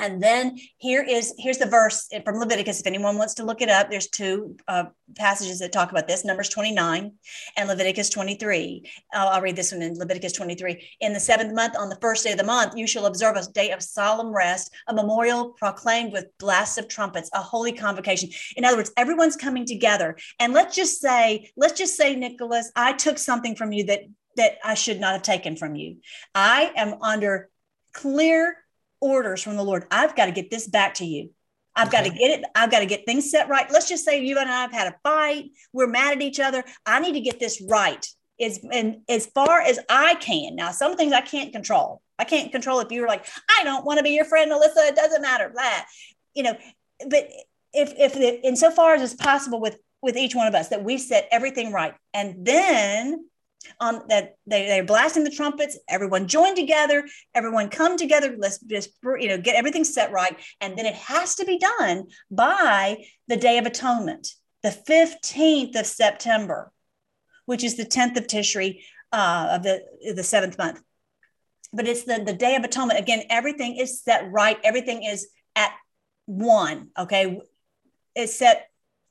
And 0.00 0.22
then 0.22 0.58
here 0.78 1.02
is 1.02 1.34
here's 1.38 1.58
the 1.58 1.66
verse 1.66 2.08
from 2.24 2.36
Leviticus. 2.36 2.80
If 2.80 2.86
anyone 2.86 3.18
wants 3.18 3.34
to 3.34 3.44
look 3.44 3.60
it 3.60 3.68
up, 3.68 3.90
there's 3.90 4.08
two 4.08 4.56
uh, 4.66 4.84
passages 5.16 5.58
that 5.58 5.72
talk 5.72 5.90
about 5.90 6.08
this: 6.08 6.24
Numbers 6.24 6.48
29 6.48 7.12
and 7.56 7.68
Leviticus 7.68 8.08
23. 8.08 8.90
I'll, 9.12 9.28
I'll 9.28 9.42
read 9.42 9.56
this 9.56 9.72
one 9.72 9.82
in 9.82 9.98
Leviticus 9.98 10.32
23. 10.32 10.88
In 11.00 11.12
the 11.12 11.20
seventh 11.20 11.54
month, 11.54 11.76
on 11.76 11.90
the 11.90 11.98
first 12.00 12.24
day 12.24 12.32
of 12.32 12.38
the 12.38 12.44
month, 12.44 12.72
you 12.76 12.86
shall 12.86 13.06
observe 13.06 13.36
a 13.36 13.44
day 13.52 13.70
of 13.72 13.82
solemn 13.82 14.34
rest, 14.34 14.72
a 14.88 14.94
memorial 14.94 15.50
proclaimed 15.50 16.12
with 16.12 16.26
blasts 16.38 16.78
of 16.78 16.88
trumpets, 16.88 17.28
a 17.34 17.42
holy 17.42 17.72
convocation. 17.72 18.30
In 18.56 18.64
other 18.64 18.78
words, 18.78 18.92
everyone's 18.96 19.36
coming 19.36 19.66
together. 19.66 20.16
And 20.38 20.54
let's 20.54 20.74
just 20.74 21.00
say, 21.00 21.50
let's 21.56 21.78
just 21.78 21.96
say, 21.96 22.16
Nicholas, 22.16 22.72
I 22.74 22.94
took 22.94 23.18
something 23.18 23.54
from 23.54 23.72
you 23.72 23.84
that 23.84 24.04
that 24.36 24.58
I 24.64 24.74
should 24.74 25.00
not 25.00 25.12
have 25.12 25.22
taken 25.22 25.56
from 25.56 25.74
you. 25.74 25.98
I 26.34 26.72
am 26.76 26.94
under 27.02 27.50
clear 27.92 28.56
orders 29.00 29.42
from 29.42 29.56
the 29.56 29.64
Lord. 29.64 29.86
I've 29.90 30.16
got 30.16 30.26
to 30.26 30.32
get 30.32 30.50
this 30.50 30.66
back 30.66 30.94
to 30.94 31.04
you. 31.04 31.30
I've 31.74 31.88
okay. 31.88 31.98
got 31.98 32.04
to 32.04 32.18
get 32.18 32.40
it. 32.40 32.44
I've 32.54 32.70
got 32.70 32.80
to 32.80 32.86
get 32.86 33.06
things 33.06 33.30
set 33.30 33.48
right. 33.48 33.70
Let's 33.70 33.88
just 33.88 34.04
say 34.04 34.22
you 34.22 34.38
and 34.38 34.50
I 34.50 34.62
have 34.62 34.72
had 34.72 34.88
a 34.88 34.96
fight. 35.02 35.50
We're 35.72 35.86
mad 35.86 36.16
at 36.16 36.22
each 36.22 36.40
other. 36.40 36.64
I 36.84 37.00
need 37.00 37.12
to 37.12 37.20
get 37.20 37.38
this 37.38 37.62
right. 37.68 38.06
As, 38.40 38.58
and 38.72 39.02
as 39.08 39.26
far 39.26 39.60
as 39.60 39.78
I 39.88 40.14
can. 40.14 40.56
Now, 40.56 40.70
some 40.70 40.96
things 40.96 41.12
I 41.12 41.20
can't 41.20 41.52
control. 41.52 42.00
I 42.18 42.24
can't 42.24 42.50
control 42.50 42.80
if 42.80 42.90
you 42.90 43.02
were 43.02 43.08
like, 43.08 43.26
I 43.58 43.64
don't 43.64 43.84
want 43.84 43.98
to 43.98 44.02
be 44.02 44.10
your 44.10 44.24
friend, 44.24 44.50
Alyssa. 44.50 44.88
It 44.88 44.96
doesn't 44.96 45.22
matter. 45.22 45.52
That, 45.54 45.86
you 46.34 46.42
know, 46.42 46.56
but 47.08 47.28
if 47.72 47.92
if 47.96 48.14
the, 48.14 48.46
insofar 48.46 48.94
as 48.94 49.02
it's 49.02 49.14
possible 49.14 49.60
with 49.60 49.78
with 50.02 50.16
each 50.16 50.34
one 50.34 50.46
of 50.46 50.54
us 50.54 50.68
that 50.68 50.84
we 50.84 50.98
set 50.98 51.28
everything 51.30 51.72
right. 51.72 51.94
And 52.14 52.44
then 52.44 53.26
on 53.78 54.02
that 54.08 54.36
they, 54.46 54.66
they're 54.66 54.84
blasting 54.84 55.24
the 55.24 55.30
trumpets. 55.30 55.78
Everyone 55.88 56.26
join 56.26 56.54
together. 56.54 57.06
Everyone 57.34 57.68
come 57.68 57.96
together. 57.96 58.34
Let's 58.38 58.58
just 58.60 58.90
you 59.02 59.28
know 59.28 59.38
get 59.38 59.56
everything 59.56 59.84
set 59.84 60.12
right. 60.12 60.36
And 60.60 60.76
then 60.76 60.86
it 60.86 60.94
has 60.94 61.34
to 61.36 61.44
be 61.44 61.58
done 61.58 62.06
by 62.30 63.04
the 63.28 63.36
day 63.36 63.58
of 63.58 63.66
atonement 63.66 64.34
the 64.62 64.68
15th 64.68 65.74
of 65.78 65.86
september 65.86 66.70
which 67.46 67.64
is 67.64 67.76
the 67.76 67.84
10th 67.84 68.16
of 68.16 68.26
tishri 68.26 68.80
uh, 69.12 69.48
of 69.52 69.64
the 69.64 69.82
the 70.14 70.22
seventh 70.22 70.56
month. 70.56 70.80
But 71.72 71.88
it's 71.88 72.04
the 72.04 72.22
the 72.24 72.32
day 72.32 72.54
of 72.54 72.62
atonement. 72.62 73.00
Again 73.00 73.24
everything 73.28 73.76
is 73.76 74.00
set 74.02 74.30
right. 74.30 74.56
Everything 74.62 75.02
is 75.02 75.28
at 75.56 75.72
one 76.26 76.90
okay? 76.96 77.40
It's 78.14 78.36
set 78.36 78.69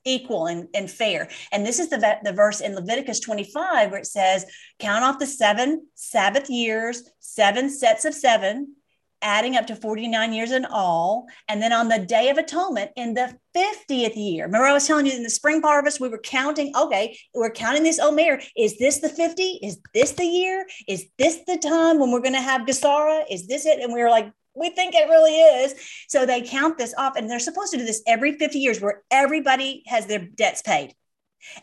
equal 0.10 0.48
and, 0.48 0.68
and 0.74 0.90
fair. 0.90 1.30
And 1.52 1.66
this 1.66 1.80
is 1.80 1.90
the, 1.90 2.18
the 2.24 2.34
verse 2.34 2.62
in 2.62 2.76
Leviticus 2.76 3.20
25 3.20 3.92
where 3.92 4.00
it 4.00 4.08
says, 4.08 4.46
Count 4.80 5.04
off 5.04 5.20
the 5.20 5.28
seven 5.28 5.88
Sabbath 5.96 6.50
years, 6.50 7.04
seven 7.20 7.70
sets 7.70 8.06
of 8.06 8.14
seven, 8.14 8.76
adding 9.22 9.56
up 9.56 9.68
to 9.68 9.76
49 9.76 10.34
years 10.34 10.52
in 10.52 10.66
all. 10.66 11.28
And 11.48 11.62
then 11.62 11.74
on 11.74 11.90
the 11.90 12.00
Day 12.00 12.30
of 12.30 12.38
Atonement 12.38 12.92
in 12.96 13.14
the 13.14 13.38
50th 13.56 14.16
year, 14.16 14.46
remember 14.46 14.68
I 14.68 14.74
was 14.74 14.88
telling 14.88 15.06
you 15.06 15.14
in 15.14 15.24
the 15.24 15.30
spring 15.30 15.62
harvest, 15.62 16.00
we 16.00 16.10
were 16.10 16.20
counting, 16.20 16.72
okay, 16.76 17.18
we're 17.34 17.52
counting 17.52 17.84
this 17.84 18.00
oh, 18.00 18.10
Omer. 18.10 18.40
Is 18.58 18.78
this 18.78 19.00
the 19.00 19.10
50? 19.10 19.60
Is 19.62 19.80
this 19.94 20.14
the 20.14 20.26
year? 20.26 20.66
Is 20.88 21.08
this 21.18 21.40
the 21.48 21.58
time 21.58 22.00
when 22.00 22.12
we're 22.12 22.22
going 22.22 22.34
to 22.34 22.42
have 22.42 22.62
Gesara? 22.62 23.24
Is 23.30 23.48
this 23.48 23.66
it? 23.66 23.80
And 23.82 23.94
we 23.94 24.02
were 24.02 24.10
like, 24.10 24.32
we 24.60 24.70
think 24.70 24.94
it 24.94 25.08
really 25.08 25.36
is. 25.36 25.76
So 26.08 26.26
they 26.26 26.42
count 26.42 26.78
this 26.78 26.94
off, 26.98 27.16
and 27.16 27.30
they're 27.30 27.40
supposed 27.40 27.72
to 27.72 27.78
do 27.78 27.86
this 27.86 28.04
every 28.06 28.38
50 28.38 28.60
years 28.60 28.82
where 28.82 29.04
everybody 29.10 29.84
has 29.88 30.06
their 30.06 30.20
debts 30.20 30.62
paid. 30.62 30.94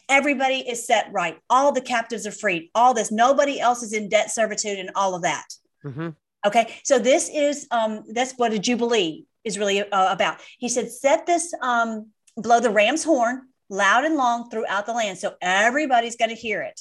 Everybody 0.08 0.56
is 0.56 0.86
set 0.86 1.10
right. 1.12 1.38
All 1.50 1.72
the 1.72 1.80
captives 1.80 2.26
are 2.26 2.32
freed. 2.32 2.70
All 2.74 2.94
this, 2.94 3.12
nobody 3.12 3.60
else 3.60 3.82
is 3.82 3.92
in 3.92 4.08
debt 4.08 4.30
servitude 4.30 4.78
and 4.78 4.90
all 4.94 5.14
of 5.14 5.22
that. 5.22 5.46
Mm-hmm. 5.84 6.08
Okay. 6.46 6.78
So 6.84 6.98
this 6.98 7.28
is, 7.32 7.66
um, 7.70 8.04
that's 8.12 8.32
what 8.36 8.52
a 8.52 8.58
Jubilee 8.58 9.26
is 9.44 9.58
really 9.58 9.82
uh, 9.82 10.12
about. 10.12 10.40
He 10.58 10.68
said, 10.68 10.90
set 10.90 11.26
this, 11.26 11.52
um, 11.60 12.08
blow 12.36 12.60
the 12.60 12.70
ram's 12.70 13.04
horn 13.04 13.42
loud 13.68 14.04
and 14.04 14.14
long 14.14 14.48
throughout 14.48 14.86
the 14.86 14.92
land. 14.92 15.18
So 15.18 15.34
everybody's 15.40 16.16
going 16.16 16.30
to 16.30 16.36
hear 16.36 16.62
it. 16.62 16.80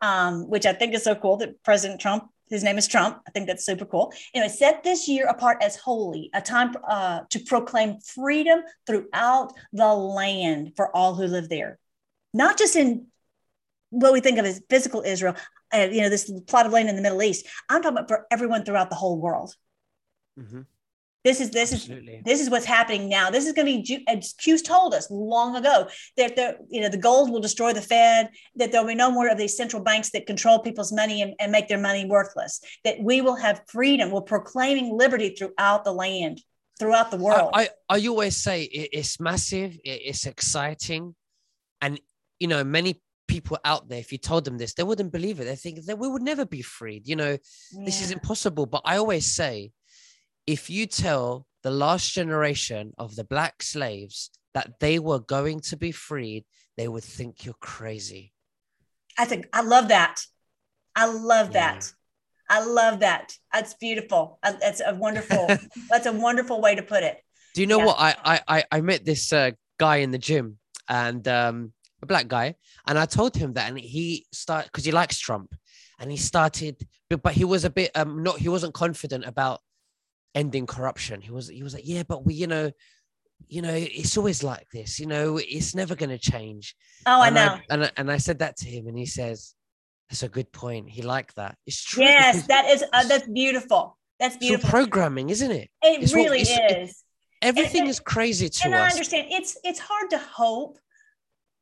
Um, 0.00 0.48
which 0.48 0.64
I 0.64 0.74
think 0.74 0.94
is 0.94 1.02
so 1.02 1.16
cool 1.16 1.38
that 1.38 1.60
President 1.64 2.00
Trump 2.00 2.30
his 2.50 2.64
name 2.64 2.78
is 2.78 2.88
Trump. 2.88 3.20
I 3.26 3.30
think 3.30 3.46
that's 3.46 3.64
super 3.64 3.84
cool. 3.84 4.12
Anyway, 4.34 4.52
set 4.52 4.82
this 4.82 5.08
year 5.08 5.26
apart 5.26 5.58
as 5.62 5.76
holy, 5.76 6.30
a 6.34 6.40
time 6.40 6.74
uh, 6.88 7.20
to 7.30 7.40
proclaim 7.40 8.00
freedom 8.00 8.60
throughout 8.86 9.52
the 9.72 9.92
land 9.92 10.72
for 10.76 10.94
all 10.94 11.14
who 11.14 11.26
live 11.26 11.48
there, 11.48 11.78
not 12.32 12.58
just 12.58 12.76
in 12.76 13.06
what 13.90 14.12
we 14.12 14.20
think 14.20 14.38
of 14.38 14.44
as 14.44 14.62
physical 14.68 15.02
Israel, 15.02 15.34
uh, 15.74 15.88
you 15.90 16.00
know, 16.00 16.08
this 16.08 16.30
plot 16.46 16.66
of 16.66 16.72
land 16.72 16.88
in 16.88 16.96
the 16.96 17.02
Middle 17.02 17.22
East. 17.22 17.46
I'm 17.68 17.82
talking 17.82 17.98
about 17.98 18.08
for 18.08 18.26
everyone 18.30 18.64
throughout 18.64 18.90
the 18.90 18.96
whole 18.96 19.18
world. 19.18 19.54
Mm-hmm. 20.38 20.62
This 21.28 21.42
is 21.42 21.50
this 21.50 21.74
Absolutely. 21.74 22.14
is 22.14 22.24
this 22.24 22.40
is 22.40 22.48
what's 22.48 22.64
happening 22.64 23.06
now. 23.06 23.28
This 23.28 23.46
is 23.46 23.52
going 23.52 23.66
to 23.66 23.82
be 23.82 24.04
as 24.08 24.32
Q's 24.32 24.62
told 24.62 24.94
us 24.94 25.10
long 25.10 25.56
ago 25.56 25.86
that 26.16 26.36
the 26.36 26.56
you 26.70 26.80
know 26.80 26.88
the 26.88 26.96
gold 26.96 27.30
will 27.30 27.40
destroy 27.40 27.74
the 27.74 27.82
Fed. 27.82 28.30
That 28.56 28.72
there'll 28.72 28.86
be 28.86 28.94
no 28.94 29.10
more 29.10 29.28
of 29.28 29.36
these 29.36 29.54
central 29.54 29.82
banks 29.82 30.08
that 30.12 30.26
control 30.26 30.60
people's 30.60 30.90
money 30.90 31.20
and, 31.20 31.34
and 31.38 31.52
make 31.52 31.68
their 31.68 31.80
money 31.80 32.06
worthless. 32.06 32.62
That 32.84 33.02
we 33.02 33.20
will 33.20 33.36
have 33.36 33.60
freedom. 33.68 34.10
We're 34.10 34.22
proclaiming 34.22 34.96
liberty 34.96 35.36
throughout 35.38 35.84
the 35.84 35.92
land, 35.92 36.40
throughout 36.78 37.10
the 37.10 37.18
world. 37.18 37.50
I 37.52 37.68
I, 37.90 37.98
I 37.98 38.06
always 38.06 38.34
say 38.34 38.62
it, 38.62 38.88
it's 38.94 39.20
massive. 39.20 39.74
It, 39.84 40.00
it's 40.06 40.24
exciting, 40.24 41.14
and 41.82 42.00
you 42.40 42.48
know 42.48 42.64
many 42.64 43.02
people 43.26 43.58
out 43.66 43.86
there, 43.90 43.98
if 43.98 44.12
you 44.12 44.16
told 44.16 44.46
them 44.46 44.56
this, 44.56 44.72
they 44.72 44.82
wouldn't 44.82 45.12
believe 45.12 45.40
it. 45.40 45.44
They 45.44 45.56
think 45.56 45.84
that 45.84 45.98
we 45.98 46.08
would 46.08 46.22
never 46.22 46.46
be 46.46 46.62
freed. 46.62 47.06
You 47.06 47.16
know, 47.16 47.32
yeah. 47.72 47.84
this 47.84 48.00
is 48.00 48.12
impossible. 48.12 48.64
But 48.64 48.80
I 48.86 48.96
always 48.96 49.26
say 49.26 49.72
if 50.48 50.70
you 50.70 50.86
tell 50.86 51.46
the 51.62 51.70
last 51.70 52.10
generation 52.14 52.94
of 52.96 53.14
the 53.16 53.22
black 53.22 53.62
slaves 53.62 54.30
that 54.54 54.80
they 54.80 54.98
were 54.98 55.18
going 55.18 55.60
to 55.60 55.76
be 55.76 55.92
freed, 55.92 56.46
they 56.78 56.88
would 56.88 57.04
think 57.04 57.44
you're 57.44 57.54
crazy. 57.60 58.32
I 59.18 59.26
think 59.26 59.46
I 59.52 59.60
love 59.60 59.88
that. 59.88 60.22
I 60.96 61.04
love 61.04 61.50
yeah. 61.52 61.74
that. 61.74 61.92
I 62.48 62.64
love 62.64 63.00
that. 63.00 63.34
That's 63.52 63.74
beautiful. 63.74 64.38
That's 64.42 64.80
a 64.80 64.94
wonderful. 64.94 65.48
that's 65.90 66.06
a 66.06 66.12
wonderful 66.12 66.62
way 66.62 66.74
to 66.74 66.82
put 66.82 67.02
it. 67.02 67.18
Do 67.54 67.60
you 67.60 67.66
know 67.66 67.80
yeah. 67.80 67.84
what? 67.84 67.96
I 67.98 68.40
I 68.48 68.64
I 68.72 68.80
met 68.80 69.04
this 69.04 69.30
uh, 69.34 69.50
guy 69.78 69.96
in 69.96 70.12
the 70.12 70.18
gym 70.18 70.56
and 70.88 71.28
um, 71.28 71.74
a 72.00 72.06
black 72.06 72.26
guy, 72.26 72.54
and 72.86 72.98
I 72.98 73.04
told 73.04 73.36
him 73.36 73.52
that, 73.52 73.68
and 73.68 73.78
he 73.78 74.24
started 74.32 74.70
because 74.72 74.86
he 74.86 74.92
likes 74.92 75.18
Trump, 75.18 75.54
and 76.00 76.10
he 76.10 76.16
started, 76.16 76.88
but, 77.10 77.22
but 77.22 77.34
he 77.34 77.44
was 77.44 77.66
a 77.66 77.70
bit 77.70 77.90
um 77.94 78.22
not 78.22 78.38
he 78.38 78.48
wasn't 78.48 78.72
confident 78.72 79.26
about 79.26 79.60
ending 80.34 80.66
corruption. 80.66 81.20
He 81.20 81.30
was 81.30 81.48
he 81.48 81.62
was 81.62 81.74
like, 81.74 81.86
yeah, 81.86 82.02
but 82.02 82.24
we, 82.24 82.34
you 82.34 82.46
know, 82.46 82.70
you 83.46 83.62
know, 83.62 83.74
it's 83.74 84.16
always 84.16 84.42
like 84.42 84.68
this. 84.72 84.98
You 84.98 85.06
know, 85.06 85.38
it's 85.38 85.74
never 85.74 85.94
going 85.94 86.10
to 86.10 86.18
change. 86.18 86.74
Oh, 87.06 87.22
and 87.22 87.38
I 87.38 87.46
know. 87.46 87.52
I, 87.54 87.62
and 87.70 87.84
I, 87.84 87.90
and 87.96 88.12
I 88.12 88.16
said 88.18 88.40
that 88.40 88.56
to 88.58 88.68
him, 88.68 88.86
and 88.88 88.98
he 88.98 89.06
says, 89.06 89.54
"That's 90.10 90.22
a 90.22 90.28
good 90.28 90.52
point. 90.52 90.90
He 90.90 91.02
liked 91.02 91.36
that. 91.36 91.56
It's 91.66 91.82
true. 91.82 92.04
Yes, 92.04 92.46
that 92.46 92.66
is 92.66 92.84
uh, 92.92 93.04
that's 93.04 93.28
beautiful. 93.28 93.96
That's 94.18 94.36
beautiful. 94.36 94.68
programming, 94.68 95.30
isn't 95.30 95.50
it? 95.50 95.70
It 95.82 96.02
it's 96.02 96.14
really 96.14 96.40
what, 96.40 96.72
is. 96.72 96.90
It, 96.90 96.96
everything 97.42 97.82
and, 97.82 97.90
is 97.90 98.00
crazy 98.00 98.48
to 98.48 98.64
and 98.64 98.74
us. 98.74 98.80
And 98.80 98.88
I 98.88 98.90
understand. 98.90 99.28
It's 99.30 99.56
it's 99.64 99.78
hard 99.78 100.10
to 100.10 100.18
hope. 100.18 100.78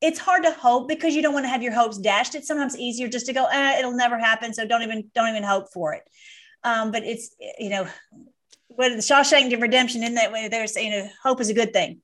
It's 0.01 0.19
hard 0.19 0.45
to 0.45 0.53
hope 0.53 0.89
because 0.89 1.14
you 1.14 1.23
don't 1.23 1.35
want 1.35 1.45
to 1.45 1.49
have 1.49 1.62
your 1.62 1.73
hopes 1.73 1.99
dashed. 1.99 2.35
It's 2.35 2.47
sometimes 2.47 2.77
easier 2.77 3.09
just 3.09 3.27
to 3.27 3.33
go, 3.33 3.47
eh, 3.47 3.79
it'll 3.79 3.97
never 3.97 4.19
happen. 4.19 4.53
So 4.53 4.67
don't 4.67 4.83
even 4.83 5.11
don't 5.14 5.29
even 5.29 5.43
hope 5.43 5.73
for 5.73 5.95
it. 5.95 6.03
Um, 6.64 6.91
but 6.91 7.03
it's 7.05 7.35
you 7.59 7.71
know 7.71 7.87
what 8.77 8.91
the 8.91 8.97
Shawshank 8.97 9.61
Redemption 9.61 10.03
in 10.03 10.14
that 10.14 10.33
way 10.33 10.49
they're 10.49 10.66
saying 10.66 10.93
uh, 10.93 11.09
hope 11.22 11.41
is 11.41 11.49
a 11.49 11.55
good 11.55 11.72
thing. 11.72 12.01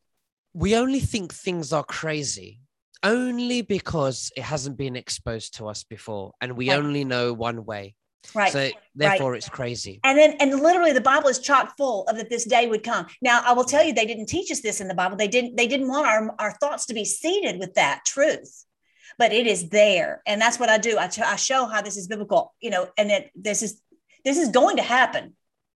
We 0.54 0.76
only 0.76 1.00
think 1.00 1.32
things 1.32 1.72
are 1.72 1.84
crazy 1.84 2.60
only 3.02 3.62
because 3.62 4.30
it 4.36 4.42
hasn't 4.42 4.76
been 4.76 4.96
exposed 4.96 5.56
to 5.56 5.66
us 5.68 5.84
before, 5.84 6.32
and 6.40 6.56
we 6.56 6.70
right. 6.70 6.78
only 6.78 7.04
know 7.04 7.32
one 7.32 7.64
way. 7.64 7.94
Right. 8.34 8.52
So 8.52 8.70
therefore, 8.94 9.32
right. 9.32 9.38
it's 9.38 9.48
crazy. 9.48 9.98
And 10.04 10.16
then, 10.16 10.36
and 10.38 10.60
literally, 10.60 10.92
the 10.92 11.00
Bible 11.00 11.28
is 11.28 11.40
chock 11.40 11.76
full 11.76 12.06
of 12.06 12.16
that 12.16 12.30
this 12.30 12.44
day 12.44 12.68
would 12.68 12.84
come. 12.84 13.06
Now, 13.20 13.42
I 13.44 13.52
will 13.52 13.64
tell 13.64 13.82
you, 13.82 13.92
they 13.92 14.06
didn't 14.06 14.26
teach 14.26 14.50
us 14.52 14.60
this 14.60 14.80
in 14.80 14.86
the 14.86 14.94
Bible. 14.94 15.16
They 15.16 15.28
didn't. 15.28 15.56
They 15.56 15.66
didn't 15.66 15.88
want 15.88 16.06
our 16.06 16.34
our 16.38 16.52
thoughts 16.52 16.86
to 16.86 16.94
be 16.94 17.04
seeded 17.04 17.58
with 17.58 17.74
that 17.74 18.04
truth, 18.06 18.64
but 19.18 19.32
it 19.32 19.46
is 19.46 19.70
there, 19.70 20.22
and 20.26 20.40
that's 20.40 20.60
what 20.60 20.68
I 20.68 20.78
do. 20.78 20.98
I, 20.98 21.10
I 21.24 21.36
show 21.36 21.66
how 21.66 21.82
this 21.82 21.96
is 21.96 22.06
biblical. 22.06 22.54
You 22.60 22.70
know, 22.70 22.88
and 22.96 23.10
that 23.10 23.30
this 23.34 23.62
is 23.62 23.80
this 24.24 24.38
is 24.38 24.50
going 24.50 24.76
to 24.76 24.82
happen 24.82 25.34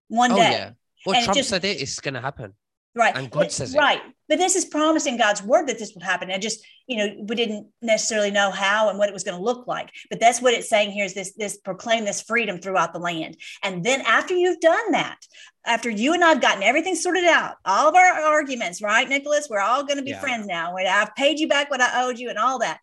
one 0.08 0.32
oh, 0.32 0.36
day. 0.36 0.50
Yeah. 0.52 0.70
Well, 1.06 1.16
and 1.16 1.24
Trump 1.24 1.36
just, 1.36 1.48
said 1.48 1.64
it 1.64 1.80
is 1.80 2.00
going 2.00 2.14
to 2.14 2.20
happen. 2.20 2.54
Right. 2.96 3.14
And 3.14 3.30
God 3.30 3.52
says 3.52 3.74
it. 3.74 3.78
Right. 3.78 4.00
But 4.26 4.38
this 4.38 4.56
is 4.56 4.64
promising 4.64 5.18
God's 5.18 5.42
word 5.42 5.68
that 5.68 5.78
this 5.78 5.92
would 5.94 6.02
happen. 6.02 6.30
And 6.30 6.40
just, 6.40 6.64
you 6.86 6.96
know, 6.96 7.26
we 7.28 7.36
didn't 7.36 7.68
necessarily 7.82 8.30
know 8.30 8.50
how 8.50 8.88
and 8.88 8.98
what 8.98 9.08
it 9.08 9.12
was 9.12 9.22
going 9.22 9.36
to 9.36 9.42
look 9.42 9.66
like. 9.66 9.90
But 10.08 10.18
that's 10.18 10.40
what 10.40 10.54
it's 10.54 10.68
saying 10.68 10.92
here 10.92 11.04
is 11.04 11.12
this, 11.12 11.34
this 11.34 11.58
proclaim 11.58 12.06
this 12.06 12.22
freedom 12.22 12.58
throughout 12.58 12.94
the 12.94 12.98
land. 12.98 13.36
And 13.62 13.84
then 13.84 14.00
after 14.00 14.34
you've 14.34 14.60
done 14.60 14.92
that, 14.92 15.18
after 15.66 15.90
you 15.90 16.14
and 16.14 16.24
I've 16.24 16.40
gotten 16.40 16.62
everything 16.62 16.94
sorted 16.94 17.24
out, 17.24 17.56
all 17.66 17.88
of 17.88 17.94
our 17.94 18.12
arguments, 18.14 18.80
right, 18.80 19.06
Nicholas? 19.06 19.48
We're 19.50 19.60
all 19.60 19.84
going 19.84 19.98
to 19.98 20.02
be 20.02 20.10
yeah. 20.10 20.20
friends 20.20 20.46
now. 20.46 20.74
I've 20.74 21.14
paid 21.14 21.38
you 21.38 21.48
back 21.48 21.70
what 21.70 21.82
I 21.82 22.02
owed 22.02 22.18
you 22.18 22.30
and 22.30 22.38
all 22.38 22.60
that 22.60 22.80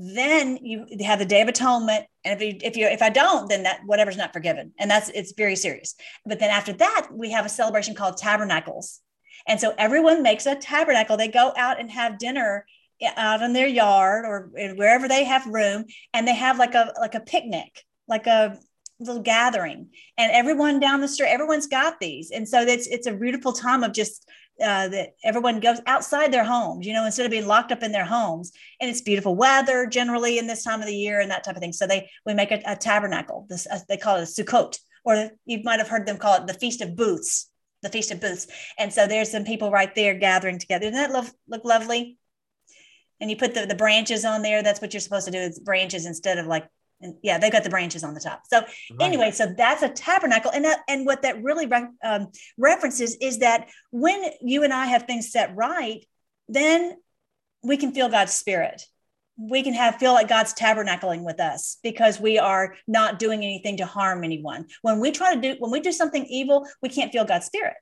then 0.00 0.58
you 0.62 0.86
have 1.04 1.18
the 1.18 1.24
day 1.24 1.42
of 1.42 1.48
atonement. 1.48 2.06
And 2.24 2.40
if 2.40 2.46
you 2.46 2.60
if 2.62 2.76
you 2.76 2.86
if 2.86 3.02
i 3.02 3.10
don't 3.10 3.48
then 3.48 3.64
that 3.64 3.80
whatever's 3.84 4.16
not 4.16 4.32
forgiven. 4.32 4.72
And 4.78 4.88
that's 4.88 5.10
it's 5.10 5.32
very 5.32 5.56
serious. 5.56 5.96
But 6.24 6.38
then 6.38 6.50
after 6.50 6.72
that 6.74 7.08
we 7.12 7.32
have 7.32 7.44
a 7.44 7.50
celebration 7.50 7.96
called 7.96 8.16
tabernacles. 8.16 9.00
And 9.48 9.60
so 9.60 9.74
everyone 9.76 10.22
makes 10.22 10.46
a 10.46 10.54
tabernacle. 10.54 11.16
They 11.16 11.28
go 11.28 11.52
out 11.56 11.80
and 11.80 11.90
have 11.90 12.18
dinner 12.18 12.64
out 13.16 13.42
in 13.42 13.52
their 13.52 13.66
yard 13.66 14.24
or 14.24 14.50
wherever 14.52 15.08
they 15.08 15.24
have 15.24 15.46
room. 15.46 15.84
And 16.14 16.26
they 16.26 16.34
have 16.34 16.58
like 16.58 16.74
a 16.74 16.92
like 17.00 17.16
a 17.16 17.20
picnic 17.20 17.82
like 18.06 18.28
a 18.28 18.56
little 19.00 19.22
gathering. 19.22 19.88
And 20.16 20.30
everyone 20.32 20.78
down 20.78 21.00
the 21.00 21.08
street 21.08 21.28
everyone's 21.28 21.66
got 21.66 21.98
these. 21.98 22.30
And 22.30 22.48
so 22.48 22.60
it's 22.60 22.86
it's 22.86 23.08
a 23.08 23.14
beautiful 23.14 23.52
time 23.52 23.82
of 23.82 23.92
just 23.92 24.28
uh, 24.62 24.88
that 24.88 25.14
everyone 25.24 25.60
goes 25.60 25.80
outside 25.86 26.32
their 26.32 26.44
homes, 26.44 26.86
you 26.86 26.92
know, 26.92 27.06
instead 27.06 27.24
of 27.24 27.30
being 27.30 27.46
locked 27.46 27.72
up 27.72 27.82
in 27.82 27.92
their 27.92 28.04
homes. 28.04 28.52
And 28.80 28.90
it's 28.90 29.00
beautiful 29.00 29.36
weather 29.36 29.86
generally 29.86 30.38
in 30.38 30.46
this 30.46 30.64
time 30.64 30.80
of 30.80 30.86
the 30.86 30.96
year 30.96 31.20
and 31.20 31.30
that 31.30 31.44
type 31.44 31.56
of 31.56 31.62
thing. 31.62 31.72
So 31.72 31.86
they 31.86 32.10
we 32.26 32.34
make 32.34 32.50
a, 32.50 32.60
a 32.66 32.76
tabernacle. 32.76 33.46
This 33.48 33.66
uh, 33.66 33.78
they 33.88 33.96
call 33.96 34.16
it 34.16 34.22
a 34.22 34.42
Sukkot, 34.42 34.78
or 35.04 35.30
you 35.46 35.60
might 35.64 35.78
have 35.78 35.88
heard 35.88 36.06
them 36.06 36.18
call 36.18 36.36
it 36.36 36.46
the 36.46 36.54
Feast 36.54 36.80
of 36.80 36.96
Booths, 36.96 37.50
the 37.82 37.88
Feast 37.88 38.10
of 38.10 38.20
Booths. 38.20 38.46
And 38.78 38.92
so 38.92 39.06
there's 39.06 39.30
some 39.30 39.44
people 39.44 39.70
right 39.70 39.94
there 39.94 40.14
gathering 40.14 40.58
together. 40.58 40.90
Doesn't 40.90 41.12
that 41.12 41.12
look, 41.12 41.32
look 41.48 41.64
lovely? 41.64 42.18
And 43.20 43.30
you 43.30 43.36
put 43.36 43.54
the, 43.54 43.66
the 43.66 43.74
branches 43.74 44.24
on 44.24 44.42
there. 44.42 44.62
That's 44.62 44.80
what 44.80 44.92
you're 44.92 45.00
supposed 45.00 45.26
to 45.26 45.32
do 45.32 45.38
is 45.38 45.58
branches 45.58 46.06
instead 46.06 46.38
of 46.38 46.46
like 46.46 46.68
and 47.00 47.14
yeah, 47.22 47.38
they've 47.38 47.52
got 47.52 47.64
the 47.64 47.70
branches 47.70 48.02
on 48.04 48.14
the 48.14 48.20
top. 48.20 48.42
So 48.50 48.58
right. 48.60 48.68
anyway, 49.00 49.30
so 49.30 49.46
that's 49.56 49.82
a 49.82 49.88
tabernacle, 49.88 50.50
and 50.52 50.64
that, 50.64 50.80
and 50.88 51.06
what 51.06 51.22
that 51.22 51.42
really 51.42 51.66
re- 51.66 51.88
um, 52.04 52.28
references 52.56 53.16
is 53.20 53.38
that 53.38 53.68
when 53.90 54.22
you 54.40 54.64
and 54.64 54.72
I 54.72 54.86
have 54.86 55.04
things 55.04 55.30
set 55.30 55.54
right, 55.54 56.04
then 56.48 56.96
we 57.62 57.76
can 57.76 57.92
feel 57.92 58.08
God's 58.08 58.32
spirit. 58.32 58.82
we 59.38 59.62
can 59.62 59.72
have 59.72 59.96
feel 59.96 60.12
like 60.12 60.28
God's 60.28 60.52
tabernacling 60.52 61.22
with 61.24 61.40
us 61.40 61.78
because 61.82 62.20
we 62.20 62.38
are 62.38 62.74
not 62.88 63.18
doing 63.18 63.44
anything 63.44 63.76
to 63.76 63.86
harm 63.86 64.24
anyone. 64.24 64.66
When 64.82 64.98
we 64.98 65.12
try 65.12 65.34
to 65.34 65.40
do 65.40 65.56
when 65.60 65.70
we 65.70 65.80
do 65.80 65.92
something 65.92 66.26
evil, 66.26 66.66
we 66.82 66.88
can't 66.88 67.12
feel 67.12 67.24
God's 67.24 67.46
spirit. 67.46 67.74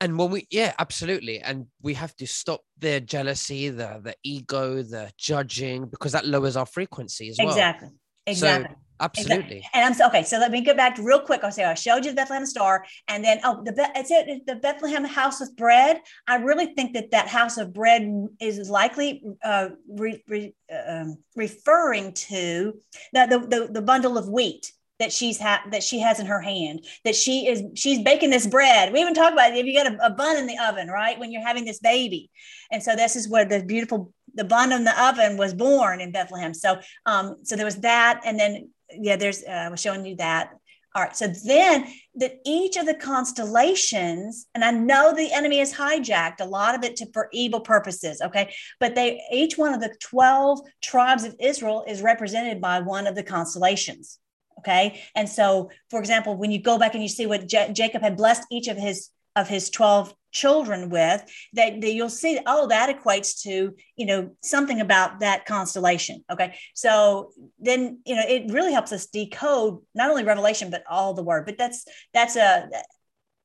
And 0.00 0.18
when 0.18 0.32
we 0.32 0.48
yeah, 0.50 0.74
absolutely. 0.78 1.38
And 1.38 1.66
we 1.80 1.94
have 1.94 2.14
to 2.16 2.26
stop 2.26 2.62
the 2.78 3.00
jealousy, 3.00 3.68
the 3.68 4.00
the 4.02 4.16
ego, 4.24 4.82
the 4.82 5.12
judging, 5.16 5.86
because 5.86 6.12
that 6.12 6.26
lowers 6.26 6.56
our 6.56 6.66
frequency 6.66 7.28
as 7.28 7.38
well. 7.38 7.48
Exactly. 7.48 7.90
Exactly. 8.26 8.68
So 8.70 8.80
Absolutely. 9.00 9.34
Exactly. 9.34 9.68
And 9.74 9.84
I'm 9.84 9.94
so, 9.94 10.06
okay. 10.06 10.22
So 10.22 10.38
let 10.38 10.52
me 10.52 10.60
get 10.60 10.76
back 10.76 10.94
to 10.96 11.02
real 11.02 11.20
quick. 11.20 11.42
I'll 11.42 11.50
say 11.50 11.64
I 11.64 11.74
showed 11.74 12.04
you 12.04 12.12
the 12.12 12.16
Bethlehem 12.16 12.46
star, 12.46 12.84
and 13.08 13.24
then 13.24 13.40
oh, 13.42 13.62
the 13.64 13.90
it's 13.96 14.10
it 14.10 14.46
the 14.46 14.56
Bethlehem 14.56 15.04
house 15.04 15.40
of 15.40 15.54
bread. 15.56 16.00
I 16.28 16.36
really 16.36 16.74
think 16.74 16.94
that 16.94 17.10
that 17.10 17.26
house 17.28 17.58
of 17.58 17.72
bread 17.72 18.28
is 18.40 18.70
likely 18.70 19.22
uh, 19.44 19.70
re, 19.88 20.22
re, 20.28 20.54
um, 20.88 21.18
referring 21.34 22.12
to 22.12 22.78
the, 23.12 23.26
the, 23.26 23.38
the 23.66 23.72
the 23.72 23.82
bundle 23.82 24.16
of 24.16 24.28
wheat 24.28 24.72
that 25.00 25.12
she's 25.12 25.38
had 25.38 25.60
that 25.72 25.82
she 25.82 25.98
has 25.98 26.20
in 26.20 26.26
her 26.26 26.40
hand 26.40 26.84
that 27.04 27.16
she 27.16 27.48
is 27.48 27.64
she's 27.74 28.00
baking 28.02 28.30
this 28.30 28.46
bread 28.46 28.92
we 28.92 29.00
even 29.00 29.12
talk 29.12 29.32
about 29.32 29.50
it 29.50 29.58
if 29.58 29.66
you 29.66 29.74
got 29.74 29.92
a, 29.92 30.06
a, 30.06 30.10
bun 30.10 30.36
in 30.36 30.46
the 30.46 30.56
oven 30.58 30.86
right 30.86 31.18
when 31.18 31.32
you're 31.32 31.44
having 31.44 31.64
this 31.64 31.80
baby 31.80 32.30
and 32.70 32.80
so 32.80 32.94
this 32.94 33.16
is 33.16 33.28
where 33.28 33.44
the 33.44 33.60
beautiful 33.64 34.13
the 34.34 34.44
bun 34.44 34.72
in 34.72 34.84
the 34.84 35.02
oven 35.02 35.36
was 35.36 35.54
born 35.54 36.00
in 36.00 36.12
bethlehem 36.12 36.54
so 36.54 36.78
um 37.06 37.36
so 37.42 37.56
there 37.56 37.64
was 37.64 37.76
that 37.76 38.20
and 38.24 38.38
then 38.38 38.68
yeah, 38.98 39.16
there's, 39.16 39.42
uh, 39.44 39.50
I 39.50 39.68
was 39.68 39.80
showing 39.80 40.04
you 40.04 40.16
that. 40.16 40.50
All 40.94 41.02
right. 41.02 41.16
So 41.16 41.26
then 41.26 41.92
that 42.16 42.36
each 42.46 42.76
of 42.76 42.86
the 42.86 42.94
constellations, 42.94 44.46
and 44.54 44.64
I 44.64 44.70
know 44.70 45.12
the 45.12 45.32
enemy 45.32 45.58
has 45.58 45.72
hijacked 45.72 46.40
a 46.40 46.44
lot 46.44 46.76
of 46.76 46.84
it 46.84 46.96
to, 46.96 47.06
for 47.12 47.28
evil 47.32 47.60
purposes. 47.60 48.20
Okay. 48.22 48.54
But 48.78 48.94
they, 48.94 49.20
each 49.32 49.58
one 49.58 49.74
of 49.74 49.80
the 49.80 49.94
12 50.00 50.60
tribes 50.80 51.24
of 51.24 51.34
Israel 51.40 51.84
is 51.88 52.00
represented 52.00 52.60
by 52.60 52.78
one 52.78 53.08
of 53.08 53.16
the 53.16 53.24
constellations. 53.24 54.20
Okay. 54.60 55.02
And 55.16 55.28
so, 55.28 55.70
for 55.90 55.98
example, 55.98 56.36
when 56.36 56.52
you 56.52 56.62
go 56.62 56.78
back 56.78 56.94
and 56.94 57.02
you 57.02 57.08
see 57.08 57.26
what 57.26 57.48
J- 57.48 57.72
Jacob 57.72 58.02
had 58.02 58.16
blessed 58.16 58.46
each 58.52 58.68
of 58.68 58.76
his 58.76 59.10
of 59.36 59.48
his 59.48 59.68
12 59.70 60.14
children 60.34 60.90
with 60.90 61.24
that, 61.54 61.80
that 61.80 61.92
you'll 61.94 62.10
see 62.10 62.38
oh 62.46 62.66
that 62.66 62.94
equates 62.94 63.42
to 63.42 63.74
you 63.96 64.06
know 64.06 64.30
something 64.42 64.80
about 64.80 65.20
that 65.20 65.46
constellation 65.46 66.24
okay? 66.30 66.56
So 66.74 67.30
then 67.58 68.00
you 68.04 68.16
know 68.16 68.24
it 68.28 68.52
really 68.52 68.72
helps 68.72 68.92
us 68.92 69.06
decode 69.06 69.80
not 69.94 70.10
only 70.10 70.24
revelation 70.24 70.70
but 70.70 70.84
all 70.88 71.14
the 71.14 71.22
word. 71.22 71.46
But 71.46 71.56
that's 71.56 71.84
that's 72.12 72.36
a 72.36 72.68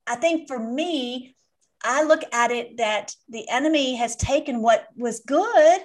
i 0.07 0.15
think 0.15 0.47
for 0.47 0.59
me 0.59 1.35
i 1.83 2.03
look 2.03 2.23
at 2.33 2.51
it 2.51 2.77
that 2.77 3.13
the 3.29 3.47
enemy 3.49 3.95
has 3.95 4.15
taken 4.15 4.61
what 4.61 4.87
was 4.95 5.21
good 5.21 5.79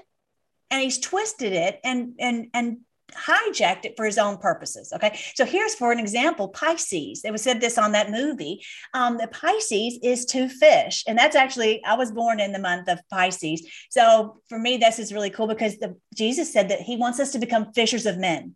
and 0.71 0.83
he's 0.83 0.99
twisted 0.99 1.53
it 1.53 1.81
and 1.85 2.15
and 2.19 2.49
and 2.55 2.79
hijacked 3.15 3.85
it 3.85 3.95
for 3.97 4.05
his 4.05 4.19
own 4.19 4.39
purposes. 4.39 4.93
Okay. 4.95 5.19
So 5.35 5.45
here's 5.45 5.75
for 5.75 5.93
an 5.93 5.99
example 5.99 6.49
Pisces. 6.49 7.23
It 7.25 7.33
was 7.33 7.43
said 7.43 7.61
this 7.61 7.79
on 7.79 7.93
that 7.93 8.11
movie. 8.11 8.62
Um, 8.93 9.17
the 9.17 9.29
Pisces 9.29 9.99
is 10.03 10.25
to 10.27 10.49
fish. 10.49 11.05
And 11.07 11.17
that's 11.17 11.37
actually, 11.37 11.85
I 11.85 11.95
was 11.95 12.12
born 12.12 12.41
in 12.41 12.53
the 12.53 12.59
month 12.59 12.89
of 12.89 13.01
Pisces. 13.11 13.67
So 13.91 14.41
for 14.49 14.59
me, 14.59 14.77
this 14.77 14.99
is 14.99 15.12
really 15.12 15.31
cool 15.31 15.47
because 15.47 15.79
the, 15.79 15.97
Jesus 16.15 16.53
said 16.53 16.69
that 16.69 16.81
he 16.81 16.97
wants 16.97 17.21
us 17.21 17.33
to 17.33 17.39
become 17.39 17.73
fishers 17.73 18.07
of 18.07 18.19
men. 18.19 18.55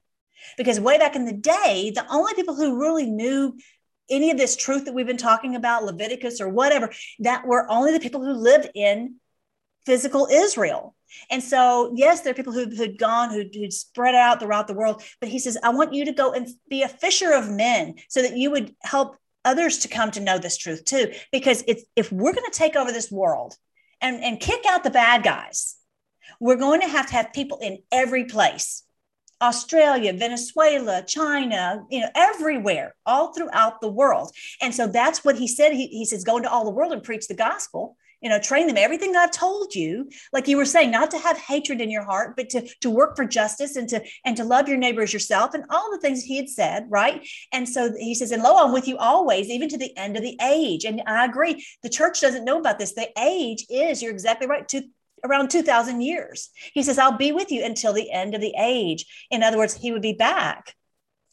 Because 0.57 0.81
way 0.81 0.99
back 0.99 1.17
in 1.17 1.25
the 1.25 1.33
day, 1.33 1.93
the 1.95 2.07
only 2.11 2.35
people 2.35 2.55
who 2.55 2.81
really 2.81 3.07
knew 3.07 3.57
any 4.11 4.31
of 4.31 4.39
this 4.39 4.57
truth 4.57 4.85
that 4.85 4.95
we've 4.95 5.07
been 5.07 5.17
talking 5.17 5.55
about, 5.55 5.85
Leviticus 5.85 6.41
or 6.41 6.49
whatever, 6.49 6.91
that 7.21 7.47
were 7.47 7.71
only 7.71 7.93
the 7.93 8.01
people 8.01 8.25
who 8.25 8.33
lived 8.33 8.71
in 8.75 9.17
physical 9.87 10.29
Israel. 10.31 10.95
And 11.31 11.43
so, 11.43 11.93
yes, 11.95 12.21
there 12.21 12.33
are 12.33 12.35
people 12.35 12.53
who, 12.53 12.67
who'd 12.67 12.99
gone, 12.99 13.31
who'd, 13.31 13.55
who'd 13.55 13.73
spread 13.73 14.15
out 14.15 14.41
throughout 14.41 14.69
the 14.69 14.75
world. 14.75 15.03
But 15.21 15.31
he 15.31 15.39
says, 15.39 15.59
I 15.63 15.71
want 15.71 15.95
you 15.95 16.05
to 16.05 16.13
go 16.13 16.33
and 16.33 16.49
be 16.69 16.83
a 16.83 16.89
fisher 16.89 17.33
of 17.33 17.51
men 17.51 17.95
so 18.09 18.23
that 18.23 18.37
you 18.37 18.51
would 18.51 18.75
help 18.83 19.17
others 19.45 19.79
to 19.81 19.89
come 19.89 20.11
to 20.13 20.21
know 20.21 20.39
this 20.39 20.57
truth 20.57 20.85
too. 20.85 21.13
Because 21.33 21.65
if 21.67 22.13
we're 22.13 22.35
going 22.35 22.51
to 22.51 22.59
take 22.59 22.77
over 22.77 22.93
this 22.93 23.11
world 23.11 23.55
and, 24.01 24.23
and 24.23 24.41
kick 24.41 24.65
out 24.69 24.85
the 24.85 24.91
bad 24.91 25.23
guys, 25.23 25.77
we're 26.41 26.57
going 26.57 26.83
to 26.83 26.89
have 26.89 27.07
to 27.07 27.15
have 27.15 27.33
people 27.33 27.59
in 27.63 27.79
every 27.91 28.25
place 28.25 28.85
Australia, 29.41 30.13
Venezuela, 30.13 31.03
China, 31.07 31.85
you 31.91 32.01
know, 32.01 32.09
everywhere, 32.17 32.97
all 33.07 33.33
throughout 33.33 33.81
the 33.81 33.89
world. 33.89 34.33
And 34.61 34.75
so 34.75 34.89
that's 34.89 35.25
what 35.25 35.39
he 35.39 35.47
said. 35.47 35.73
He, 35.73 35.87
he 35.87 36.05
says, 36.05 36.25
go 36.25 36.39
into 36.39 36.51
all 36.51 36.65
the 36.65 36.73
world 36.73 36.93
and 36.93 37.03
preach 37.03 37.29
the 37.29 37.35
gospel 37.35 37.97
you 38.21 38.29
know 38.29 38.39
train 38.39 38.67
them 38.67 38.77
everything 38.77 39.17
i've 39.17 39.31
told 39.31 39.75
you. 39.75 40.09
Like 40.33 40.49
you 40.49 40.57
were 40.57 40.65
saying 40.65 40.91
not 40.91 41.11
to 41.13 41.19
have 41.19 41.39
hatred 41.39 41.81
in 41.81 41.91
your 41.91 42.05
heart 42.05 42.35
but 42.37 42.51
to 42.51 42.69
to 42.81 42.91
work 42.91 43.17
for 43.17 43.25
justice 43.25 43.77
and 43.77 43.89
to 43.91 44.03
and 44.25 44.37
to 44.37 44.45
love 44.45 44.69
your 44.69 44.79
neighbors 44.79 45.13
yourself 45.13 45.55
and 45.55 45.65
all 45.71 45.91
the 45.91 45.99
things 45.99 46.23
he 46.23 46.37
had 46.37 46.49
said 46.49 46.87
right? 46.89 47.27
And 47.53 47.69
so 47.69 47.93
he 47.99 48.15
says 48.15 48.33
and 48.33 48.43
lo 48.43 48.57
i'm 48.57 48.73
with 48.73 48.89
you 48.89 48.97
always 48.97 49.49
even 49.49 49.69
to 49.69 49.79
the 49.79 49.97
end 49.97 50.17
of 50.17 50.23
the 50.23 50.39
age. 50.43 50.85
And 50.85 51.03
i 51.07 51.25
agree 51.25 51.65
the 51.83 51.89
church 51.89 52.21
doesn't 52.21 52.45
know 52.45 52.59
about 52.59 52.79
this. 52.79 52.95
The 52.95 53.11
age 53.19 53.67
is 53.69 54.03
you're 54.03 54.13
exactly 54.13 54.47
right 54.47 54.67
to 54.69 54.83
around 55.25 55.51
2000 55.51 56.01
years. 56.01 56.51
He 56.75 56.83
says 56.83 56.99
i'll 56.99 57.17
be 57.17 57.33
with 57.33 57.51
you 57.51 57.65
until 57.65 57.93
the 57.93 58.11
end 58.11 58.35
of 58.35 58.41
the 58.41 58.55
age. 58.59 59.27
In 59.31 59.43
other 59.43 59.59
words 59.59 59.75
he 59.75 59.93
would 59.93 60.03
be 60.03 60.15
back 60.15 60.75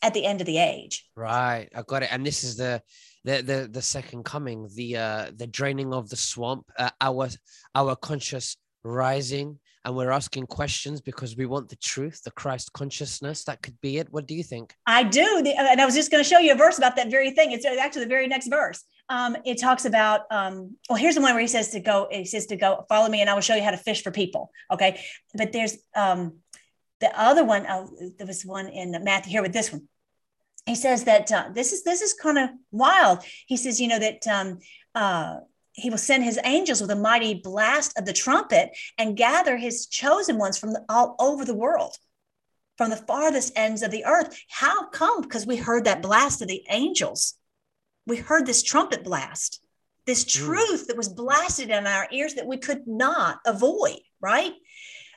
at 0.01 0.13
the 0.13 0.25
end 0.25 0.41
of 0.41 0.47
the 0.47 0.59
age. 0.59 1.07
Right 1.15 1.69
i 1.75 1.81
got 1.81 2.03
it. 2.03 2.09
And 2.11 2.25
this 2.25 2.43
is 2.43 2.57
the 2.57 2.81
the 3.25 3.41
the 3.41 3.67
the 3.71 3.81
second 3.81 4.23
coming, 4.23 4.69
the 4.75 4.97
uh 4.97 5.31
the 5.35 5.47
draining 5.47 5.93
of 5.93 6.09
the 6.09 6.15
swamp, 6.15 6.71
uh, 6.77 6.91
our 7.01 7.27
our 7.73 7.95
conscious 7.95 8.55
rising, 8.83 9.59
and 9.83 9.95
we're 9.95 10.11
asking 10.11 10.45
questions 10.45 11.01
because 11.01 11.35
we 11.35 11.47
want 11.47 11.67
the 11.69 11.75
truth, 11.77 12.21
the 12.23 12.31
Christ 12.31 12.71
consciousness. 12.73 13.43
That 13.43 13.63
could 13.63 13.79
be 13.81 13.97
it. 13.97 14.07
What 14.11 14.27
do 14.27 14.35
you 14.35 14.43
think? 14.43 14.73
I 14.85 15.03
do, 15.03 15.43
and 15.43 15.81
I 15.81 15.85
was 15.85 15.95
just 15.95 16.11
going 16.11 16.23
to 16.23 16.29
show 16.29 16.37
you 16.37 16.53
a 16.53 16.55
verse 16.55 16.77
about 16.77 16.95
that 16.97 17.09
very 17.09 17.31
thing. 17.31 17.51
It's 17.51 17.65
actually 17.65 18.03
the 18.03 18.09
very 18.09 18.27
next 18.27 18.47
verse. 18.47 18.83
Um, 19.09 19.35
it 19.43 19.59
talks 19.59 19.85
about 19.85 20.21
um, 20.29 20.77
well, 20.87 20.97
here's 20.97 21.15
the 21.15 21.21
one 21.21 21.33
where 21.33 21.41
he 21.41 21.47
says 21.47 21.69
to 21.69 21.79
go. 21.79 22.07
He 22.11 22.25
says 22.25 22.45
to 22.47 22.55
go 22.55 22.85
follow 22.87 23.09
me, 23.09 23.21
and 23.21 23.29
I 23.29 23.33
will 23.33 23.41
show 23.41 23.55
you 23.55 23.63
how 23.63 23.71
to 23.71 23.77
fish 23.77 24.03
for 24.03 24.11
people. 24.11 24.51
Okay, 24.71 25.01
but 25.33 25.51
there's 25.51 25.77
um 25.95 26.37
the 27.01 27.19
other 27.19 27.43
one. 27.43 27.65
Oh, 27.67 27.89
there 28.19 28.27
was 28.27 28.45
one 28.45 28.67
in 28.67 29.03
Matthew 29.03 29.31
here 29.31 29.41
with 29.41 29.53
this 29.53 29.71
one 29.71 29.87
he 30.65 30.75
says 30.75 31.03
that 31.03 31.31
uh, 31.31 31.49
this 31.53 31.71
is 31.73 31.83
this 31.83 32.01
is 32.01 32.13
kind 32.13 32.37
of 32.37 32.49
wild. 32.71 33.19
He 33.45 33.57
says, 33.57 33.79
you 33.79 33.87
know, 33.87 33.99
that 33.99 34.27
um, 34.27 34.59
uh, 34.95 35.37
he 35.73 35.89
will 35.89 35.97
send 35.97 36.23
his 36.23 36.39
angels 36.43 36.81
with 36.81 36.89
a 36.89 36.95
mighty 36.95 37.35
blast 37.35 37.97
of 37.97 38.05
the 38.05 38.13
trumpet 38.13 38.71
and 38.97 39.17
gather 39.17 39.57
his 39.57 39.87
chosen 39.87 40.37
ones 40.37 40.57
from 40.57 40.71
the, 40.73 40.83
all 40.89 41.15
over 41.19 41.45
the 41.45 41.53
world, 41.53 41.95
from 42.77 42.89
the 42.89 42.97
farthest 42.97 43.53
ends 43.55 43.83
of 43.83 43.91
the 43.91 44.05
earth. 44.05 44.39
How 44.49 44.87
come? 44.87 45.21
Because 45.21 45.45
we 45.45 45.57
heard 45.57 45.85
that 45.85 46.01
blast 46.01 46.41
of 46.41 46.47
the 46.47 46.63
angels. 46.69 47.35
We 48.07 48.17
heard 48.17 48.45
this 48.45 48.63
trumpet 48.63 49.03
blast, 49.03 49.61
this 50.05 50.23
hmm. 50.23 50.45
truth 50.45 50.83
mm. 50.83 50.87
that 50.87 50.97
was 50.97 51.09
blasted 51.09 51.69
in 51.69 51.87
our 51.87 52.07
ears 52.11 52.35
that 52.35 52.47
we 52.47 52.57
could 52.57 52.87
not 52.87 53.39
avoid, 53.45 53.99
right? 54.21 54.53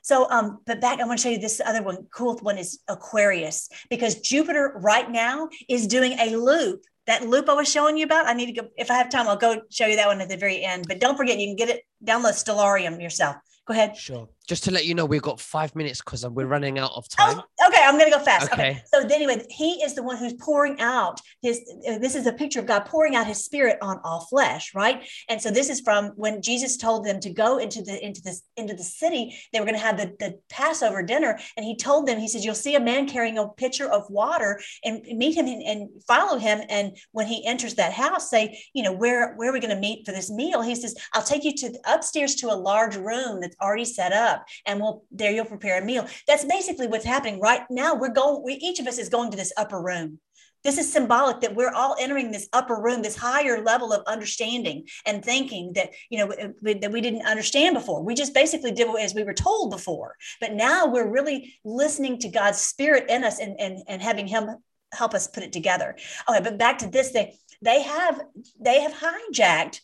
So, 0.02 0.30
um, 0.30 0.58
but 0.66 0.80
back, 0.80 1.00
I 1.00 1.04
want 1.04 1.18
to 1.18 1.22
show 1.22 1.30
you 1.30 1.38
this 1.38 1.60
other 1.64 1.82
one. 1.82 2.06
Cool 2.12 2.36
one 2.38 2.58
is 2.58 2.80
Aquarius 2.88 3.68
because 3.90 4.16
Jupiter 4.16 4.74
right 4.76 5.10
now 5.10 5.48
is 5.68 5.86
doing 5.86 6.12
a 6.12 6.36
loop. 6.36 6.84
That 7.06 7.26
loop 7.26 7.48
I 7.48 7.54
was 7.54 7.70
showing 7.70 7.96
you 7.96 8.04
about, 8.04 8.26
I 8.26 8.34
need 8.34 8.54
to 8.54 8.60
go. 8.60 8.68
If 8.76 8.90
I 8.90 8.94
have 8.94 9.08
time, 9.08 9.28
I'll 9.28 9.36
go 9.36 9.62
show 9.70 9.86
you 9.86 9.96
that 9.96 10.08
one 10.08 10.20
at 10.20 10.28
the 10.28 10.36
very 10.36 10.62
end. 10.62 10.84
But 10.86 11.00
don't 11.00 11.16
forget, 11.16 11.38
you 11.38 11.46
can 11.46 11.56
get 11.56 11.70
it 11.70 11.82
download 12.04 12.34
Stellarium 12.34 13.00
yourself. 13.00 13.36
Go 13.66 13.72
ahead. 13.72 13.96
Sure. 13.96 14.28
Just 14.48 14.64
to 14.64 14.70
let 14.70 14.86
you 14.86 14.94
know, 14.94 15.04
we've 15.04 15.22
got 15.22 15.38
five 15.40 15.74
minutes 15.76 16.00
because 16.00 16.26
we're 16.26 16.46
running 16.46 16.78
out 16.78 16.92
of 16.94 17.08
time. 17.08 17.40
Oh, 17.40 17.68
okay, 17.68 17.82
I'm 17.84 17.98
going 17.98 18.10
to 18.10 18.18
go 18.18 18.24
fast. 18.24 18.52
Okay. 18.52 18.70
okay. 18.70 18.82
So 18.86 19.06
anyway, 19.06 19.44
he 19.50 19.82
is 19.82 19.94
the 19.94 20.02
one 20.02 20.16
who's 20.16 20.34
pouring 20.34 20.80
out 20.80 21.20
his. 21.42 21.60
Uh, 21.88 21.98
this 21.98 22.14
is 22.14 22.26
a 22.26 22.32
picture 22.32 22.60
of 22.60 22.66
God 22.66 22.86
pouring 22.86 23.14
out 23.14 23.26
His 23.26 23.44
Spirit 23.44 23.78
on 23.82 24.00
all 24.04 24.26
flesh, 24.26 24.74
right? 24.74 25.08
And 25.28 25.40
so 25.40 25.50
this 25.50 25.68
is 25.68 25.80
from 25.80 26.08
when 26.16 26.42
Jesus 26.42 26.76
told 26.76 27.04
them 27.04 27.20
to 27.20 27.30
go 27.30 27.58
into 27.58 27.82
the 27.82 28.04
into 28.04 28.20
this 28.22 28.42
into 28.56 28.74
the 28.74 28.82
city. 28.82 29.36
They 29.52 29.60
were 29.60 29.66
going 29.66 29.78
to 29.78 29.84
have 29.84 29.96
the 29.96 30.14
the 30.18 30.38
Passover 30.48 31.02
dinner, 31.02 31.38
and 31.56 31.64
he 31.64 31.76
told 31.76 32.06
them, 32.06 32.18
he 32.18 32.28
says, 32.28 32.44
"You'll 32.44 32.54
see 32.54 32.74
a 32.74 32.80
man 32.80 33.08
carrying 33.08 33.38
a 33.38 33.48
pitcher 33.48 33.90
of 33.90 34.08
water, 34.10 34.60
and 34.84 35.02
meet 35.02 35.36
him 35.36 35.46
and, 35.46 35.62
and 35.62 35.88
follow 36.06 36.38
him. 36.38 36.60
And 36.68 36.96
when 37.12 37.26
he 37.26 37.46
enters 37.46 37.74
that 37.74 37.92
house, 37.92 38.30
say, 38.30 38.60
you 38.72 38.82
know, 38.82 38.92
where 38.92 39.34
where 39.36 39.50
are 39.50 39.52
we 39.52 39.60
going 39.60 39.74
to 39.74 39.80
meet 39.80 40.06
for 40.06 40.12
this 40.12 40.30
meal?" 40.30 40.62
He 40.62 40.74
says, 40.74 40.94
"I'll 41.12 41.22
take 41.22 41.44
you 41.44 41.54
to 41.56 41.78
upstairs 41.86 42.34
to 42.36 42.48
a 42.48 42.54
large 42.54 42.96
room 42.96 43.40
that's 43.40 43.56
already 43.60 43.84
set 43.84 44.12
up, 44.12 44.37
and 44.66 44.80
we'll 44.80 45.04
there 45.10 45.32
you'll 45.32 45.44
prepare 45.44 45.80
a 45.80 45.84
meal. 45.84 46.06
That's 46.26 46.44
basically 46.44 46.86
what's 46.86 47.04
happening 47.04 47.40
right 47.40 47.62
now. 47.70 47.94
We're 47.94 48.08
going. 48.12 48.42
We 48.44 48.54
each 48.54 48.80
of 48.80 48.86
us 48.86 48.98
is 48.98 49.08
going 49.08 49.30
to 49.30 49.36
this 49.36 49.52
upper 49.56 49.80
room. 49.80 50.20
This 50.64 50.78
is 50.78 50.92
symbolic 50.92 51.40
that 51.40 51.54
we're 51.54 51.72
all 51.72 51.96
entering 52.00 52.32
this 52.32 52.48
upper 52.52 52.80
room, 52.80 53.00
this 53.00 53.16
higher 53.16 53.62
level 53.62 53.92
of 53.92 54.02
understanding 54.06 54.88
and 55.06 55.24
thinking 55.24 55.72
that 55.74 55.90
you 56.10 56.18
know 56.18 56.28
that 56.62 56.92
we 56.92 57.00
didn't 57.00 57.26
understand 57.26 57.74
before. 57.74 58.02
We 58.02 58.14
just 58.14 58.34
basically 58.34 58.72
did 58.72 58.88
as 58.98 59.14
we 59.14 59.22
were 59.22 59.34
told 59.34 59.70
before, 59.70 60.16
but 60.40 60.54
now 60.54 60.86
we're 60.86 61.10
really 61.10 61.54
listening 61.64 62.18
to 62.20 62.28
God's 62.28 62.58
Spirit 62.58 63.06
in 63.08 63.24
us 63.24 63.38
and 63.38 63.58
and, 63.60 63.82
and 63.86 64.02
having 64.02 64.26
Him 64.26 64.56
help 64.92 65.14
us 65.14 65.28
put 65.28 65.42
it 65.42 65.52
together. 65.52 65.96
Okay, 66.28 66.40
but 66.42 66.58
back 66.58 66.78
to 66.78 66.88
this 66.88 67.12
thing, 67.12 67.32
they 67.62 67.82
have 67.82 68.20
they 68.60 68.80
have 68.80 68.92
hijacked 68.92 69.80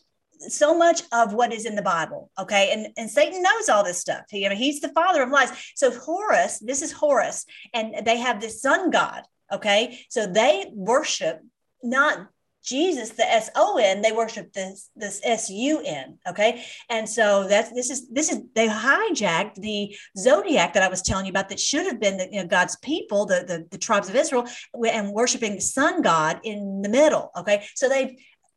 so 0.49 0.76
much 0.76 1.03
of 1.12 1.35
what 1.35 1.53
is 1.53 1.66
in 1.66 1.74
the 1.74 1.82
Bible. 1.82 2.30
Okay. 2.39 2.72
And, 2.72 2.89
and 2.97 3.11
Satan 3.11 3.43
knows 3.43 3.68
all 3.68 3.85
this 3.85 4.01
stuff. 4.01 4.24
He, 4.30 4.47
I 4.47 4.49
mean, 4.49 4.59
he's 4.59 4.80
the 4.80 4.89
father 4.89 5.22
of 5.22 5.30
lies. 5.30 5.51
So 5.74 5.91
Horus, 5.91 6.59
this 6.59 6.82
is 6.82 6.93
Horus, 6.93 7.47
and 7.72 8.07
they 8.07 8.18
have 8.18 8.41
this 8.41 8.61
sun 8.61 8.91
god. 8.91 9.22
Okay. 9.53 10.01
So 10.09 10.26
they 10.26 10.70
worship 10.72 11.41
not 11.82 12.28
Jesus, 12.64 13.11
the 13.11 13.30
S 13.30 13.51
O 13.57 13.76
N, 13.76 14.01
they 14.01 14.12
worship 14.12 14.55
this 14.55 14.89
this 14.97 15.20
S 15.22 15.51
U 15.51 15.82
N. 15.85 16.18
Okay, 16.26 16.64
and 16.89 17.07
so 17.07 17.47
that's 17.47 17.70
this 17.72 17.91
is 17.91 18.09
this 18.09 18.32
is 18.32 18.41
they 18.55 18.68
hijacked 18.68 19.57
the 19.57 19.95
zodiac 20.16 20.72
that 20.72 20.82
I 20.82 20.89
was 20.89 21.03
telling 21.03 21.26
you 21.26 21.30
about 21.30 21.51
that 21.51 21.61
should 21.61 21.85
have 21.85 22.01
been 22.01 22.16
the, 22.16 22.28
you 22.32 22.41
know, 22.41 22.49
God's 22.49 22.76
people, 22.76 23.26
the, 23.26 23.45
the 23.47 23.66
the 23.70 23.76
tribes 23.76 24.09
of 24.09 24.16
Israel, 24.16 24.47
and 24.89 25.12
worshiping 25.12 25.57
the 25.57 25.61
sun 25.61 26.01
god 26.01 26.41
in 26.43 26.80
the 26.80 26.89
middle. 26.89 27.30
Okay, 27.37 27.66
so 27.74 27.87
they 27.87 28.16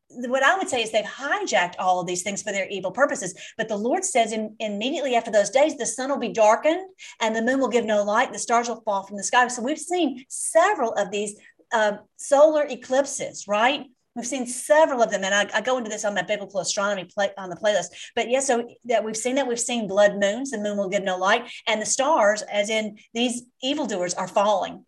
what 0.09 0.43
I 0.43 0.57
would 0.57 0.69
say 0.69 0.81
is 0.81 0.91
they've 0.91 1.03
hijacked 1.03 1.75
all 1.79 1.99
of 1.99 2.07
these 2.07 2.23
things 2.23 2.41
for 2.41 2.51
their 2.51 2.67
evil 2.69 2.91
purposes. 2.91 3.33
But 3.57 3.67
the 3.67 3.77
Lord 3.77 4.05
says 4.05 4.31
in, 4.31 4.55
immediately 4.59 5.15
after 5.15 5.31
those 5.31 5.49
days, 5.49 5.77
the 5.77 5.85
sun 5.85 6.09
will 6.09 6.17
be 6.17 6.29
darkened 6.29 6.81
and 7.21 7.35
the 7.35 7.41
moon 7.41 7.59
will 7.59 7.67
give 7.67 7.85
no 7.85 8.03
light, 8.03 8.31
the 8.31 8.39
stars 8.39 8.67
will 8.67 8.81
fall 8.81 9.03
from 9.03 9.17
the 9.17 9.23
sky. 9.23 9.47
So 9.47 9.61
we've 9.61 9.77
seen 9.77 10.25
several 10.29 10.93
of 10.93 11.11
these 11.11 11.35
uh, 11.73 11.97
solar 12.15 12.65
eclipses, 12.65 13.47
right? 13.47 13.85
We've 14.15 14.25
seen 14.25 14.47
several 14.47 15.03
of 15.03 15.11
them, 15.11 15.23
and 15.23 15.35
I, 15.35 15.47
I, 15.53 15.61
go 15.61 15.77
into 15.77 15.91
this 15.91 16.03
on 16.03 16.15
my 16.15 16.23
biblical 16.23 16.59
astronomy 16.59 17.05
play 17.05 17.29
on 17.37 17.51
the 17.51 17.55
playlist. 17.55 17.89
But 18.15 18.31
yes, 18.31 18.49
yeah, 18.49 18.55
so 18.55 18.69
that 18.85 19.03
we've 19.03 19.15
seen 19.15 19.35
that 19.35 19.47
we've 19.47 19.59
seen 19.59 19.87
blood 19.87 20.17
moons, 20.19 20.49
the 20.49 20.57
moon 20.57 20.75
will 20.75 20.89
give 20.89 21.03
no 21.03 21.17
light, 21.17 21.47
and 21.67 21.79
the 21.79 21.85
stars, 21.85 22.41
as 22.41 22.71
in 22.71 22.97
these 23.13 23.43
evildoers, 23.61 24.15
are 24.15 24.27
falling. 24.27 24.86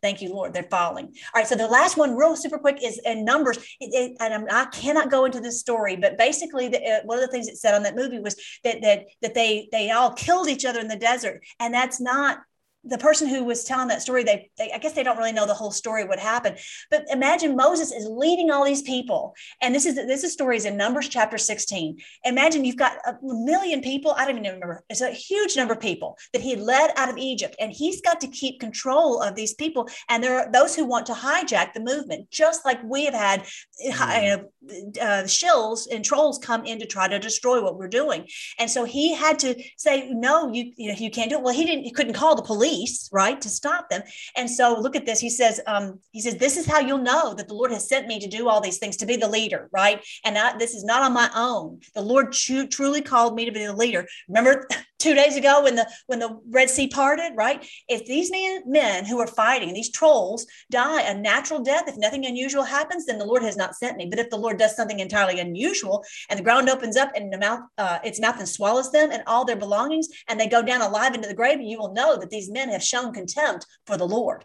Thank 0.00 0.22
you, 0.22 0.32
Lord. 0.32 0.54
They're 0.54 0.62
falling. 0.70 1.06
All 1.06 1.40
right. 1.40 1.46
So 1.46 1.56
the 1.56 1.66
last 1.66 1.96
one, 1.96 2.16
real 2.16 2.36
super 2.36 2.58
quick, 2.58 2.78
is 2.82 3.00
in 3.04 3.24
Numbers. 3.24 3.58
It, 3.80 3.90
it, 3.92 4.16
and 4.20 4.48
i 4.50 4.64
cannot 4.66 5.10
go 5.10 5.24
into 5.24 5.40
this 5.40 5.60
story, 5.60 5.96
but 5.96 6.16
basically, 6.16 6.68
the, 6.68 6.82
uh, 6.84 7.00
one 7.04 7.18
of 7.18 7.22
the 7.22 7.30
things 7.32 7.48
it 7.48 7.56
said 7.56 7.74
on 7.74 7.82
that 7.82 7.96
movie 7.96 8.20
was 8.20 8.36
that 8.64 8.80
that 8.82 9.06
that 9.22 9.34
they 9.34 9.68
they 9.72 9.90
all 9.90 10.12
killed 10.12 10.48
each 10.48 10.64
other 10.64 10.78
in 10.80 10.88
the 10.88 10.96
desert, 10.96 11.42
and 11.58 11.74
that's 11.74 12.00
not 12.00 12.38
the 12.84 12.98
person 12.98 13.28
who 13.28 13.44
was 13.44 13.64
telling 13.64 13.88
that 13.88 14.02
story, 14.02 14.22
they, 14.22 14.50
they, 14.56 14.72
I 14.72 14.78
guess 14.78 14.92
they 14.92 15.02
don't 15.02 15.18
really 15.18 15.32
know 15.32 15.46
the 15.46 15.54
whole 15.54 15.70
story 15.70 16.04
what 16.04 16.18
happened. 16.18 16.58
But 16.90 17.04
imagine 17.10 17.56
Moses 17.56 17.92
is 17.92 18.06
leading 18.08 18.50
all 18.50 18.64
these 18.64 18.82
people, 18.82 19.34
and 19.60 19.74
this 19.74 19.84
is 19.84 19.96
this 19.96 20.22
is 20.22 20.32
stories 20.32 20.64
in 20.64 20.76
Numbers 20.76 21.08
chapter 21.08 21.38
16. 21.38 21.98
Imagine 22.24 22.64
you've 22.64 22.76
got 22.76 22.92
a 23.06 23.16
million 23.22 23.80
people. 23.80 24.12
I 24.16 24.24
don't 24.24 24.38
even 24.38 24.54
remember. 24.54 24.84
It's 24.88 25.00
a 25.00 25.10
huge 25.10 25.56
number 25.56 25.74
of 25.74 25.80
people 25.80 26.16
that 26.32 26.42
he 26.42 26.54
led 26.54 26.92
out 26.96 27.10
of 27.10 27.18
Egypt, 27.18 27.56
and 27.58 27.72
he's 27.72 28.00
got 28.00 28.20
to 28.20 28.28
keep 28.28 28.60
control 28.60 29.20
of 29.22 29.34
these 29.34 29.54
people. 29.54 29.88
And 30.08 30.22
there 30.22 30.38
are 30.38 30.50
those 30.50 30.76
who 30.76 30.84
want 30.84 31.06
to 31.06 31.14
hijack 31.14 31.72
the 31.72 31.80
movement, 31.80 32.30
just 32.30 32.64
like 32.64 32.82
we 32.84 33.04
have 33.06 33.14
had 33.14 33.40
mm. 33.84 34.22
you 34.22 34.36
know, 34.36 35.02
uh, 35.02 35.24
shills 35.24 35.88
and 35.90 36.04
trolls 36.04 36.38
come 36.38 36.64
in 36.64 36.78
to 36.78 36.86
try 36.86 37.08
to 37.08 37.18
destroy 37.18 37.60
what 37.62 37.76
we're 37.76 37.88
doing. 37.88 38.26
And 38.58 38.70
so 38.70 38.84
he 38.84 39.14
had 39.14 39.38
to 39.40 39.60
say, 39.76 40.10
no, 40.10 40.52
you 40.52 40.72
you 40.76 40.92
know 40.92 40.96
you 40.96 41.10
can't 41.10 41.30
do 41.30 41.36
it. 41.36 41.42
Well, 41.42 41.54
he 41.54 41.64
didn't. 41.64 41.84
He 41.84 41.90
couldn't 41.90 42.14
call 42.14 42.36
the 42.36 42.42
police 42.42 42.67
police, 42.68 43.08
right, 43.12 43.40
to 43.40 43.48
stop 43.48 43.88
them. 43.90 44.02
And 44.36 44.50
so 44.50 44.78
look 44.78 44.96
at 44.96 45.06
this. 45.06 45.20
He 45.20 45.30
says, 45.30 45.60
um, 45.66 46.00
he 46.12 46.20
says, 46.20 46.36
this 46.36 46.56
is 46.56 46.66
how 46.66 46.80
you'll 46.80 46.98
know 46.98 47.34
that 47.34 47.48
the 47.48 47.54
Lord 47.54 47.72
has 47.72 47.88
sent 47.88 48.06
me 48.06 48.18
to 48.20 48.28
do 48.28 48.48
all 48.48 48.60
these 48.60 48.78
things, 48.78 48.96
to 48.98 49.06
be 49.06 49.16
the 49.16 49.28
leader, 49.28 49.68
right? 49.72 50.04
And 50.24 50.36
I, 50.36 50.56
this 50.56 50.74
is 50.74 50.84
not 50.84 51.02
on 51.02 51.12
my 51.12 51.30
own. 51.34 51.80
The 51.94 52.02
Lord 52.02 52.32
truly 52.32 53.00
called 53.00 53.34
me 53.34 53.44
to 53.44 53.52
be 53.52 53.64
the 53.64 53.76
leader. 53.76 54.06
Remember 54.28 54.66
two 54.98 55.14
days 55.14 55.36
ago 55.36 55.62
when 55.62 55.76
the 55.76 55.88
when 56.06 56.18
the 56.18 56.38
Red 56.50 56.70
Sea 56.70 56.88
parted, 56.88 57.32
right? 57.36 57.66
If 57.88 58.06
these 58.06 58.30
men, 58.66 59.04
who 59.04 59.18
are 59.20 59.26
fighting, 59.26 59.72
these 59.72 59.90
trolls, 59.90 60.46
die 60.70 61.02
a 61.02 61.14
natural 61.14 61.60
death, 61.60 61.88
if 61.88 61.96
nothing 61.96 62.26
unusual 62.26 62.64
happens, 62.64 63.06
then 63.06 63.18
the 63.18 63.24
Lord 63.24 63.42
has 63.42 63.56
not 63.56 63.74
sent 63.74 63.96
me. 63.96 64.06
But 64.06 64.18
if 64.18 64.30
the 64.30 64.36
Lord 64.36 64.58
does 64.58 64.76
something 64.76 65.00
entirely 65.00 65.40
unusual 65.40 66.04
and 66.28 66.38
the 66.38 66.44
ground 66.44 66.68
opens 66.68 66.96
up 66.96 67.12
and 67.14 67.32
the 67.32 67.38
mouth, 67.38 67.60
uh, 67.78 67.98
its 68.04 68.20
mouth 68.20 68.38
and 68.38 68.48
swallows 68.48 68.90
them 68.90 69.10
and 69.10 69.22
all 69.26 69.44
their 69.44 69.56
belongings, 69.56 70.08
and 70.28 70.38
they 70.38 70.48
go 70.48 70.62
down 70.62 70.80
alive 70.80 71.14
into 71.14 71.28
the 71.28 71.34
grave, 71.34 71.60
you 71.60 71.78
will 71.78 71.94
know 71.94 72.16
that 72.18 72.30
these 72.30 72.50
men 72.50 72.68
have 72.68 72.82
shown 72.82 73.12
contempt 73.12 73.66
for 73.86 73.96
the 73.96 74.06
Lord. 74.06 74.44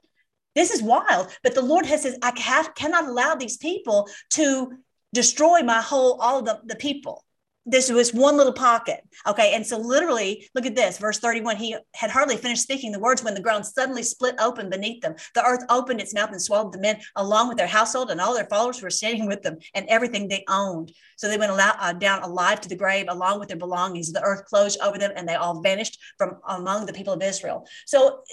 This 0.55 0.71
is 0.71 0.83
wild, 0.83 1.35
but 1.41 1.55
the 1.55 1.61
Lord 1.61 1.85
has 1.87 2.03
said, 2.03 2.19
I 2.21 2.31
have, 2.39 2.75
cannot 2.75 3.07
allow 3.07 3.33
these 3.33 3.57
people 3.57 4.07
to 4.31 4.71
destroy 5.13 5.61
my 5.63 5.81
whole 5.81 6.19
all 6.21 6.39
of 6.39 6.45
the, 6.45 6.59
the 6.65 6.75
people 6.75 7.23
this 7.65 7.89
was 7.89 8.13
one 8.13 8.35
little 8.35 8.53
pocket. 8.53 9.01
Okay. 9.25 9.53
And 9.53 9.65
so, 9.65 9.77
literally, 9.77 10.49
look 10.53 10.65
at 10.65 10.75
this 10.75 10.97
verse 10.97 11.19
31. 11.19 11.55
He 11.57 11.75
had 11.93 12.09
hardly 12.09 12.35
finished 12.35 12.63
speaking 12.63 12.91
the 12.91 12.99
words 12.99 13.23
when 13.23 13.33
the 13.33 13.41
ground 13.41 13.65
suddenly 13.65 14.03
split 14.03 14.35
open 14.39 14.69
beneath 14.69 15.01
them. 15.01 15.15
The 15.33 15.45
earth 15.45 15.63
opened 15.69 16.01
its 16.01 16.13
mouth 16.13 16.31
and 16.31 16.41
swallowed 16.41 16.73
the 16.73 16.79
men 16.79 16.99
along 17.15 17.47
with 17.47 17.57
their 17.57 17.67
household, 17.67 18.11
and 18.11 18.19
all 18.19 18.33
their 18.33 18.45
followers 18.45 18.81
were 18.81 18.89
standing 18.89 19.27
with 19.27 19.41
them 19.43 19.57
and 19.73 19.87
everything 19.87 20.27
they 20.27 20.43
owned. 20.49 20.91
So, 21.17 21.27
they 21.27 21.37
went 21.37 21.53
uh, 21.53 21.93
down 21.93 22.23
alive 22.23 22.59
to 22.61 22.69
the 22.69 22.75
grave 22.75 23.05
along 23.09 23.39
with 23.39 23.47
their 23.47 23.57
belongings. 23.57 24.11
The 24.11 24.23
earth 24.23 24.45
closed 24.45 24.79
over 24.81 24.97
them 24.97 25.11
and 25.15 25.27
they 25.27 25.35
all 25.35 25.61
vanished 25.61 25.99
from 26.17 26.37
among 26.47 26.85
the 26.85 26.93
people 26.93 27.13
of 27.13 27.23
Israel. 27.23 27.65
So, 27.85 28.23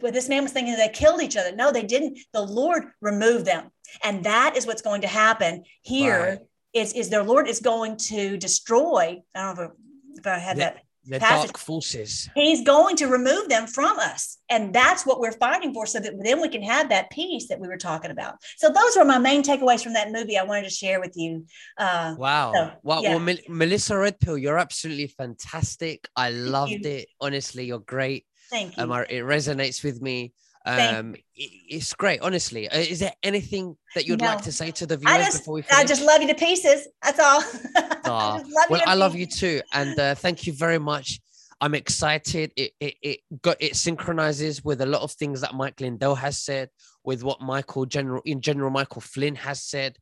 but 0.00 0.12
this 0.12 0.28
man 0.28 0.44
was 0.44 0.52
thinking 0.52 0.76
they 0.76 0.88
killed 0.88 1.22
each 1.22 1.36
other. 1.36 1.54
No, 1.54 1.72
they 1.72 1.82
didn't. 1.82 2.18
The 2.32 2.42
Lord 2.42 2.84
removed 3.00 3.44
them. 3.44 3.70
And 4.04 4.24
that 4.24 4.56
is 4.56 4.66
what's 4.66 4.82
going 4.82 5.00
to 5.00 5.08
happen 5.08 5.64
here. 5.82 6.38
Right 6.38 6.38
is 6.78 6.92
is 6.92 7.10
their 7.10 7.24
Lord 7.24 7.48
is 7.48 7.60
going 7.60 7.96
to 8.08 8.36
destroy. 8.36 9.20
I 9.34 9.42
don't 9.42 9.56
know 9.56 9.72
if, 10.16 10.26
I 10.26 10.38
had 10.38 10.56
the, 10.56 10.60
that. 10.60 10.82
The 11.04 11.20
dark 11.20 11.56
forces. 11.56 12.28
He's 12.34 12.62
going 12.62 12.96
to 12.96 13.06
remove 13.06 13.48
them 13.48 13.66
from 13.66 13.98
us. 13.98 14.36
And 14.50 14.74
that's 14.74 15.06
what 15.06 15.20
we're 15.20 15.32
fighting 15.32 15.72
for, 15.72 15.86
so 15.86 16.00
that 16.00 16.12
then 16.22 16.42
we 16.42 16.48
can 16.50 16.62
have 16.62 16.90
that 16.90 17.08
peace 17.10 17.48
that 17.48 17.58
we 17.58 17.66
were 17.66 17.78
talking 17.78 18.10
about. 18.10 18.34
So 18.58 18.68
those 18.68 18.94
were 18.94 19.06
my 19.06 19.16
main 19.16 19.42
takeaways 19.42 19.82
from 19.82 19.94
that 19.94 20.12
movie 20.12 20.36
I 20.36 20.44
wanted 20.44 20.64
to 20.64 20.70
share 20.70 21.00
with 21.00 21.14
you. 21.16 21.46
Uh, 21.78 22.14
wow. 22.18 22.52
So, 22.52 22.72
well, 22.82 23.02
yeah. 23.02 23.16
well, 23.16 23.36
Melissa 23.48 23.96
Redpill, 23.96 24.36
you're 24.36 24.58
absolutely 24.58 25.06
fantastic. 25.06 26.06
I 26.14 26.30
Thank 26.30 26.46
loved 26.50 26.72
you. 26.72 26.80
it. 26.84 27.08
Honestly, 27.22 27.64
you're 27.64 27.78
great. 27.78 28.26
Thank 28.50 28.76
you. 28.76 28.82
Um, 28.82 28.92
it 28.92 29.24
resonates 29.24 29.82
with 29.82 30.02
me. 30.02 30.34
Um, 30.68 31.16
it's 31.34 31.94
great, 31.94 32.20
honestly. 32.20 32.68
Uh, 32.68 32.78
is 32.78 33.00
there 33.00 33.14
anything 33.22 33.76
that 33.94 34.06
you'd 34.06 34.20
no. 34.20 34.26
like 34.26 34.42
to 34.42 34.52
say 34.52 34.70
to 34.72 34.86
the 34.86 34.96
viewers 34.96 35.24
just, 35.24 35.38
before 35.38 35.54
we 35.54 35.62
finish? 35.62 35.84
I 35.84 35.86
just 35.86 36.02
love 36.02 36.20
you 36.20 36.28
to 36.28 36.34
pieces. 36.34 36.88
That's 37.02 37.18
all. 37.18 37.42
I 38.04 38.42
love 38.46 38.70
well, 38.70 38.82
I 38.86 38.94
love 38.94 39.14
you 39.14 39.26
too, 39.26 39.62
and 39.72 39.98
uh, 39.98 40.14
thank 40.14 40.46
you 40.46 40.52
very 40.52 40.78
much. 40.78 41.20
I'm 41.60 41.74
excited. 41.74 42.52
It, 42.56 42.72
it 42.80 42.94
it 43.02 43.20
got 43.42 43.56
it 43.60 43.76
synchronizes 43.76 44.64
with 44.64 44.80
a 44.80 44.86
lot 44.86 45.02
of 45.02 45.12
things 45.12 45.40
that 45.40 45.54
Mike 45.54 45.80
Lindell 45.80 46.14
has 46.14 46.38
said, 46.38 46.70
with 47.04 47.24
what 47.24 47.40
Michael 47.40 47.86
General 47.86 48.22
in 48.24 48.40
General 48.40 48.70
Michael 48.70 49.00
Flynn 49.00 49.34
has 49.36 49.62
said 49.62 49.96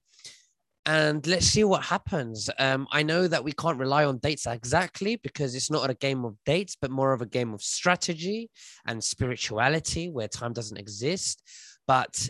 and 0.86 1.26
let's 1.26 1.46
see 1.46 1.64
what 1.64 1.82
happens. 1.82 2.48
Um, 2.60 2.86
I 2.92 3.02
know 3.02 3.26
that 3.26 3.42
we 3.42 3.52
can't 3.52 3.78
rely 3.78 4.04
on 4.04 4.18
dates 4.18 4.46
exactly 4.46 5.16
because 5.16 5.56
it's 5.56 5.70
not 5.70 5.90
a 5.90 5.94
game 5.94 6.24
of 6.24 6.36
dates, 6.46 6.76
but 6.80 6.92
more 6.92 7.12
of 7.12 7.20
a 7.20 7.26
game 7.26 7.52
of 7.52 7.60
strategy 7.60 8.50
and 8.86 9.02
spirituality 9.02 10.08
where 10.08 10.28
time 10.28 10.52
doesn't 10.52 10.76
exist. 10.76 11.42
But 11.88 12.28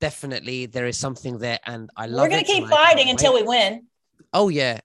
definitely 0.00 0.66
there 0.66 0.86
is 0.86 0.96
something 0.96 1.38
there, 1.38 1.58
and 1.66 1.90
I 1.96 2.06
love. 2.06 2.26
We're 2.26 2.30
gonna 2.30 2.44
keep 2.44 2.68
fighting 2.68 3.10
until 3.10 3.34
we 3.34 3.42
win. 3.42 3.86
Oh 4.32 4.48
yeah, 4.48 4.78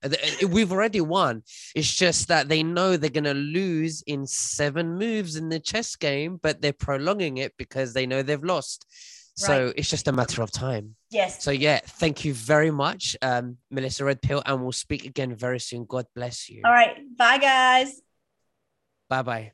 we've 0.49 0.71
already 0.71 1.01
won. 1.01 1.43
It's 1.75 1.93
just 1.93 2.29
that 2.29 2.49
they 2.49 2.63
know 2.63 2.97
they're 2.97 3.11
gonna 3.11 3.33
lose 3.35 4.01
in 4.07 4.25
seven 4.25 4.97
moves 4.97 5.35
in 5.35 5.49
the 5.49 5.59
chess 5.59 5.95
game, 5.95 6.39
but 6.41 6.61
they're 6.61 6.73
prolonging 6.73 7.37
it 7.37 7.53
because 7.57 7.93
they 7.93 8.07
know 8.07 8.23
they've 8.23 8.43
lost. 8.43 8.87
So 9.35 9.65
right. 9.65 9.73
it's 9.75 9.89
just 9.89 10.07
a 10.07 10.11
matter 10.11 10.41
of 10.41 10.51
time. 10.51 10.95
Yes. 11.09 11.43
So 11.43 11.51
yeah, 11.51 11.79
thank 11.83 12.23
you 12.25 12.33
very 12.33 12.71
much, 12.71 13.15
um, 13.21 13.57
Melissa 13.71 14.05
Red 14.05 14.21
Pill, 14.21 14.41
and 14.45 14.61
we'll 14.61 14.71
speak 14.71 15.05
again 15.05 15.35
very 15.35 15.59
soon. 15.59 15.85
God 15.85 16.05
bless 16.15 16.49
you. 16.49 16.61
All 16.63 16.71
right. 16.71 16.97
Bye, 17.17 17.37
guys. 17.39 18.01
Bye 19.09 19.21
bye. 19.21 19.51